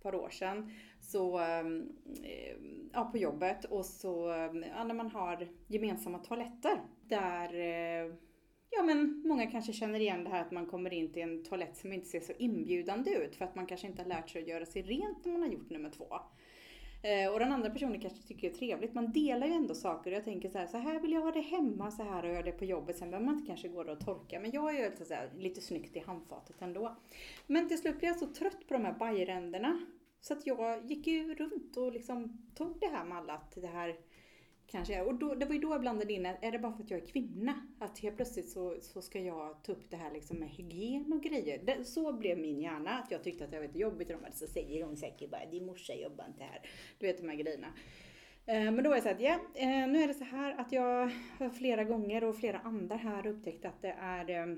par 0.02 0.16
år 0.16 0.30
sedan, 0.30 0.74
så, 1.10 1.38
ehm, 1.38 1.90
ehm, 2.24 2.90
ja, 2.94 3.04
på 3.06 3.18
jobbet 3.18 3.66
och 3.66 3.86
så, 3.86 4.32
ehm, 4.32 4.64
ja, 4.76 4.84
när 4.84 4.96
man 4.96 5.12
har 5.12 5.48
gemensamma 5.68 6.20
toaletter 6.20 6.82
där 7.08 7.54
eh, 7.54 8.14
Ja 8.72 8.84
men 8.84 9.22
många 9.26 9.52
kanske 9.52 9.74
känner 9.74 10.00
igen 10.00 10.24
det 10.24 10.30
här 10.30 10.42
att 10.42 10.52
man 10.52 10.66
kommer 10.66 10.94
in 10.94 11.14
till 11.14 11.22
en 11.22 11.44
toalett 11.44 11.78
som 11.78 11.94
inte 11.94 12.08
ser 12.08 12.20
så 12.20 12.34
inbjudande 12.38 13.12
ut 13.12 13.36
för 13.36 13.46
att 13.46 13.56
man 13.56 13.66
kanske 13.66 13.88
inte 13.88 14.02
har 14.02 14.10
lärt 14.10 14.30
sig 14.30 14.42
att 14.42 14.48
göra 14.48 14.66
sig 14.66 14.82
rent 14.82 15.26
när 15.26 15.32
man 15.32 15.42
har 15.42 15.50
gjort 15.50 15.70
nummer 15.70 15.90
två. 15.90 16.06
Eh, 17.04 17.34
och 17.34 17.40
den 17.40 17.52
andra 17.52 17.70
personen 17.70 18.02
kanske 18.02 18.28
tycker 18.28 18.50
det 18.50 18.56
är 18.56 18.58
trevligt. 18.58 18.94
Man 18.94 19.12
delar 19.12 19.48
ju 19.48 19.54
ändå 19.54 19.76
saker 19.76 20.12
och 20.12 20.18
jag 20.18 20.24
tänker 20.24 20.50
så 20.50 20.58
här, 20.58 20.68
så 20.68 20.78
här 20.78 21.00
vill 21.00 21.12
jag 21.12 21.22
ha 21.22 21.32
det 21.32 21.42
hemma, 21.42 21.92
så 21.92 22.04
här 22.04 22.24
har 22.24 22.30
jag 22.30 22.46
det 22.46 22.52
på 22.52 22.66
jobbet. 22.66 22.98
Sen 22.98 23.10
behöver 23.10 23.26
man 23.26 23.36
inte 23.36 23.48
kanske 23.48 23.68
gå 23.68 23.84
där 23.84 23.92
och 23.92 24.06
torka. 24.06 24.40
Men 24.40 24.52
jag 24.52 24.76
är 24.76 24.90
ju 24.90 25.06
så 25.06 25.14
här, 25.14 25.30
lite 25.38 25.62
snyggt 25.62 25.96
i 25.96 26.00
handfatet 26.00 26.62
ändå. 26.62 26.98
Men 27.48 27.68
till 27.68 27.78
slut 27.78 28.00
blir 28.00 28.10
jag 28.10 28.18
så 28.18 28.28
trött 28.28 28.68
på 28.68 28.74
de 28.74 28.86
här 28.86 28.94
bajränderna. 28.94 29.80
Så 30.22 30.34
att 30.34 30.48
jag 30.48 30.92
gick 30.92 31.08
ju 31.08 31.36
runt 31.36 31.78
och 31.78 31.92
liksom 31.92 32.48
tog 32.56 32.80
det 32.80 32.88
här 32.88 33.06
med 33.06 33.18
alla 33.18 33.34
att 33.34 33.52
det 33.56 33.68
här 33.68 33.96
kanske 34.68 34.96
är. 34.96 35.08
Och 35.08 35.16
då, 35.16 35.36
det 35.36 35.46
var 35.46 35.54
ju 35.54 35.60
då 35.60 35.72
jag 35.72 35.82
blandade 35.82 36.14
in, 36.14 36.26
är 36.26 36.52
det 36.52 36.60
bara 36.60 36.74
för 36.74 36.84
att 36.84 36.92
jag 36.92 37.02
är 37.02 37.08
kvinna? 37.08 37.68
Att 37.80 38.00
helt 38.00 38.16
plötsligt 38.16 38.50
så, 38.50 38.78
så 38.82 39.02
ska 39.02 39.20
jag 39.20 39.64
ta 39.64 39.72
upp 39.72 39.90
det 39.90 39.98
här 39.98 40.14
liksom 40.14 40.38
med 40.38 40.50
hygien 40.50 41.14
och 41.14 41.24
grejer. 41.24 41.62
Det, 41.64 41.86
så 41.86 42.14
blev 42.14 42.38
min 42.38 42.62
hjärna, 42.62 42.90
att 42.90 43.12
jag 43.12 43.24
tyckte 43.24 43.44
att 43.44 43.52
det 43.52 43.60
var 43.60 43.68
lite 43.68 43.80
jobbigt. 43.80 44.10
Och 44.10 44.16
de 44.16 44.22
bara, 44.22 44.32
så 44.32 44.48
säger 44.48 44.86
de 44.86 44.96
säkert 44.96 45.30
bara, 45.30 45.46
din 45.46 45.66
morsa 45.66 45.94
jobbar 45.94 46.26
inte 46.28 46.44
här. 46.44 46.70
Du 46.98 47.08
vet 47.08 47.18
de 47.18 47.30
här 47.30 47.36
grejerna. 47.36 47.68
Eh, 48.46 48.72
men 48.72 48.84
då 48.84 48.90
var 48.90 48.96
det 48.96 49.02
såhär 49.02 49.16
att, 49.16 49.22
ja, 49.22 49.40
eh, 49.56 49.88
nu 49.88 50.04
är 50.04 50.08
det 50.08 50.14
så 50.14 50.24
här 50.24 50.60
att 50.60 50.72
jag 50.72 51.12
har 51.40 51.50
flera 51.50 51.84
gånger 51.84 52.24
och 52.24 52.36
flera 52.36 52.60
andra 52.60 52.96
här 52.96 53.28
upptäckt 53.28 53.66
att 53.66 53.82
det 53.82 53.96
är 54.00 54.30
eh, 54.30 54.56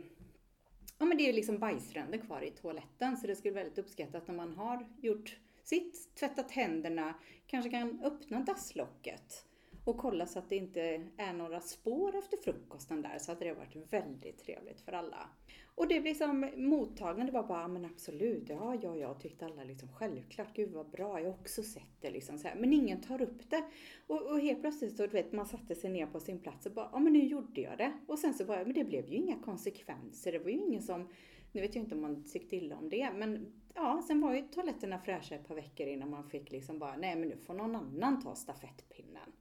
Ja 1.00 1.06
men 1.06 1.18
det 1.18 1.24
är 1.24 1.28
ju 1.28 1.34
liksom 1.34 1.60
bajsränder 1.60 2.18
kvar 2.18 2.42
i 2.42 2.52
toaletten 2.52 3.18
så 3.18 3.28
det 3.28 3.36
skulle 3.36 3.54
väldigt 3.54 3.78
uppskattas 3.78 4.30
om 4.30 4.36
man 4.36 4.54
har 4.56 4.88
gjort 5.02 5.38
sitt, 5.64 6.16
tvättat 6.16 6.52
händerna, 6.52 7.14
kanske 7.48 7.70
kan 7.70 8.02
öppna 8.04 8.40
dasslocket 8.40 9.46
och 9.86 9.98
kolla 9.98 10.26
så 10.26 10.40
att 10.40 10.50
det 10.50 10.56
inte 10.56 10.82
är 11.18 11.34
några 11.34 11.62
spår 11.62 12.16
efter 12.16 12.38
frukosten 12.38 13.02
där 13.02 13.18
så 13.18 13.32
hade 13.32 13.46
det 13.46 13.54
varit 13.54 13.94
väldigt 13.94 14.40
trevligt 14.40 14.82
för 14.82 14.92
alla. 14.92 15.30
Och 15.76 15.88
det 15.88 16.02
blir 16.02 16.12
liksom 16.12 16.50
mottagande 16.56 17.32
var 17.32 17.44
bara, 17.44 17.62
"Ja, 17.62 17.68
men 17.68 17.86
absolut, 17.86 18.50
ja, 18.50 18.76
ja, 18.82 18.96
ja, 18.96 19.14
tyckte 19.14 19.46
alla 19.46 19.64
liksom 19.64 19.90
självklart, 19.90 20.56
gud 20.56 20.72
vad 20.72 20.90
bra, 20.90 21.20
jag 21.20 21.30
har 21.32 21.40
också 21.40 21.64
sett 21.64 22.02
det 22.02 22.10
liksom 22.10 22.38
så 22.38 22.48
här. 22.48 22.56
Men 22.56 22.74
ingen 22.74 23.02
tar 23.02 23.22
upp 23.22 23.50
det. 23.50 23.64
Och, 24.08 24.22
och 24.32 24.40
helt 24.40 24.62
plötsligt 24.62 24.98
så, 24.98 25.04
du 25.04 25.12
vet, 25.12 25.32
man 25.32 25.46
satte 25.46 25.76
sig 25.76 25.90
ner 25.90 26.08
på 26.08 26.20
sin 26.20 26.40
plats 26.40 26.66
och 26.66 26.72
bara, 26.72 26.90
ja 26.94 27.00
men 27.00 27.14
nu 27.14 27.24
gjorde 27.26 27.62
jag 27.62 27.78
det. 27.78 27.94
Och 28.08 28.20
sen 28.20 28.34
så 28.34 28.46
bara, 28.46 28.64
men 28.64 28.74
det 28.74 28.84
blev 28.84 29.10
ju 29.10 29.16
inga 29.16 29.40
konsekvenser, 29.40 30.32
det 30.32 30.40
var 30.40 30.50
ju 30.50 30.58
ingen 30.58 30.82
som, 30.82 31.10
nu 31.52 31.62
vet 31.62 31.76
jag 31.76 31.84
inte 31.84 31.96
om 31.96 32.02
man 32.02 32.24
tyckte 32.24 32.56
illa 32.56 32.78
om 32.78 32.90
det, 32.90 33.12
men 33.16 33.62
ja, 33.76 34.04
sen 34.08 34.22
var 34.22 34.34
ju 34.36 34.42
toaletterna 34.42 35.00
fräscha 35.00 35.36
ett 35.36 35.48
par 35.48 35.56
veckor 35.56 35.88
innan 35.88 36.10
man 36.10 36.30
fick 36.30 36.52
liksom 36.52 36.80
bara, 36.80 36.98
nej 36.98 37.16
men 37.16 37.30
nu 37.30 37.38
får 37.38 37.54
någon 37.54 37.76
annan 37.76 38.22
ta 38.22 38.36
stafettpinnen. 38.36 39.32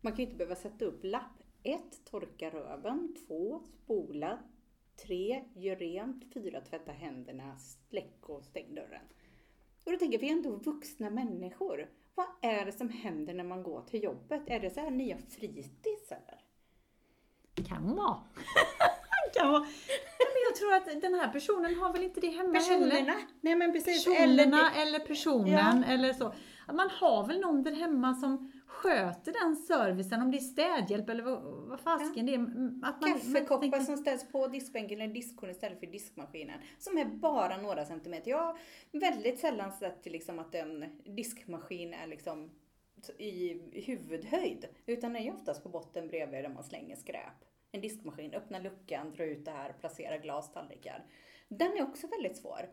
Man 0.00 0.12
kan 0.12 0.16
ju 0.18 0.24
inte 0.24 0.36
behöva 0.36 0.54
sätta 0.56 0.84
upp 0.84 1.00
lapp 1.04 1.42
1. 1.62 1.80
Torka 2.10 2.50
röven. 2.50 3.16
2. 3.26 3.62
Spola. 3.64 4.38
3. 5.06 5.44
Gör 5.54 5.76
rent. 5.76 6.34
4. 6.34 6.60
Tvätta 6.60 6.92
händerna. 6.92 7.56
Släck 7.88 8.18
och 8.28 8.44
stäng 8.44 8.74
dörren. 8.74 9.04
Och 9.84 9.92
då 9.92 9.98
tänker 9.98 10.18
jag, 10.18 10.20
vi 10.20 10.28
är 10.28 10.32
ändå 10.32 10.50
vuxna 10.50 11.10
människor. 11.10 11.88
Vad 12.14 12.26
är 12.42 12.64
det 12.66 12.72
som 12.72 12.88
händer 12.88 13.34
när 13.34 13.44
man 13.44 13.62
går 13.62 13.82
till 13.82 14.02
jobbet? 14.04 14.42
Är 14.46 14.60
det 14.60 14.70
så 14.70 14.80
här 14.80 14.90
nya 14.90 15.18
fritids 15.18 16.08
eller? 16.12 16.40
Kan 17.68 17.96
vara. 17.96 18.16
kan 19.34 19.52
vara. 19.52 19.60
Men 20.18 20.42
jag 20.48 20.56
tror 20.56 20.74
att 20.74 21.02
den 21.02 21.14
här 21.14 21.32
personen 21.32 21.74
har 21.74 21.92
väl 21.92 22.02
inte 22.02 22.20
det 22.20 22.26
hemma 22.26 22.58
heller. 22.58 22.90
Personerna? 22.90 23.14
Nej 23.40 23.56
men 23.56 23.72
precis. 23.72 24.04
Personerna 24.04 24.56
det- 24.74 24.80
eller 24.82 24.98
personen 24.98 25.84
eller 25.84 26.12
så. 26.12 26.32
Man 26.72 26.90
har 26.90 27.26
väl 27.26 27.40
någon 27.40 27.62
där 27.62 27.72
hemma 27.72 28.14
som 28.14 28.52
sköter 28.82 29.32
den 29.44 29.56
servicen, 29.56 30.22
om 30.22 30.30
det 30.30 30.36
är 30.38 30.40
städhjälp 30.40 31.08
eller 31.08 31.22
vad, 31.22 31.42
vad 31.42 31.80
fasken 31.80 32.26
det 32.26 32.34
är. 32.34 32.40
Att 32.82 33.00
man, 33.00 33.12
Kaffekoppar 33.12 33.60
tänker- 33.60 33.80
som 33.80 33.96
ställs 33.96 34.32
på 34.32 34.46
diskbänken 34.46 35.00
eller 35.00 35.14
diskhon 35.14 35.50
istället 35.50 35.80
för 35.80 35.86
diskmaskinen. 35.86 36.60
Som 36.78 36.98
är 36.98 37.04
bara 37.04 37.56
några 37.56 37.84
centimeter. 37.84 38.30
Jag 38.30 38.38
har 38.38 38.58
väldigt 38.92 39.40
sällan 39.40 39.72
sett 39.72 40.06
liksom 40.06 40.38
att 40.38 40.54
en 40.54 40.84
diskmaskin 41.04 41.94
är 41.94 42.06
liksom 42.06 42.50
i 43.18 43.60
huvudhöjd. 43.72 44.66
Utan 44.86 45.12
den 45.12 45.22
är 45.22 45.26
ju 45.26 45.32
oftast 45.32 45.62
på 45.62 45.68
botten 45.68 46.08
bredvid 46.08 46.44
där 46.44 46.48
man 46.48 46.64
slänger 46.64 46.96
skräp. 46.96 47.44
En 47.72 47.80
diskmaskin, 47.80 48.34
öppna 48.34 48.58
luckan, 48.58 49.12
dra 49.12 49.24
ut 49.24 49.44
det 49.44 49.50
här, 49.50 49.72
placera 49.80 50.18
glas, 50.18 50.52
tallrikar. 50.52 51.04
Den 51.48 51.72
är 51.72 51.82
också 51.82 52.06
väldigt 52.06 52.36
svår. 52.36 52.68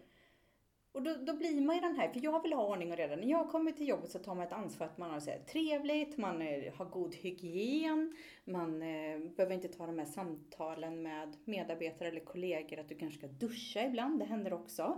Och 0.96 1.04
då, 1.04 1.14
då 1.14 1.34
blir 1.34 1.62
man 1.62 1.76
ju 1.76 1.82
den 1.82 1.96
här, 1.96 2.10
för 2.10 2.24
jag 2.24 2.44
vill 2.44 2.54
ha 2.54 2.68
ordning 2.68 2.92
och 2.92 2.98
reda. 2.98 3.16
När 3.16 3.28
jag 3.28 3.50
kommer 3.50 3.72
till 3.72 3.88
jobbet 3.88 4.12
så 4.12 4.20
tar 4.20 4.36
man 4.36 4.48
ett 4.48 4.54
ansvar 4.54 4.88
att 4.88 4.98
man 4.98 5.12
har 5.12 5.20
så 5.20 5.30
här, 5.30 5.40
trevligt, 5.40 6.18
man 6.18 6.42
eh, 6.42 6.74
har 6.74 6.86
god 6.86 7.16
hygien, 7.16 8.16
man 8.46 8.82
eh, 8.82 9.20
behöver 9.20 9.52
inte 9.52 9.68
ta 9.68 9.86
de 9.86 10.00
här 10.00 10.06
samtalen 10.06 11.02
med 11.02 11.38
medarbetare 11.46 12.08
eller 12.08 12.20
kollegor 12.20 12.80
att 12.80 12.90
du 12.90 12.96
kanske 12.96 13.18
ska 13.18 13.28
duscha 13.28 13.86
ibland, 13.86 14.20
det 14.20 14.26
händer 14.26 14.54
också. 14.54 14.98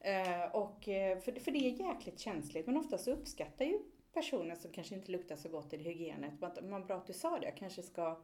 Eh, 0.00 0.56
och, 0.56 0.88
eh, 0.88 1.18
för, 1.18 1.32
för 1.32 1.50
det 1.50 1.58
är 1.58 1.86
jäkligt 1.86 2.18
känsligt, 2.18 2.66
men 2.66 2.76
oftast 2.76 3.04
så 3.04 3.10
uppskattar 3.12 3.64
ju 3.64 3.78
personer 4.14 4.54
som 4.54 4.72
kanske 4.72 4.94
inte 4.94 5.12
luktar 5.12 5.36
så 5.36 5.48
gott 5.48 5.72
i 5.72 5.76
hygienet, 5.76 6.42
att 6.42 6.64
man 6.64 6.86
bra 6.86 6.96
att 6.96 7.06
du 7.06 7.12
sa 7.12 7.38
det, 7.38 7.44
jag 7.46 7.56
kanske 7.56 7.82
ska 7.82 8.22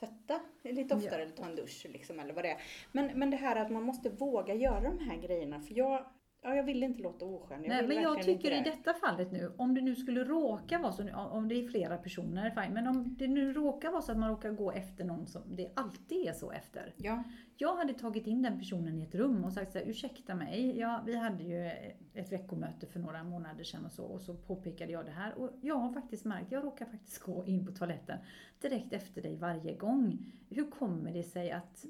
tvätta 0.00 0.40
lite 0.62 0.94
oftare 0.94 1.22
eller 1.22 1.32
ta 1.32 1.44
en 1.44 1.56
dusch 1.56 1.86
liksom, 1.90 2.20
eller 2.20 2.34
vad 2.34 2.44
det 2.44 2.50
är. 2.50 2.62
Men, 2.92 3.18
men 3.18 3.30
det 3.30 3.36
här 3.36 3.56
att 3.56 3.70
man 3.70 3.82
måste 3.82 4.10
våga 4.10 4.54
göra 4.54 4.80
de 4.80 4.98
här 4.98 5.16
grejerna, 5.16 5.60
för 5.60 5.74
jag, 5.74 6.06
ja, 6.44 6.54
jag 6.54 6.64
vill 6.64 6.82
inte 6.82 7.02
låta 7.02 7.24
oskön. 7.24 7.64
Jag 7.64 7.68
Nej, 7.68 7.86
men 7.86 8.02
jag 8.02 8.22
tycker 8.22 8.60
i 8.60 8.60
detta 8.60 8.94
fallet 8.94 9.32
nu, 9.32 9.52
om 9.56 9.74
det 9.74 9.80
nu 9.80 9.96
skulle 9.96 10.24
råka 10.24 10.78
vara 10.78 10.92
så, 10.92 11.14
om 11.14 11.48
det 11.48 11.54
är 11.54 11.68
flera 11.68 11.96
personer, 11.96 12.50
fine, 12.50 12.74
men 12.74 12.86
om 12.86 13.16
det 13.18 13.28
nu 13.28 13.52
råkar 13.52 13.90
vara 13.90 14.02
så 14.02 14.12
att 14.12 14.18
man 14.18 14.30
råkar 14.30 14.50
gå 14.50 14.72
efter 14.72 15.04
någon 15.04 15.26
som 15.26 15.42
det 15.46 15.70
alltid 15.74 16.28
är 16.28 16.32
så 16.32 16.52
efter. 16.52 16.94
Ja, 16.96 17.22
Jag 17.56 17.76
hade 17.76 17.94
tagit 17.94 18.26
in 18.26 18.42
den 18.42 18.58
personen 18.58 18.98
i 18.98 19.02
ett 19.02 19.14
rum 19.14 19.44
och 19.44 19.52
sagt 19.52 19.72
så 19.72 19.78
här, 19.78 19.86
ursäkta 19.86 20.34
mig, 20.34 20.78
ja, 20.78 21.02
vi 21.06 21.16
hade 21.16 21.44
ju 21.44 21.70
ett 22.14 22.32
veckomöte 22.32 22.86
för 22.86 23.00
några 23.00 23.24
månader 23.24 23.64
sedan 23.64 23.84
och 23.84 23.92
så, 23.92 24.04
och 24.04 24.20
så 24.20 24.34
påpekade 24.34 24.92
jag 24.92 25.04
det 25.04 25.12
här. 25.12 25.38
Och 25.38 25.50
jag 25.60 25.74
har 25.74 25.92
faktiskt 25.92 26.24
märkt, 26.24 26.52
jag 26.52 26.64
råkar 26.64 26.86
faktiskt 26.86 27.18
gå 27.18 27.44
in 27.44 27.66
på 27.66 27.72
toaletten 27.72 28.18
direkt 28.60 28.92
efter 28.92 29.22
dig 29.22 29.36
varje 29.36 29.74
gång. 29.76 30.26
Hur 30.48 30.70
kommer 30.70 31.12
det 31.12 31.22
sig 31.22 31.50
att, 31.50 31.86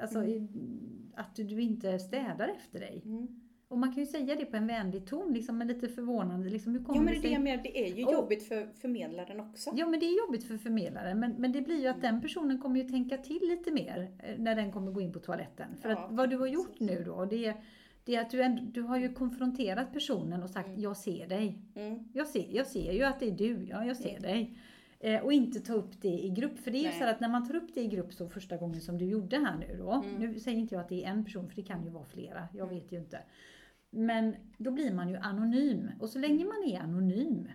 alltså, 0.00 0.22
att 1.14 1.36
du 1.36 1.60
inte 1.60 1.98
städar 1.98 2.48
efter 2.48 2.80
dig? 2.80 3.02
mm. 3.04 3.45
Och 3.68 3.78
man 3.78 3.92
kan 3.94 4.02
ju 4.02 4.06
säga 4.06 4.34
det 4.36 4.44
på 4.44 4.56
en 4.56 4.66
vänlig 4.66 5.06
ton, 5.06 5.32
liksom, 5.32 5.58
men 5.58 5.68
lite 5.68 5.88
förvånande. 5.88 6.48
Liksom, 6.50 6.72
hur 6.72 6.84
kommer 6.84 6.98
ja 6.98 7.02
men 7.04 7.14
det 7.14 7.20
sig? 7.20 7.30
det 7.30 7.38
menar, 7.38 7.62
det 7.62 7.78
är 7.88 7.94
ju 7.96 8.04
Och- 8.04 8.12
jobbigt 8.12 8.48
för 8.48 8.68
förmedlaren 8.80 9.40
också. 9.40 9.70
Ja 9.74 9.86
men 9.88 10.00
det 10.00 10.06
är 10.06 10.18
jobbigt 10.26 10.44
för 10.44 10.56
förmedlaren 10.56 11.20
men, 11.20 11.32
men 11.38 11.52
det 11.52 11.60
blir 11.62 11.80
ju 11.80 11.86
att 11.86 12.00
den 12.02 12.20
personen 12.20 12.58
kommer 12.60 12.80
ju 12.80 12.88
tänka 12.88 13.16
till 13.18 13.40
lite 13.42 13.70
mer 13.72 14.10
eh, 14.18 14.38
när 14.38 14.54
den 14.54 14.72
kommer 14.72 14.92
gå 14.92 15.00
in 15.00 15.12
på 15.12 15.18
toaletten. 15.18 15.66
För 15.82 15.88
Ja, 15.90 15.98
att 15.98 16.12
vad 16.12 16.30
du 16.30 16.36
har 16.36 16.46
gjort 16.46 16.80
nu 16.80 17.02
då 17.06 17.24
det 17.24 17.46
är, 17.46 17.54
det 18.04 18.14
är 18.16 18.20
att 18.20 18.30
du, 18.30 18.42
ändå, 18.42 18.62
du 18.62 18.82
har 18.82 18.98
ju 18.98 19.12
konfronterat 19.14 19.92
personen 19.92 20.42
och 20.42 20.50
sagt 20.50 20.68
jag 20.76 20.96
ser 20.96 21.26
dig. 21.26 21.58
Mm. 21.74 21.98
Jag 22.12 22.26
ser, 22.26 22.46
jag 22.50 22.66
ser 22.66 22.92
ju 22.92 23.02
att 23.02 23.20
det 23.20 23.26
är 23.26 23.30
du, 23.32 23.66
ja 23.70 23.84
jag 23.84 23.96
ser 23.96 24.10
Mm. 24.10 24.22
dig. 24.22 24.58
Eh, 25.00 25.20
och 25.24 25.32
inte 25.32 25.60
ta 25.60 25.72
upp 25.72 26.02
det 26.02 26.08
i 26.24 26.30
grupp. 26.30 26.58
För 26.58 26.70
det 26.70 26.78
är 26.78 26.92
ju 26.92 26.98
så 26.98 27.04
att 27.04 27.20
när 27.20 27.28
man 27.28 27.46
tar 27.48 27.56
upp 27.56 27.74
det 27.74 27.80
i 27.80 27.86
grupp 27.86 28.12
så 28.12 28.28
första 28.28 28.56
gången 28.56 28.80
som 28.80 28.98
du 28.98 29.04
gjorde 29.04 29.36
här 29.36 29.56
nu 29.56 29.76
då. 29.78 29.92
Mm. 29.92 30.14
Nu 30.20 30.40
säger 30.40 30.58
inte 30.58 30.74
jag 30.74 30.82
att 30.82 30.88
det 30.88 31.04
är 31.04 31.08
en 31.10 31.24
person 31.24 31.48
för 31.48 31.56
det 31.56 31.62
kan 31.62 31.84
ju 31.84 31.90
vara 31.90 32.04
flera, 32.04 32.48
jag 32.54 32.66
vet 32.66 32.92
ju 32.92 32.98
inte. 32.98 33.18
Men 33.96 34.36
då 34.58 34.70
blir 34.70 34.94
man 34.94 35.08
ju 35.08 35.16
anonym. 35.16 35.90
Och 36.00 36.08
så 36.08 36.18
länge 36.18 36.44
man 36.44 36.64
är 36.66 36.80
anonym 36.80 37.48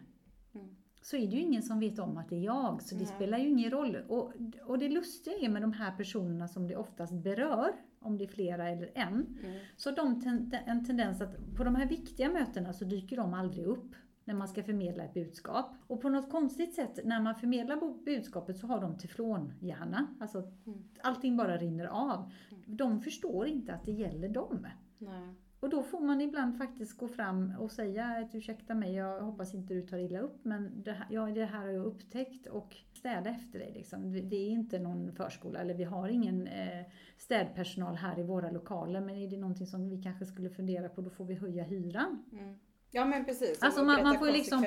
Mm. 0.53 0.67
så 1.01 1.15
är 1.15 1.27
det 1.27 1.35
ju 1.35 1.41
ingen 1.41 1.63
som 1.63 1.79
vet 1.79 1.99
om 1.99 2.17
att 2.17 2.29
det 2.29 2.35
är 2.35 2.43
jag. 2.43 2.81
Så 2.81 2.95
det 2.95 3.03
Nej. 3.03 3.13
spelar 3.15 3.37
ju 3.37 3.47
ingen 3.49 3.71
roll. 3.71 3.95
Och, 4.07 4.33
och 4.65 4.79
det 4.79 4.89
lustiga 4.89 5.33
är 5.37 5.49
med 5.49 5.61
de 5.61 5.73
här 5.73 5.91
personerna 5.97 6.47
som 6.47 6.67
det 6.67 6.75
oftast 6.75 7.13
berör, 7.13 7.71
om 7.99 8.17
det 8.17 8.23
är 8.23 8.27
flera 8.27 8.69
eller 8.69 8.91
en, 8.95 9.13
Mm. 9.13 9.59
så 9.77 9.91
de 9.91 10.21
ten, 10.21 10.51
en 10.65 10.85
tendens 10.85 11.21
att 11.21 11.55
på 11.57 11.63
de 11.63 11.75
här 11.75 11.85
viktiga 11.85 12.29
mötena 12.31 12.73
så 12.73 12.85
dyker 12.85 13.17
de 13.17 13.33
aldrig 13.33 13.65
upp 13.65 13.95
när 14.25 14.33
man 14.33 14.47
ska 14.47 14.63
förmedla 14.63 15.03
ett 15.03 15.13
budskap. 15.13 15.75
Och 15.87 16.01
på 16.01 16.09
något 16.09 16.29
konstigt 16.31 16.73
sätt 16.73 16.99
när 17.05 17.21
man 17.21 17.35
förmedlar 17.35 18.03
budskapet 18.05 18.57
så 18.57 18.67
har 18.67 18.81
de 18.81 18.97
teflonhjärna. 18.97 20.07
Alltså 20.19 20.39
Mm. 20.39 20.83
allting 21.03 21.37
bara 21.37 21.57
rinner 21.57 21.85
av. 21.85 22.31
De 22.65 23.01
förstår 23.01 23.47
inte 23.47 23.73
att 23.73 23.85
det 23.85 23.91
gäller 23.91 24.29
dem. 24.29 24.67
Nej. 24.97 25.33
Och 25.61 25.69
då 25.69 25.83
får 25.83 25.99
man 25.99 26.21
ibland 26.21 26.57
faktiskt 26.57 26.97
gå 26.97 27.07
fram 27.07 27.53
och 27.59 27.71
säga 27.71 28.05
att 28.05 28.35
ursäkta 28.35 28.75
mig, 28.75 28.93
jag 28.95 29.21
hoppas 29.21 29.53
inte 29.53 29.73
du 29.73 29.81
tar 29.81 29.97
illa 29.97 30.19
upp 30.19 30.45
men 30.45 30.83
det 30.83 30.91
här, 30.91 31.07
ja, 31.09 31.25
det 31.25 31.45
här 31.45 31.59
har 31.65 31.67
jag 31.71 31.85
upptäckt 31.85 32.47
och 32.47 32.75
städa 32.93 33.29
efter 33.29 33.59
dig. 33.59 33.71
Liksom. 33.73 34.11
Det- 34.29 34.35
är 34.35 34.49
inte 34.49 34.79
någon 34.79 35.11
förskola 35.11 35.59
eller 35.59 35.73
vi 35.73 35.83
har 35.83 36.07
ingen 36.09 36.47
eh, 36.47 36.85
städpersonal 37.17 37.95
här 37.95 38.19
i 38.19 38.23
våra 38.23 38.51
lokaler 38.51 39.01
men 39.01 39.15
är 39.15 39.29
det 39.29 39.37
någonting 39.37 39.67
som 39.67 39.89
vi 39.89 40.01
kanske 40.03 40.25
skulle 40.25 40.49
fundera 40.49 40.89
på 40.89 41.01
då 41.01 41.09
får 41.09 41.25
vi 41.25 41.33
höja 41.35 41.63
hyran. 41.63 42.23
Mm. 42.31 42.55
Ja 42.91 43.05
men 43.05 43.25
precis. 43.25 43.63
Alltså, 43.63 43.83
man- 43.83 44.03
man 44.03 44.19
får 44.19 44.25
liksom-. 44.31 44.65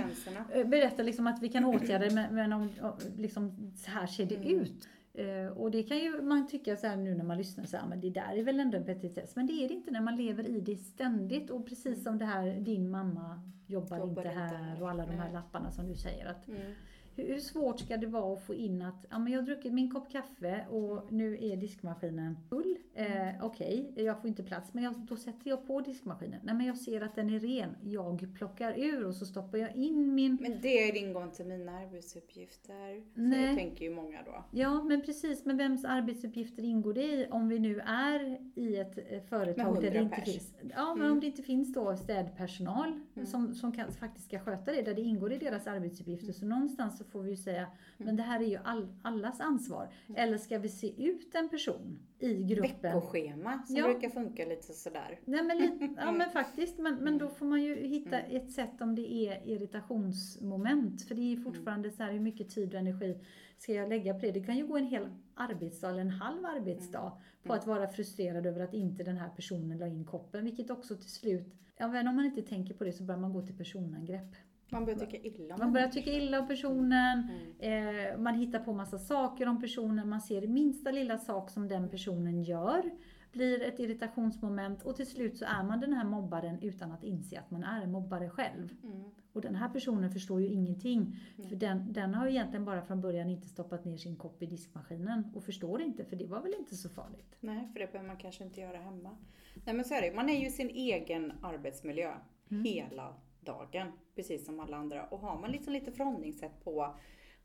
Eh, 0.53 0.67
Berätta 0.67 1.03
liksom 1.03 1.27
att 1.27 1.43
vi 1.43 1.49
kan 1.49 1.65
åtgärda 1.65 2.05
det 2.09 2.15
men, 2.15 2.35
men 2.35 2.53
om, 2.53 2.63
om, 2.83 2.93
liksom, 3.17 3.73
så 3.77 3.91
här 3.91 4.07
ser 4.07 4.27
det 4.27 4.37
Mm. 4.37 4.61
ut. 4.61 4.89
Eh, 5.15 5.47
och 5.47 5.71
det 5.71 5.83
kan 5.83 5.99
ju 5.99 6.23
man 6.23 6.47
tycka 6.49 6.77
så 6.77 6.87
här 6.87 6.97
nu 6.97 7.15
när 7.15 7.25
man 7.25 7.39
lyssnar 7.39 7.65
så 7.65 7.77
här, 7.77 7.87
men 7.87 8.01
det 8.01 8.11
där 8.11 8.37
är 8.37 8.43
väl 8.43 8.61
ändå 8.61 8.79
en 8.79 8.85
petitess. 8.85 9.37
Men 9.37 9.47
det 9.47 9.53
är 9.53 9.69
det 9.69 9.75
inte 9.75 9.91
när 9.91 10.01
man 10.01 10.17
lever 10.17 10.47
i 10.49 10.61
det 10.61 10.77
ständigt 10.77 11.51
och 11.51 11.67
precis 11.67 12.03
som 12.05 12.19
det 12.19 12.25
här 12.25 12.61
din 12.61 12.91
mamma 12.91 13.43
jobbar, 13.67 13.99
Jobbar 13.99 14.23
inte 14.23 14.29
inte 14.33 14.41
här 14.41 14.63
här. 14.65 14.83
och 14.83 14.91
alla 14.91 15.07
de 15.07 15.13
här 15.13 15.33
lapparna 15.33 15.71
som 15.71 15.89
du 15.89 15.95
säger 15.95 16.27
att 16.27 16.49
Mm. 16.49 16.73
Hur, 17.17 17.39
svårt 17.39 17.81
ska 17.81 17.97
det 17.97 18.07
vara 18.07 18.33
att 18.35 18.43
få 18.43 18.55
in 18.55 18.83
att 18.83 19.07
ja, 19.11 19.19
men 19.19 19.33
jag 19.33 19.41
har 19.41 19.47
druckit 19.47 19.73
min 19.73 19.91
kopp 19.91 20.11
kaffe 20.13 20.67
och 20.71 21.13
nu 21.13 21.39
är 21.41 21.57
diskmaskinen 21.57 22.37
full. 22.49 22.77
Eh, 22.95 23.07
Okej, 23.43 23.93
jag 23.97 24.21
får 24.21 24.29
inte 24.29 24.43
plats 24.43 24.75
men 24.75 24.85
jag, 24.85 24.95
då 24.95 25.17
sätter 25.17 25.51
jag 25.51 25.67
på 25.67 25.81
diskmaskinen. 25.81 26.41
Nej 26.45 26.55
men 26.55 26.67
jag 26.67 26.77
ser 26.79 27.01
att 27.01 27.15
den 27.15 27.31
är 27.31 27.39
ren. 27.41 27.77
Jag 27.83 28.35
plockar 28.35 28.79
ur 28.79 29.05
och 29.07 29.15
så 29.15 29.27
stoppar 29.27 29.59
jag 29.59 29.77
in 29.77 30.15
min 30.15 30.39
Men 30.41 30.61
det 30.63 30.89
är 30.89 30.97
ingång 30.97 31.31
till 31.31 31.47
mina 31.47 31.73
arbetsuppgifter. 31.79 33.05
Nej. 33.15 33.49
Så 33.51 33.57
tänker 33.59 33.85
ju 33.85 33.95
många 33.95 34.23
då. 34.23 34.45
Ja, 34.51 34.83
men 34.83 35.01
precis. 35.03 35.45
Men 35.45 35.57
vems 35.57 35.85
arbetsuppgifter 35.85 36.63
ingår 36.63 36.95
det 36.95 37.03
i 37.05 37.27
om 37.31 37.49
vi 37.49 37.59
nu 37.59 37.81
är 37.81 38.39
i 38.55 38.77
ett 38.77 38.99
eh, 39.13 39.21
företag 39.23 39.75
där 39.75 39.91
det 39.91 39.99
100 39.99 40.01
inte 40.01 40.17
pers. 40.17 40.25
finns... 40.33 40.55
Ja, 40.77 40.95
men 40.95 41.05
Mm. 41.05 41.13
om 41.13 41.21
det 41.21 41.27
inte 41.27 41.43
finns 41.43 41.73
då 41.75 41.97
städpersonal 41.97 43.01
Mm. 43.15 43.27
som, 43.27 43.55
som 43.55 43.73
kan, 43.73 43.93
faktiskt 43.93 44.27
ska 44.27 44.39
sköta 44.39 44.73
det, 44.73 44.83
där 44.83 44.95
det 44.95 45.01
ingår 45.03 45.33
i 45.33 45.39
deras 45.39 45.67
arbetsuppgifter. 45.67 46.33
Så 46.33 46.47
någonstans 46.47 46.99
så 47.05 47.11
får 47.11 47.23
vi 47.23 47.31
ju 47.31 47.37
säga, 47.37 47.67
men 47.99 48.17
det 48.17 48.23
här 48.23 48.41
är 48.41 48.47
ju 48.47 48.59
all, 48.65 48.89
allas 49.03 49.41
ansvar. 49.41 49.89
Eller 50.17 50.39
ska 50.39 50.59
vi 50.59 50.69
se 50.69 51.05
ut 51.09 51.35
en 51.35 51.49
person 51.49 51.99
i 52.19 52.43
gruppen? 52.45 52.73
Veckoschema 52.83 53.63
som 53.67 53.77
Ja. 53.77 53.85
brukar 53.89 54.11
funka 54.11 54.45
lite 54.45 54.73
sådär. 54.73 55.21
Nej, 55.25 55.43
men, 55.45 55.59
lite, 55.59 55.95
ja, 56.01 56.13
men 56.13 56.31
faktiskt. 56.31 56.79
Men, 56.79 56.95
men 56.95 57.19
då 57.19 57.29
får 57.29 57.47
man 57.47 57.63
ju 57.63 57.75
hitta 57.87 58.21
Mm. 58.21 58.37
ett 58.37 58.53
sätt 58.53 58.81
om 58.81 58.95
det 58.95 59.13
är 59.13 59.49
irritationsmoment. 59.49 61.03
För 61.03 61.15
det 61.15 61.33
är 61.33 61.37
fortfarande 61.37 61.91
så 61.91 62.03
här, 62.03 62.13
hur 62.13 62.21
mycket 62.21 62.49
tid 62.51 62.75
och 62.75 62.81
energi 62.81 63.19
ska 63.59 63.73
jag 63.73 63.89
lägga 63.89 64.15
på 64.15 64.21
det? 64.21 64.33
Det 64.33 64.45
kan 64.45 64.57
ju 64.57 64.67
gå 64.67 64.77
en 64.77 64.87
hel 64.87 65.09
arbetsdag 65.35 65.89
eller 65.91 66.01
en 66.01 66.11
halv 66.11 66.45
arbetsdag 66.47 67.13
på 67.43 67.53
Mm. 67.53 67.59
att 67.59 67.67
vara 67.67 67.89
frustrerad 67.89 68.47
över 68.47 68.61
att 68.61 68.75
inte 68.75 69.03
den 69.05 69.17
här 69.17 69.29
personen 69.29 69.79
la 69.79 69.87
in 69.87 70.05
koppen. 70.05 70.45
Vilket 70.45 70.71
också 70.71 70.97
till 70.97 71.11
slut, 71.11 71.55
men 71.79 72.09
om 72.09 72.17
man 72.17 72.25
inte 72.25 72.43
tänker 72.43 72.75
på 72.75 72.85
det 72.85 72.93
så 72.93 73.03
börjar 73.05 73.21
man 73.21 73.33
gå 73.33 73.43
till 73.47 73.57
personangrepp. 73.57 74.35
Man 74.75 74.85
börjar 74.85 74.99
tycka 74.99 75.17
illa 75.17 75.55
om 75.55 75.61
Man 75.61 75.73
börjar 75.73 75.89
tycka 75.89 76.05
personen. 76.11 76.23
illa 76.27 76.41
om 76.41 76.49
personen, 76.49 77.29
Mm. 77.61 78.09
Eh, 78.13 78.19
man 78.19 78.35
hittar 78.35 78.59
på 78.59 78.73
massa 78.73 78.99
saker 78.99 79.49
om 79.49 79.61
personen, 79.61 80.09
man 80.09 80.21
ser 80.21 80.47
minsta 80.47 80.91
lilla 80.91 81.19
sak 81.19 81.51
som 81.51 81.69
den 81.69 81.89
personen 81.89 82.43
gör 82.43 82.91
blir 83.33 83.63
ett 83.63 83.79
irritationsmoment 83.81 84.83
och 84.83 84.97
till 84.97 85.07
slut 85.07 85.37
så 85.39 85.45
är 85.45 85.63
man 85.63 85.81
den 85.81 85.93
här 85.93 86.05
mobbaren 86.05 86.59
utan 86.63 86.93
att 86.93 87.05
inse 87.05 87.39
att 87.39 87.51
man 87.51 87.65
är 87.65 87.83
en 87.83 87.93
mobbare 87.93 88.29
själv. 88.31 88.75
Mm. 88.83 89.03
Och 89.33 89.41
den 89.41 89.55
här 89.55 89.69
personen 89.69 90.11
förstår 90.11 90.41
ju 90.41 90.49
ingenting. 90.49 91.17
Mm. 91.39 91.49
För 91.51 91.57
den, 91.57 91.93
den 91.93 92.15
har 92.15 92.27
ju 92.27 92.31
egentligen 92.33 92.65
bara 92.65 92.83
från 92.83 93.01
början 93.01 93.31
inte 93.31 93.49
stoppat 93.49 93.85
ner 93.85 93.97
sin 93.97 94.17
kopp 94.17 94.43
i 94.43 94.47
diskmaskinen 94.47 95.25
och 95.35 95.45
förstår 95.45 95.83
inte 95.83 96.05
för 96.05 96.17
det 96.17 96.27
var 96.27 96.41
väl 96.41 96.55
inte 96.59 96.75
så 96.77 96.89
farligt. 96.89 97.37
Nej, 97.41 97.69
för 97.73 97.81
det 97.81 97.93
behöver 97.93 98.09
man 98.09 98.17
kanske 98.17 98.45
inte 98.45 98.61
göra 98.61 98.79
hemma. 98.79 99.17
Nej 99.65 99.75
men 99.75 99.85
så 99.85 99.95
är 99.95 100.03
det, 100.03 100.17
man 100.17 100.29
är 100.29 100.41
ju 100.45 100.51
sin 100.51 100.69
egen 100.71 101.33
arbetsmiljö 101.43 102.13
Mm. 102.51 102.65
hela 102.65 103.15
dagen, 103.45 103.93
precis 104.15 104.47
som 104.47 104.61
alla 104.61 104.77
andra. 104.77 105.07
Och 105.07 105.19
har 105.19 105.41
man 105.41 105.51
liksom 105.51 105.73
lite 105.73 105.93
förhållningssätt 105.93 106.65
på, 106.65 106.97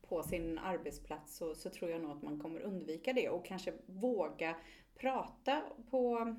på 0.01 0.23
sin 0.23 0.57
arbetsplats 0.57 1.37
så, 1.37 1.55
så 1.55 1.69
tror 1.69 1.91
jag 1.91 2.01
nog 2.01 2.11
att 2.11 2.21
man 2.21 2.39
kommer 2.39 2.59
undvika 2.59 3.13
det 3.13 3.29
och 3.29 3.45
kanske 3.45 3.73
våga 3.85 4.55
prata 4.95 5.61
på 5.89 6.35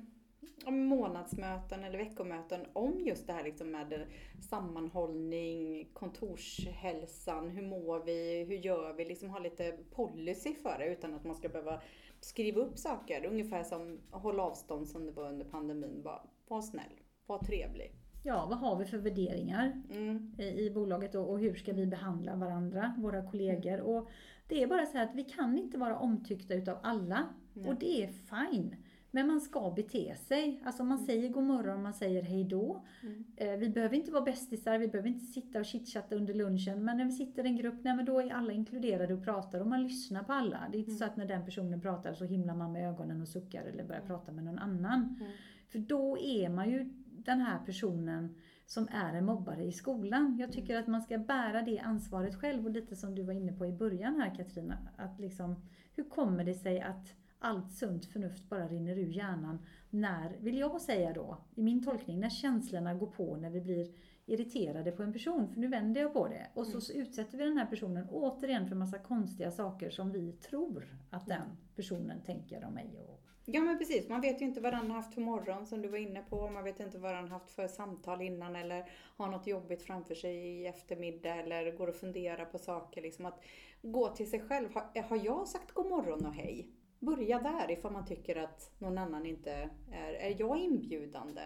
om 0.65 0.85
månadsmöten 0.85 1.83
eller 1.83 1.97
veckomöten 1.97 2.65
om 2.73 2.99
just 2.99 3.27
det 3.27 3.33
här 3.33 3.43
liksom 3.43 3.71
med 3.71 4.05
sammanhållning, 4.49 5.85
kontorshälsan, 5.93 7.49
hur 7.49 7.67
mår 7.67 7.99
vi, 7.99 8.43
hur 8.43 8.55
gör 8.55 8.93
vi, 8.93 9.05
liksom 9.05 9.29
ha 9.29 9.39
lite 9.39 9.77
policy 9.91 10.55
för 10.55 10.75
det 10.79 10.85
utan 10.85 11.13
att 11.13 11.25
man 11.25 11.35
ska 11.35 11.49
behöva 11.49 11.81
skriva 12.19 12.61
upp 12.61 12.77
saker. 12.77 13.25
Ungefär 13.25 13.63
som 13.63 13.99
håll 14.11 14.39
avstånd 14.39 14.87
som 14.87 15.05
det 15.05 15.11
var 15.11 15.29
under 15.29 15.45
pandemin. 15.45 16.01
Bara, 16.03 16.21
var 16.47 16.61
snäll, 16.61 17.01
var 17.25 17.39
trevlig 17.39 18.00
ja, 18.23 18.45
vad 18.49 18.57
har 18.57 18.75
vi 18.79 18.85
för 18.85 18.97
värderingar 18.97 19.81
Mm. 19.89 20.31
i, 20.37 20.43
i 20.65 20.71
bolaget 20.71 21.15
och, 21.15 21.29
och 21.29 21.39
hur 21.39 21.53
ska 21.55 21.73
vi 21.73 21.85
behandla 21.85 22.35
varandra, 22.35 22.93
våra 22.97 23.23
kollegor. 23.31 23.79
Och 23.79 24.09
det 24.47 24.63
är 24.63 24.67
bara 24.67 24.85
så 24.85 24.97
här 24.97 25.03
att 25.05 25.15
vi 25.15 25.23
kan 25.23 25.57
inte 25.57 25.77
vara 25.77 25.99
omtyckta 25.99 26.53
utav 26.53 26.77
alla 26.83 27.27
Nej. 27.53 27.69
och 27.69 27.75
det 27.79 28.03
är 28.03 28.07
fine. 28.07 28.75
Men 29.13 29.27
man 29.27 29.41
ska 29.41 29.71
bete 29.75 30.15
sig. 30.15 30.61
Alltså 30.65 30.83
man 30.83 30.97
säger 30.99 31.29
god 31.29 31.43
morgon, 31.43 31.83
man 31.83 31.93
säger 31.93 32.21
hej 32.21 32.43
då. 32.43 32.83
Mm. 33.03 33.23
Eh, 33.37 33.51
Vi 33.59 33.69
behöver 33.69 33.95
inte 33.95 34.11
vara 34.11 34.23
bästisar, 34.23 34.77
vi 34.77 34.87
behöver 34.87 35.09
inte 35.09 35.25
sitta 35.25 35.59
och 35.59 35.65
chitchatta 35.65 36.15
under 36.15 36.33
lunchen. 36.33 36.85
Men 36.85 36.97
när 36.97 37.05
vi 37.05 37.11
sitter 37.11 37.45
i 37.45 37.47
en 37.47 37.55
grupp, 37.57 37.75
nej 37.83 37.95
men 37.95 38.05
då 38.05 38.19
är 38.21 38.33
alla 38.33 38.53
inkluderade 38.53 39.13
och 39.13 39.23
pratar 39.23 39.59
och 39.59 39.67
man 39.67 39.83
lyssnar 39.83 40.23
på 40.23 40.33
alla. 40.33 40.59
Det 40.71 40.77
är 40.77 40.79
inte 40.79 40.91
så 40.91 41.05
att 41.05 41.17
när 41.17 41.25
den 41.25 41.45
personen 41.45 41.81
pratar 41.81 42.13
så 42.13 42.25
himlar 42.25 42.55
man 42.55 42.71
med 42.71 42.89
ögonen 42.89 43.21
och 43.21 43.27
suckar 43.27 43.63
eller 43.63 43.83
börjar 43.83 44.01
prata 44.01 44.31
med 44.31 44.43
någon 44.43 44.59
annan. 44.59 45.15
Mm. 45.19 45.31
För 45.67 45.79
då 45.79 46.17
är 46.17 46.49
man 46.49 46.69
ju 46.69 46.89
den 47.25 47.41
här 47.41 47.59
personen 47.65 48.35
som 48.65 48.87
är 48.91 49.13
en 49.13 49.25
mobbare 49.25 49.63
i 49.63 49.71
skolan. 49.71 50.37
Jag 50.39 50.51
tycker 50.51 50.75
att 50.75 50.87
man 50.87 51.01
ska 51.01 51.17
bära 51.17 51.61
det 51.61 51.79
ansvaret 51.79 52.35
själv 52.35 52.65
och 52.65 52.71
lite 52.71 52.95
som 52.95 53.15
du 53.15 53.23
var 53.23 53.33
inne 53.33 53.53
på 53.53 53.65
i 53.65 53.71
början 53.71 54.19
här 54.21 54.35
Katrina. 54.35 54.77
Att 54.97 55.19
liksom, 55.19 55.55
hur 55.95 56.03
kommer 56.03 56.43
det 56.43 56.53
sig 56.53 56.81
att 56.81 57.13
allt 57.39 57.71
sunt 57.71 58.05
förnuft 58.05 58.49
bara 58.49 58.67
rinner 58.67 58.97
ur 58.97 59.09
hjärnan 59.09 59.65
när, 59.89 60.37
vill 60.39 60.57
jag 60.57 60.81
säga 60.81 61.13
då, 61.13 61.37
i 61.55 61.63
min 61.63 61.83
tolkning, 61.83 62.19
när 62.19 62.29
känslorna 62.29 62.93
går 62.93 63.07
på 63.07 63.35
när 63.35 63.49
vi 63.49 63.61
blir 63.61 63.87
irriterade 64.25 64.91
på 64.91 65.03
en 65.03 65.13
person, 65.13 65.47
för 65.47 65.59
nu 65.59 65.67
vänder 65.67 66.01
jag 66.01 66.13
på 66.13 66.27
det. 66.27 66.47
Och 66.53 66.67
så, 66.67 66.81
så 66.81 66.93
utsätter 66.93 67.37
vi 67.37 67.43
den 67.43 67.57
här 67.57 67.65
personen 67.65 68.07
återigen 68.09 68.67
för 68.67 68.75
massa 68.75 68.99
konstiga 68.99 69.51
saker 69.51 69.89
som 69.89 70.11
vi 70.11 70.31
tror 70.31 70.97
att 71.09 71.27
den 71.27 71.57
personen 71.75 72.21
tänker 72.21 72.65
om 72.65 72.73
mig. 72.73 72.99
Och, 72.99 73.20
Ja 73.45 73.61
men 73.61 73.77
precis, 73.77 74.09
man 74.09 74.21
vet 74.21 74.41
ju 74.41 74.45
inte 74.45 74.61
vad 74.61 74.73
han 74.73 74.91
haft 74.91 75.13
för 75.13 75.21
morgon 75.21 75.65
som 75.65 75.81
du 75.81 75.87
var 75.87 75.97
inne 75.97 76.21
på. 76.29 76.49
Man 76.49 76.63
vet 76.63 76.79
inte 76.79 76.97
vad 76.97 77.15
han 77.15 77.27
haft 77.27 77.51
för 77.51 77.67
samtal 77.67 78.21
innan 78.21 78.55
eller 78.55 78.91
har 79.17 79.27
något 79.27 79.47
jobbigt 79.47 79.81
framför 79.81 80.15
sig 80.15 80.35
i 80.35 80.67
eftermiddag 80.67 81.35
eller 81.35 81.71
går 81.71 81.87
och 81.87 81.95
funderar 81.95 82.45
på 82.45 82.57
saker. 82.57 83.01
Liksom 83.01 83.25
att 83.25 83.43
gå 83.81 84.07
till 84.07 84.29
sig 84.29 84.39
själv. 84.39 84.73
Har, 84.73 85.01
har 85.01 85.25
jag 85.25 85.47
sagt 85.47 85.71
god 85.71 85.89
morgon 85.89 86.25
och 86.25 86.33
hej? 86.33 86.69
Börja 86.99 87.39
där 87.39 87.71
ifall 87.71 87.91
man 87.91 88.05
tycker 88.05 88.35
att 88.35 88.71
någon 88.79 88.97
annan 88.97 89.25
inte 89.25 89.69
är, 89.91 90.13
är 90.13 90.35
jag 90.39 90.57
inbjudande? 90.57 91.41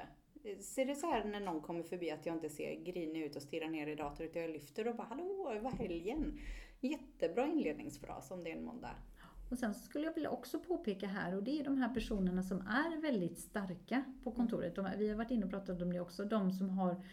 Ser 0.60 0.86
det 0.86 0.96
så 0.96 1.08
här 1.08 1.24
när 1.24 1.40
någon 1.40 1.62
kommer 1.62 1.84
förbi 1.84 2.12
att 2.12 2.26
jag 2.26 2.36
inte 2.36 2.50
ser 2.50 2.84
grinig 2.84 3.22
ut 3.22 3.36
och 3.36 3.42
stirrar 3.42 3.70
ner 3.70 3.88
i 3.88 3.96
datorn 3.96 4.28
utan 4.28 4.42
jag 4.42 4.52
lyfter 4.52 4.88
och 4.88 4.96
bara 4.96 5.08
hallå, 5.08 5.52
det 5.54 5.60
var 5.60 5.72
helgen. 5.72 6.40
Jättebra 6.82 7.48
inledningsfras 7.48 8.32
om 8.32 8.44
det 8.44 8.52
är 8.52 8.56
en 8.56 8.66
måndag. 8.66 8.96
Och 9.56 9.60
sen 9.60 9.74
skulle 9.74 10.06
jag 10.06 10.14
vilja 10.14 10.30
också 10.30 10.60
påpeka 10.60 11.08
här, 11.08 11.36
och 11.36 11.44
det 11.44 11.60
är 11.60 11.64
de 11.64 11.78
här 11.78 11.94
personerna 11.94 12.44
som 12.44 12.62
är 12.62 13.02
väldigt 13.02 13.40
starka 13.40 14.04
på 14.24 14.32
kontoret. 14.32 14.76
De, 14.76 14.90
vi 14.98 15.10
har 15.10 15.16
varit 15.16 15.32
inne 15.32 15.46
och 15.46 15.52
pratat 15.52 15.82
om 15.82 15.94
det 15.94 16.00
också. 16.00 16.26
De 16.26 16.52
som 16.52 16.70
har 16.70 17.04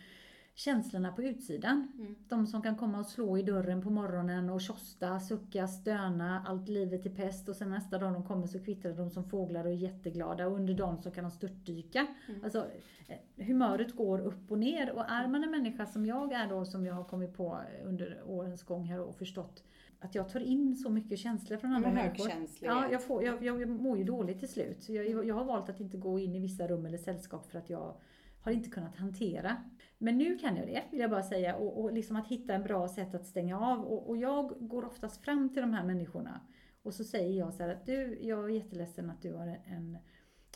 känslorna 0.54 1.12
på 1.12 1.22
utsidan. 1.22 1.92
Mm. 1.98 2.14
De 2.28 2.46
som 2.46 2.62
kan 2.62 2.76
komma 2.76 2.98
och 2.98 3.06
slå 3.06 3.38
i 3.38 3.42
dörren 3.42 3.82
på 3.82 3.90
morgonen 3.90 4.50
och 4.50 4.60
tjosta, 4.60 5.20
sucka, 5.20 5.68
stöna, 5.68 6.44
allt 6.46 6.68
livet 6.68 7.06
är 7.06 7.10
pest 7.10 7.48
och 7.48 7.56
sen 7.56 7.70
nästa 7.70 7.98
dag 7.98 8.12
de 8.12 8.24
kommer 8.26 8.46
så 8.46 8.64
kvittrar 8.64 8.92
de 8.92 9.10
som 9.10 9.24
fåglar 9.24 9.64
och 9.64 9.70
är 9.70 9.76
jätteglada 9.76 10.46
och 10.46 10.56
under 10.56 10.74
dagen 10.74 11.02
så 11.02 11.10
kan 11.10 11.24
de 11.24 11.30
störtdyka. 11.30 12.06
Mm. 12.28 12.44
Alltså 12.44 12.66
eh, 13.08 13.44
humöret 13.46 13.96
går 13.96 14.20
upp 14.20 14.50
och 14.50 14.58
ner 14.58 14.92
och 14.92 15.10
är 15.10 15.28
man 15.28 15.44
en 15.44 15.50
människa 15.50 15.86
som 15.86 16.06
jag 16.06 16.32
är 16.32 16.48
då, 16.48 16.64
som 16.64 16.86
jag 16.86 16.94
har 16.94 17.04
kommit 17.04 17.36
på 17.36 17.60
under 17.84 18.22
årens 18.26 18.62
gång 18.62 18.84
här 18.84 19.00
och 19.00 19.16
förstått 19.16 19.64
att 20.02 20.14
jag 20.14 20.28
tar 20.28 20.40
in 20.40 20.76
så 20.76 20.90
mycket 20.90 21.18
känslor 21.18 21.56
från 21.56 21.72
andra 21.72 21.92
människor. 21.92 22.32
Ja, 22.60 22.92
jag, 22.92 23.02
får, 23.02 23.24
jag, 23.24 23.44
jag, 23.44 23.60
jag 23.60 23.68
mår 23.68 23.98
ju 23.98 24.04
dåligt 24.04 24.38
till 24.38 24.48
slut. 24.48 24.82
Så 24.82 24.92
jag, 24.92 25.26
jag 25.26 25.34
har 25.34 25.44
valt 25.44 25.68
att 25.68 25.80
inte 25.80 25.96
gå 25.96 26.18
in 26.18 26.34
i 26.34 26.40
vissa 26.40 26.66
rum 26.66 26.86
eller 26.86 26.98
sällskap 26.98 27.50
för 27.50 27.58
att 27.58 27.70
jag 27.70 27.96
har 28.40 28.52
inte 28.52 28.70
kunnat 28.70 28.96
hantera. 28.96 29.56
Men 29.98 30.18
nu 30.18 30.38
kan 30.38 30.56
jag 30.56 30.66
det, 30.66 30.82
vill 30.90 31.00
jag 31.00 31.10
bara 31.10 31.22
säga. 31.22 31.56
Och, 31.56 31.80
och 31.80 31.92
liksom 31.92 32.16
att 32.16 32.28
hitta 32.28 32.54
en 32.54 32.62
bra 32.62 32.88
sätt 32.88 33.14
att 33.14 33.26
stänga 33.26 33.60
av. 33.60 33.84
Och, 33.84 34.08
och 34.08 34.16
jag 34.16 34.68
går 34.68 34.84
oftast 34.84 35.24
fram 35.24 35.48
till 35.48 35.62
de 35.62 35.72
här 35.72 35.84
människorna. 35.84 36.40
Och 36.82 36.94
så 36.94 37.04
säger 37.04 37.38
jag 37.38 37.54
så 37.54 37.62
här 37.62 37.70
att 37.70 37.86
du, 37.86 38.18
jag 38.22 38.44
är 38.44 38.48
jätteledsen 38.48 39.10
att 39.10 39.22
du 39.22 39.34
har 39.34 39.46
en, 39.66 39.98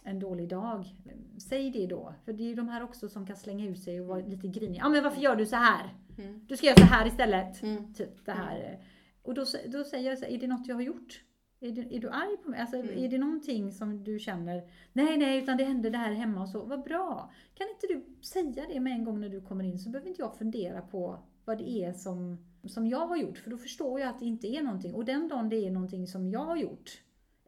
en 0.05 0.19
dålig 0.19 0.49
dag. 0.49 0.85
Säg 1.39 1.71
det 1.71 1.87
då. 1.87 2.15
För 2.25 2.33
det 2.33 2.43
är 2.43 2.49
ju 2.49 2.55
de 2.55 2.69
här 2.69 2.83
också 2.83 3.09
som 3.09 3.27
kan 3.27 3.37
slänga 3.37 3.67
ut 3.67 3.83
sig 3.83 4.01
och 4.01 4.07
vara 4.07 4.27
lite 4.27 4.49
griniga. 4.49 4.83
Ja 4.83 4.89
men 4.89 5.03
varför 5.03 5.21
gör 5.21 5.37
du 5.37 5.47
så 5.47 5.57
här? 5.57 5.95
Mm. 6.19 6.47
Du 6.47 6.57
ska 6.57 6.67
göra 6.67 6.77
så 6.77 6.85
här 6.85 7.07
istället. 7.07 7.63
Mm. 7.63 7.95
Typ 7.95 8.25
det 8.25 8.33
här. 8.33 8.81
Och 9.27 9.35
då, 9.35 9.45
då 9.69 9.85
säger 9.85 10.09
jag 10.11 10.19
så 10.19 10.25
här, 10.25 10.33
är 10.33 10.39
det 10.39 10.47
något 10.47 10.67
jag 10.67 10.75
har 10.75 10.83
gjort? 10.83 11.23
Är 11.61 11.73
du, 11.73 11.83
är 11.97 12.01
du 12.01 12.09
arg 12.09 12.37
på 12.43 12.51
mig? 12.51 12.61
Alltså, 12.61 12.77
Mm. 12.77 13.05
Är 13.05 13.09
det 13.09 13.19
någonting 13.19 13.73
som 13.73 14.05
du 14.05 14.19
känner, 14.19 14.63
nej 14.93 15.19
nej, 15.19 15.43
utan 15.43 15.57
det 15.57 15.65
hände 15.65 15.91
det 15.91 15.99
här 15.99 16.13
hemma 16.13 16.43
och 16.43 16.49
så, 16.49 16.65
vad 16.65 16.83
bra. 16.83 17.33
Kan 17.55 17.67
inte 17.69 17.87
du 17.87 18.25
säga 18.27 18.67
det 18.69 18.81
med 18.81 18.93
en 18.93 19.05
gång 19.05 19.21
när 19.21 19.29
du 19.29 19.41
kommer 19.41 19.65
in 19.65 19.79
så 19.79 19.91
behöver 19.91 20.09
inte 20.09 20.23
jag 20.23 20.39
fundera 20.39 20.81
på 20.81 21.19
vad 21.45 21.59
det 21.59 21.85
är 21.85 21.93
som, 21.93 22.39
som 22.69 22.87
jag 22.87 23.07
har 23.07 23.17
gjort. 23.17 23.39
För 23.39 23.51
då 23.51 23.59
förstår 23.59 24.01
jag 24.01 24.09
att 24.09 24.19
det 24.19 24.27
inte 24.27 24.47
är 24.47 24.63
någonting. 24.63 24.95
Och 24.95 25.05
den 25.05 25.29
dagen 25.29 25.49
det 25.49 25.67
är 25.67 25.71
någonting 25.71 26.07
som 26.07 26.31
jag 26.31 26.45
har 26.45 26.57
gjort, 26.57 26.91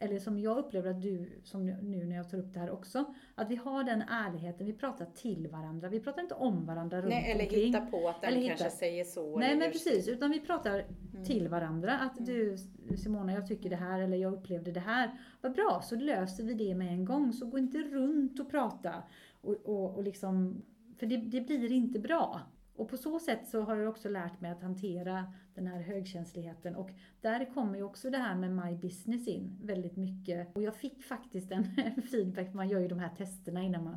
eller 0.01 0.19
som 0.19 0.39
jag 0.39 0.59
upplever 0.59 0.91
att 0.91 1.03
du, 1.03 1.41
som 1.45 1.67
nu 1.67 2.05
när 2.05 2.17
jag 2.17 2.31
tar 2.31 2.39
upp 2.39 2.55
det 2.55 2.61
här 2.61 2.71
också, 2.71 3.15
att 3.35 3.51
vi 3.51 3.57
har 3.57 3.85
den 3.85 4.03
ärligheten, 4.03 4.67
vi 4.67 4.73
pratar 4.73 5.05
till 5.05 5.49
varandra, 5.49 5.89
vi 5.89 6.01
pratar 6.01 6.23
inte 6.23 6.35
om 6.35 6.67
varandra 6.67 6.99
runt 7.01 7.09
Nej, 7.09 7.31
eller 7.33 7.45
omkring. 7.45 7.67
hitta 7.67 7.87
på 7.87 8.09
att 8.09 8.21
den 8.21 8.31
Eller 8.33 8.43
hitta- 8.43 8.55
kanske 8.57 8.79
säger 8.79 9.05
så. 9.05 9.39
Nej 9.39 9.51
men 9.57 9.65
gör 9.65 9.71
precis, 9.73 10.09
utan 10.09 10.31
vi 10.31 10.41
pratar 10.41 10.85
Mm. 11.13 11.25
till 11.25 11.49
varandra. 11.49 11.99
Att 11.99 12.27
du 12.27 12.57
Simona, 12.97 13.33
jag 13.33 13.47
tycker 13.47 13.71
det 13.71 13.77
här 13.77 14.01
eller 14.01 14.17
jag 14.17 14.33
upplevde 14.35 14.73
det 14.73 14.81
här. 14.81 15.11
Vad 15.41 15.53
bra, 15.53 15.81
så 15.85 15.97
löser 15.97 16.45
vi 16.45 16.55
det 16.55 16.75
med 16.75 16.89
en 16.89 17.05
gång. 17.05 17.33
Så 17.33 17.47
gå 17.47 17.59
inte 17.59 17.79
runt 17.79 18.41
och 18.41 18.51
prata. 18.51 18.95
Och, 19.41 19.55
och, 19.65 19.97
och 19.97 20.03
liksom, 20.03 20.63
för 20.99 21.07
det, 21.07 21.17
det 21.17 21.41
blir 21.41 21.73
inte 21.73 21.99
bra. 21.99 22.41
Och 22.79 22.89
på 22.89 22.97
så 22.97 23.19
sätt 23.19 23.49
så 23.49 23.63
har 23.63 23.77
jag 23.77 23.89
också 23.89 24.09
lärt 24.09 24.41
mig 24.41 24.51
att 24.51 24.63
hantera 24.63 25.33
den 25.55 25.67
här 25.67 25.81
högkänsligheten. 25.81 26.77
Och 26.77 26.91
där 27.21 27.55
kommer 27.55 27.77
ju 27.77 27.83
också 27.83 28.11
det 28.11 28.19
här 28.19 28.35
med 28.35 28.57
My 28.57 28.77
Business 28.77 29.29
in 29.29 29.59
väldigt 29.63 29.97
mycket. 29.97 30.57
Och 30.57 30.63
jag 30.63 30.77
fick 30.77 31.03
faktiskt 31.03 31.53
en 31.53 31.65
feedback, 32.11 32.55
man 32.55 32.69
gör 32.69 32.81
ju 32.81 32.89
de 32.89 32.99
här 32.99 33.15
testerna 33.17 33.63
innan 33.63 33.85
man 33.85 33.97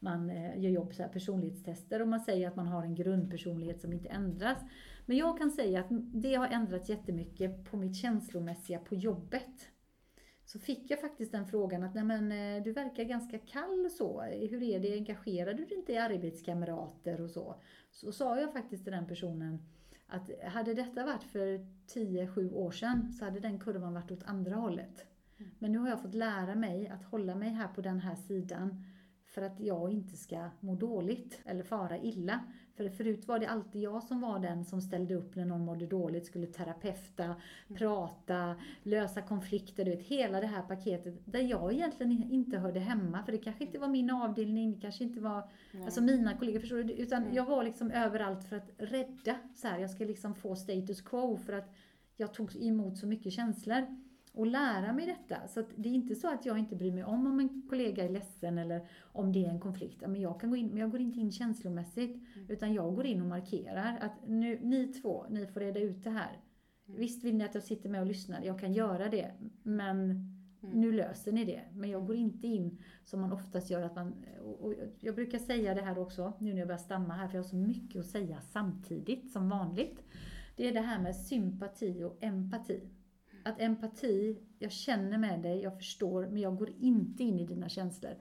man 0.00 0.30
eh, 0.30 0.58
gör 0.58 0.70
jobb, 0.70 0.94
så 0.94 1.02
här 1.02 1.08
personlighetstester 1.08 2.02
och 2.02 2.08
man 2.08 2.20
säger 2.20 2.48
att 2.48 2.56
man 2.56 2.66
har 2.66 2.82
en 2.82 2.94
grundpersonlighet 2.94 3.80
som 3.80 3.92
inte 3.92 4.08
ändras. 4.08 4.58
Men 5.06 5.16
jag 5.16 5.38
kan 5.38 5.50
säga 5.50 5.80
att 5.80 5.86
det 5.90 6.34
har 6.34 6.46
ändrats 6.46 6.88
jättemycket 6.88 7.64
på 7.70 7.76
mitt 7.76 7.96
känslomässiga 7.96 8.78
på 8.78 8.94
jobbet. 8.94 9.68
Så 10.48 10.58
fick 10.58 10.90
jag 10.90 11.00
faktiskt 11.00 11.32
den 11.32 11.46
frågan 11.46 11.82
att 11.82 11.94
Nej, 11.94 12.04
men, 12.04 12.32
eh, 12.32 12.62
du 12.62 12.72
verkar 12.72 13.04
ganska 13.04 13.38
kall 13.38 13.90
så. 13.90 14.22
Hur 14.22 14.62
är 14.62 14.80
det, 14.80 14.94
engagerar 14.94 15.54
du 15.54 15.64
dig 15.64 15.78
inte 15.78 15.92
i 15.92 15.98
arbetskamrater 15.98 17.20
och 17.20 17.30
så? 17.30 17.54
Så 17.90 18.12
sa 18.12 18.40
jag 18.40 18.52
faktiskt 18.52 18.84
till 18.84 18.92
den 18.92 19.06
personen 19.06 19.58
att 20.06 20.30
hade 20.44 20.74
detta 20.74 21.06
varit 21.06 21.22
för 21.22 21.66
10-7 21.86 22.52
år 22.52 22.70
sedan 22.70 23.12
så 23.12 23.24
hade 23.24 23.40
den 23.40 23.60
kurvan 23.60 23.94
varit 23.94 24.10
åt 24.10 24.22
andra 24.24 24.56
hållet. 24.56 25.06
Men 25.58 25.72
nu 25.72 25.78
har 25.78 25.88
jag 25.88 26.02
fått 26.02 26.14
lära 26.14 26.54
mig 26.54 26.88
att 26.88 27.04
hålla 27.04 27.34
mig 27.34 27.48
här 27.48 27.68
på 27.68 27.80
den 27.80 28.00
här 28.00 28.14
sidan 28.14 28.84
för 29.28 29.42
att 29.42 29.60
jag 29.60 29.90
inte 29.90 30.16
ska 30.16 30.50
må 30.60 30.74
dåligt 30.74 31.40
eller 31.44 31.62
fara 31.62 31.98
illa. 31.98 32.40
För 32.76 32.88
förut 32.88 33.28
var 33.28 33.38
det 33.38 33.46
alltid 33.46 33.82
jag 33.82 34.02
som 34.02 34.20
var 34.20 34.38
den 34.38 34.64
som 34.64 34.80
ställde 34.80 35.14
upp 35.14 35.34
när 35.36 35.44
någon 35.44 35.64
mådde 35.64 35.86
dåligt, 35.86 36.26
skulle 36.26 36.46
terapeuta, 36.46 37.34
prata, 37.74 38.56
lösa 38.82 39.22
konflikter, 39.22 39.84
du 39.84 39.90
vet 39.90 40.02
hela 40.02 40.40
det 40.40 40.46
här 40.46 40.62
paketet 40.62 41.14
där 41.24 41.40
jag 41.40 41.72
egentligen 41.72 42.30
inte 42.32 42.58
hörde 42.58 42.80
hemma. 42.80 43.22
För 43.24 43.32
det 43.32 43.38
kanske 43.38 43.64
inte 43.64 43.78
var 43.78 43.88
min 43.88 44.10
avdelning, 44.10 44.74
det 44.74 44.80
kanske 44.80 45.04
inte 45.04 45.20
var 45.20 45.50
Nej. 45.72 45.84
alltså 45.84 46.00
mina 46.00 46.36
kollegor, 46.36 46.60
förstår 46.60 46.82
du? 46.82 46.92
Utan 46.92 47.22
Mm. 47.22 47.34
jag 47.34 47.44
var 47.44 47.64
liksom 47.64 47.90
överallt 47.90 48.44
för 48.44 48.56
att 48.56 48.70
rädda, 48.78 49.36
så 49.54 49.68
här, 49.68 49.78
jag 49.78 49.90
ska 49.90 50.04
liksom 50.04 50.34
få 50.34 50.56
status 50.56 51.00
quo 51.00 51.36
för 51.36 51.52
att 51.52 51.74
jag 52.16 52.34
tog 52.34 52.56
emot 52.56 52.98
så 52.98 53.06
mycket 53.06 53.32
känslor 53.32 53.86
och 54.38 54.46
lära 54.46 54.92
mig 54.92 55.06
detta. 55.06 55.48
Så 55.48 55.62
det 55.76 55.88
är 55.88 55.92
inte 55.92 56.14
så 56.14 56.28
att 56.28 56.46
jag 56.46 56.58
inte 56.58 56.76
bryr 56.76 56.92
mig 56.92 57.04
om 57.04 57.26
om 57.26 57.40
en 57.40 57.62
kollega 57.68 58.04
är 58.04 58.08
ledsen 58.08 58.58
eller 58.58 58.88
om 59.00 59.32
det 59.32 59.44
är 59.44 59.50
en 59.50 59.60
konflikt. 59.60 60.00
Men 60.00 60.20
jag, 60.20 60.40
kan 60.40 60.50
gå 60.50 60.56
in, 60.56 60.68
men 60.68 60.78
jag 60.78 60.90
går 60.90 61.00
inte 61.00 61.20
in 61.20 61.32
känslomässigt 61.32 62.22
utan 62.48 62.74
jag 62.74 62.94
går 62.94 63.06
in 63.06 63.20
och 63.20 63.26
markerar 63.26 63.98
att 64.00 64.12
nu, 64.26 64.58
ni 64.62 64.86
två, 64.86 65.26
ni 65.30 65.46
får 65.46 65.60
reda 65.60 65.80
ut 65.80 66.04
det 66.04 66.10
här. 66.10 66.40
Visst 66.86 67.24
vill 67.24 67.36
ni 67.36 67.44
att 67.44 67.54
jag 67.54 67.64
sitter 67.64 67.88
med 67.88 68.00
och 68.00 68.06
lyssnar, 68.06 68.42
jag 68.42 68.60
kan 68.60 68.72
göra 68.72 69.08
det. 69.08 69.32
Men 69.62 70.24
nu 70.60 70.92
löser 70.92 71.32
ni 71.32 71.44
det. 71.44 71.62
Men 71.72 71.90
jag 71.90 72.06
går 72.06 72.16
inte 72.16 72.46
in 72.46 72.78
som 73.04 73.20
man 73.20 73.32
oftast 73.32 73.70
gör 73.70 73.82
att 73.82 73.94
man, 73.94 74.14
och 74.40 74.64
och 74.64 74.74
jag 75.00 75.14
brukar 75.14 75.38
säga 75.38 75.74
det 75.74 75.82
här 75.82 75.98
också, 75.98 76.32
nu 76.38 76.52
när 76.52 76.58
jag 76.58 76.68
börjar 76.68 76.78
stamma 76.78 77.14
här, 77.14 77.28
för 77.28 77.34
jag 77.34 77.42
har 77.42 77.48
så 77.48 77.56
mycket 77.56 78.00
att 78.00 78.06
säga 78.06 78.40
samtidigt 78.40 79.32
som 79.32 79.48
vanligt. 79.48 80.04
Det 80.56 80.68
är 80.68 80.72
det 80.72 80.80
här 80.80 81.02
med 81.02 81.16
sympati 81.16 82.04
och 82.04 82.16
empati. 82.20 82.80
Att 83.48 83.60
empati, 83.60 84.38
jag 84.58 84.72
känner 84.72 85.18
med 85.18 85.42
dig, 85.42 85.62
jag 85.62 85.76
förstår, 85.76 86.26
men 86.26 86.42
jag 86.42 86.56
går 86.56 86.70
inte 86.80 87.22
in 87.24 87.40
i 87.40 87.46
dina 87.46 87.68
känslor. 87.68 88.14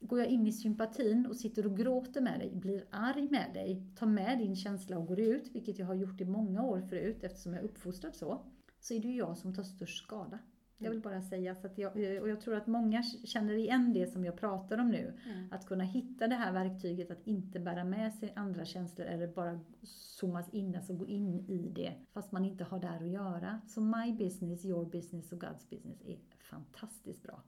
Går 0.00 0.18
jag 0.18 0.28
in 0.28 0.46
i 0.46 0.52
sympatin 0.52 1.26
och 1.26 1.36
sitter 1.36 1.66
och 1.66 1.76
gråter 1.76 2.20
med 2.20 2.40
dig, 2.40 2.54
blir 2.54 2.84
arg 2.90 3.28
med 3.30 3.50
dig, 3.54 3.82
tar 3.98 4.06
med 4.06 4.38
din 4.38 4.56
känsla 4.56 4.98
och 4.98 5.06
går 5.06 5.20
ut, 5.20 5.50
vilket 5.54 5.78
jag 5.78 5.86
har 5.86 5.94
gjort 5.94 6.20
i 6.20 6.24
många 6.24 6.62
år 6.62 6.80
förut 6.80 7.24
eftersom 7.24 7.52
jag 7.52 7.62
är 7.62 7.68
uppfostrad 7.68 8.14
så, 8.14 8.40
så 8.80 8.94
är 8.94 9.00
det 9.00 9.08
ju 9.08 9.16
jag 9.16 9.38
som 9.38 9.54
tar 9.54 9.62
störst 9.62 10.04
skada. 10.04 10.38
Jag 10.78 10.90
vill 10.90 11.00
bara 11.00 11.22
säga 11.22 11.54
så 11.54 11.66
att 11.66 11.78
jag, 11.78 11.96
och 11.96 12.28
jag 12.28 12.40
tror 12.40 12.54
att 12.54 12.66
många 12.66 13.02
känner 13.02 13.54
igen 13.54 13.92
det 13.92 14.06
som 14.06 14.24
jag 14.24 14.36
pratar 14.36 14.78
om 14.78 14.88
nu. 14.88 15.18
Mm. 15.26 15.52
Att 15.52 15.66
kunna 15.66 15.84
hitta 15.84 16.28
det 16.28 16.34
här 16.34 16.52
verktyget 16.52 17.10
att 17.10 17.26
inte 17.26 17.60
bära 17.60 17.84
med 17.84 18.14
sig 18.14 18.32
andra 18.36 18.64
känslor 18.64 19.06
eller 19.06 19.26
bara 19.26 19.60
zoomas 19.82 20.48
in, 20.54 20.76
alltså 20.76 20.94
gå 20.94 21.06
in 21.06 21.40
i 21.48 21.72
det 21.74 21.92
fast 22.12 22.32
man 22.32 22.44
inte 22.44 22.64
har 22.64 22.80
där 22.80 23.02
att 23.02 23.10
göra. 23.10 23.60
Så 23.66 23.80
My 23.80 24.12
Business, 24.12 24.64
Your 24.64 24.84
Business 24.90 25.32
och 25.32 25.42
God's 25.42 25.70
Business 25.70 26.02
är 26.06 26.18
fantastiskt 26.38 27.22
bra. 27.22 27.42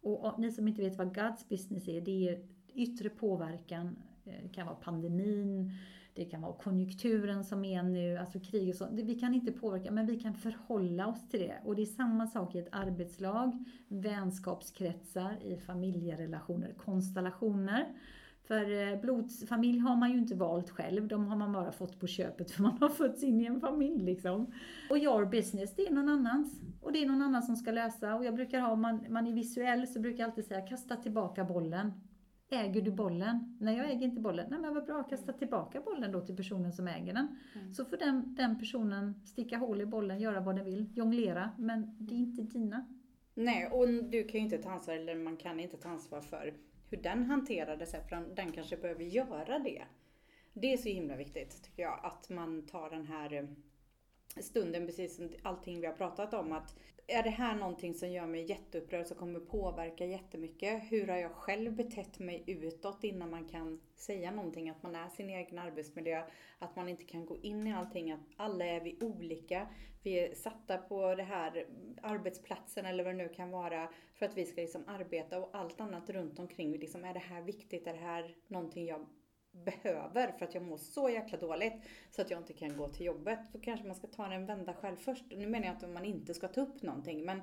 Och, 0.00 0.24
och 0.24 0.38
ni 0.38 0.52
som 0.52 0.68
inte 0.68 0.82
vet 0.82 0.98
vad 0.98 1.16
God's 1.16 1.48
Business 1.48 1.88
är, 1.88 2.00
det 2.00 2.28
är 2.28 2.46
yttre 2.74 3.08
påverkan, 3.08 3.96
eh, 4.24 4.42
det 4.42 4.48
kan 4.48 4.66
vara 4.66 4.76
pandemin, 4.76 5.72
det 6.18 6.24
kan 6.24 6.40
vara 6.42 6.52
konjunkturen 6.52 7.44
som 7.44 7.64
är 7.64 7.82
nu, 7.82 8.16
alltså 8.16 8.40
krig 8.40 8.68
och 8.68 8.74
så. 8.74 8.88
Vi 8.92 9.14
kan 9.14 9.34
inte 9.34 9.52
påverka, 9.52 9.90
men 9.90 10.06
vi 10.06 10.20
kan 10.20 10.34
förhålla 10.34 11.06
oss 11.06 11.28
till 11.28 11.40
det. 11.40 11.54
Och 11.64 11.76
det 11.76 11.82
är 11.82 11.86
samma 11.86 12.26
sak 12.26 12.54
i 12.54 12.58
ett 12.58 12.68
arbetslag, 12.72 13.64
vänskapskretsar, 13.88 15.36
i 15.42 15.56
familjerelationer, 15.56 16.74
konstellationer. 16.78 17.86
För 18.44 18.92
eh, 18.92 19.00
blodsfamilj 19.00 19.78
har 19.78 19.96
man 19.96 20.12
ju 20.12 20.18
inte 20.18 20.34
valt 20.34 20.70
själv, 20.70 21.08
de 21.08 21.26
har 21.26 21.36
man 21.36 21.52
bara 21.52 21.72
fått 21.72 22.00
på 22.00 22.06
köpet 22.06 22.50
för 22.50 22.62
man 22.62 22.78
har 22.80 22.88
fötts 22.88 23.22
in 23.22 23.40
i 23.40 23.44
en 23.44 23.60
familj 23.60 24.04
liksom. 24.04 24.52
Och 24.90 24.98
your 24.98 25.26
business, 25.26 25.74
det 25.74 25.86
är 25.86 25.92
någon 25.92 26.08
annans. 26.08 26.60
Och 26.80 26.92
det 26.92 27.02
är 27.02 27.06
någon 27.06 27.22
annan 27.22 27.42
som 27.42 27.56
ska 27.56 27.70
lösa. 27.70 28.14
Och 28.14 28.24
jag 28.24 28.34
brukar 28.34 28.60
ha, 28.60 28.72
om 28.72 28.82
man, 28.82 29.04
man 29.08 29.26
är 29.26 29.32
visuell, 29.32 29.86
så 29.86 30.00
brukar 30.00 30.18
jag 30.18 30.28
alltid 30.28 30.44
säga 30.44 30.60
kasta 30.60 30.96
tillbaka 30.96 31.44
bollen. 31.44 31.92
Äger 32.50 32.82
du 32.82 32.90
bollen? 32.90 33.56
Nej, 33.60 33.76
jag 33.76 33.90
äger 33.90 34.02
inte 34.02 34.20
bollen. 34.20 34.46
Nej, 34.50 34.58
men 34.60 34.74
vad 34.74 34.84
bra, 34.86 35.02
kasta 35.02 35.32
tillbaka 35.32 35.80
bollen 35.80 36.12
då 36.12 36.20
till 36.20 36.36
personen 36.36 36.72
som 36.72 36.88
äger 36.88 37.14
den. 37.14 37.36
Mm. 37.54 37.74
Så 37.74 37.84
får 37.84 37.96
den, 37.96 38.34
den 38.34 38.58
personen 38.58 39.14
sticka 39.26 39.56
hål 39.56 39.80
i 39.80 39.86
bollen, 39.86 40.20
göra 40.20 40.40
vad 40.40 40.56
den 40.56 40.64
vill, 40.64 40.86
jonglera. 40.94 41.50
Men 41.58 41.96
det 41.98 42.14
är 42.14 42.18
inte 42.18 42.42
dina. 42.42 42.86
Nej, 43.34 43.66
och 43.66 43.88
du 43.88 44.24
kan 44.24 44.40
ju 44.40 44.44
inte 44.44 44.58
ta 44.58 44.70
ansvar, 44.70 44.94
eller 44.94 45.14
man 45.14 45.36
kan 45.36 45.60
inte 45.60 45.76
ta 45.76 45.88
ansvar 45.88 46.20
för 46.20 46.54
hur 46.90 47.02
den 47.02 47.24
hanterade 47.24 47.86
sig, 47.86 48.00
för 48.02 48.10
den- 48.16 48.34
den 48.34 48.52
kanske 48.52 48.76
behöver 48.76 49.04
göra 49.04 49.58
det. 49.58 49.82
Det 50.52 50.72
är 50.72 50.76
så 50.76 50.88
himla 50.88 51.16
viktigt, 51.16 51.62
tycker 51.62 51.82
jag, 51.82 52.00
att 52.02 52.30
man 52.30 52.66
tar 52.66 52.90
den 52.90 53.06
här 53.06 53.32
eh, 53.32 53.44
stunden, 54.42 54.86
precis 54.86 55.16
som 55.16 55.28
allting 55.42 55.80
vi 55.80 55.86
har 55.86 55.94
pratat 55.94 56.34
om, 56.34 56.52
att 56.52 56.76
är 57.10 57.22
det 57.22 57.30
här 57.30 57.54
någonting 57.54 57.94
som 57.94 58.10
gör 58.10 58.26
mig 58.26 58.50
jätteupprörd, 58.50 59.06
som 59.06 59.16
kommer 59.16 59.40
påverka 59.40 60.04
jättemycket? 60.04 60.82
Hur 60.90 61.06
har 61.06 61.16
jag 61.16 61.32
själv 61.32 61.72
betett 61.72 62.18
mig 62.18 62.44
utåt 62.46 63.04
innan 63.04 63.30
man 63.30 63.48
kan 63.48 63.80
säga 63.96 64.30
någonting? 64.30 64.70
Att 64.70 64.82
man 64.82 64.94
är 64.94 65.08
sin 65.08 65.30
egen 65.30 65.58
arbetsmiljö, 65.58 66.22
att 66.58 66.76
man 66.76 66.88
inte 66.88 67.04
kan 67.04 67.26
gå 67.26 67.36
in 67.42 67.66
i 67.66 67.74
allting, 67.74 68.12
att 68.12 68.20
alla 68.36 68.64
är 68.64 68.80
vi 68.80 68.98
olika. 69.00 69.68
Vi 70.02 70.18
är 70.18 70.34
satta 70.34 70.78
på 70.78 71.14
det 71.14 71.22
här 71.22 71.66
arbetsplatsen 72.02 72.86
eller 72.86 73.04
vad 73.04 73.14
det 73.14 73.18
nu 73.18 73.28
kan 73.28 73.50
vara 73.50 73.88
för 74.14 74.26
att 74.26 74.36
vi 74.36 74.46
ska 74.46 74.60
liksom 74.60 74.84
arbeta 74.86 75.38
och 75.38 75.50
allt 75.52 75.80
annat 75.80 76.10
runt 76.10 76.38
omkring. 76.38 76.78
Liksom, 76.78 77.04
är 77.04 77.14
det 77.14 77.20
här 77.20 77.42
viktigt? 77.42 77.86
Är 77.86 77.92
det 77.92 77.98
här 77.98 78.34
någonting 78.48 78.86
jag 78.86 79.06
behöver 79.52 80.32
för 80.32 80.44
att 80.44 80.54
jag 80.54 80.62
mår 80.62 80.76
så 80.76 81.10
jäkla 81.10 81.38
dåligt 81.38 81.74
så 82.10 82.22
att 82.22 82.30
jag 82.30 82.40
inte 82.40 82.52
kan 82.52 82.76
gå 82.76 82.88
till 82.88 83.06
jobbet? 83.06 83.38
Då 83.52 83.58
kanske 83.58 83.86
man 83.86 83.96
ska 83.96 84.06
ta 84.06 84.32
en 84.32 84.46
vända 84.46 84.74
själv 84.74 84.96
först. 84.96 85.24
Nu 85.30 85.46
menar 85.46 85.66
jag 85.66 85.76
att 85.76 85.90
man 85.90 86.04
inte 86.04 86.34
ska 86.34 86.48
ta 86.48 86.60
upp 86.60 86.82
någonting 86.82 87.24
men 87.24 87.42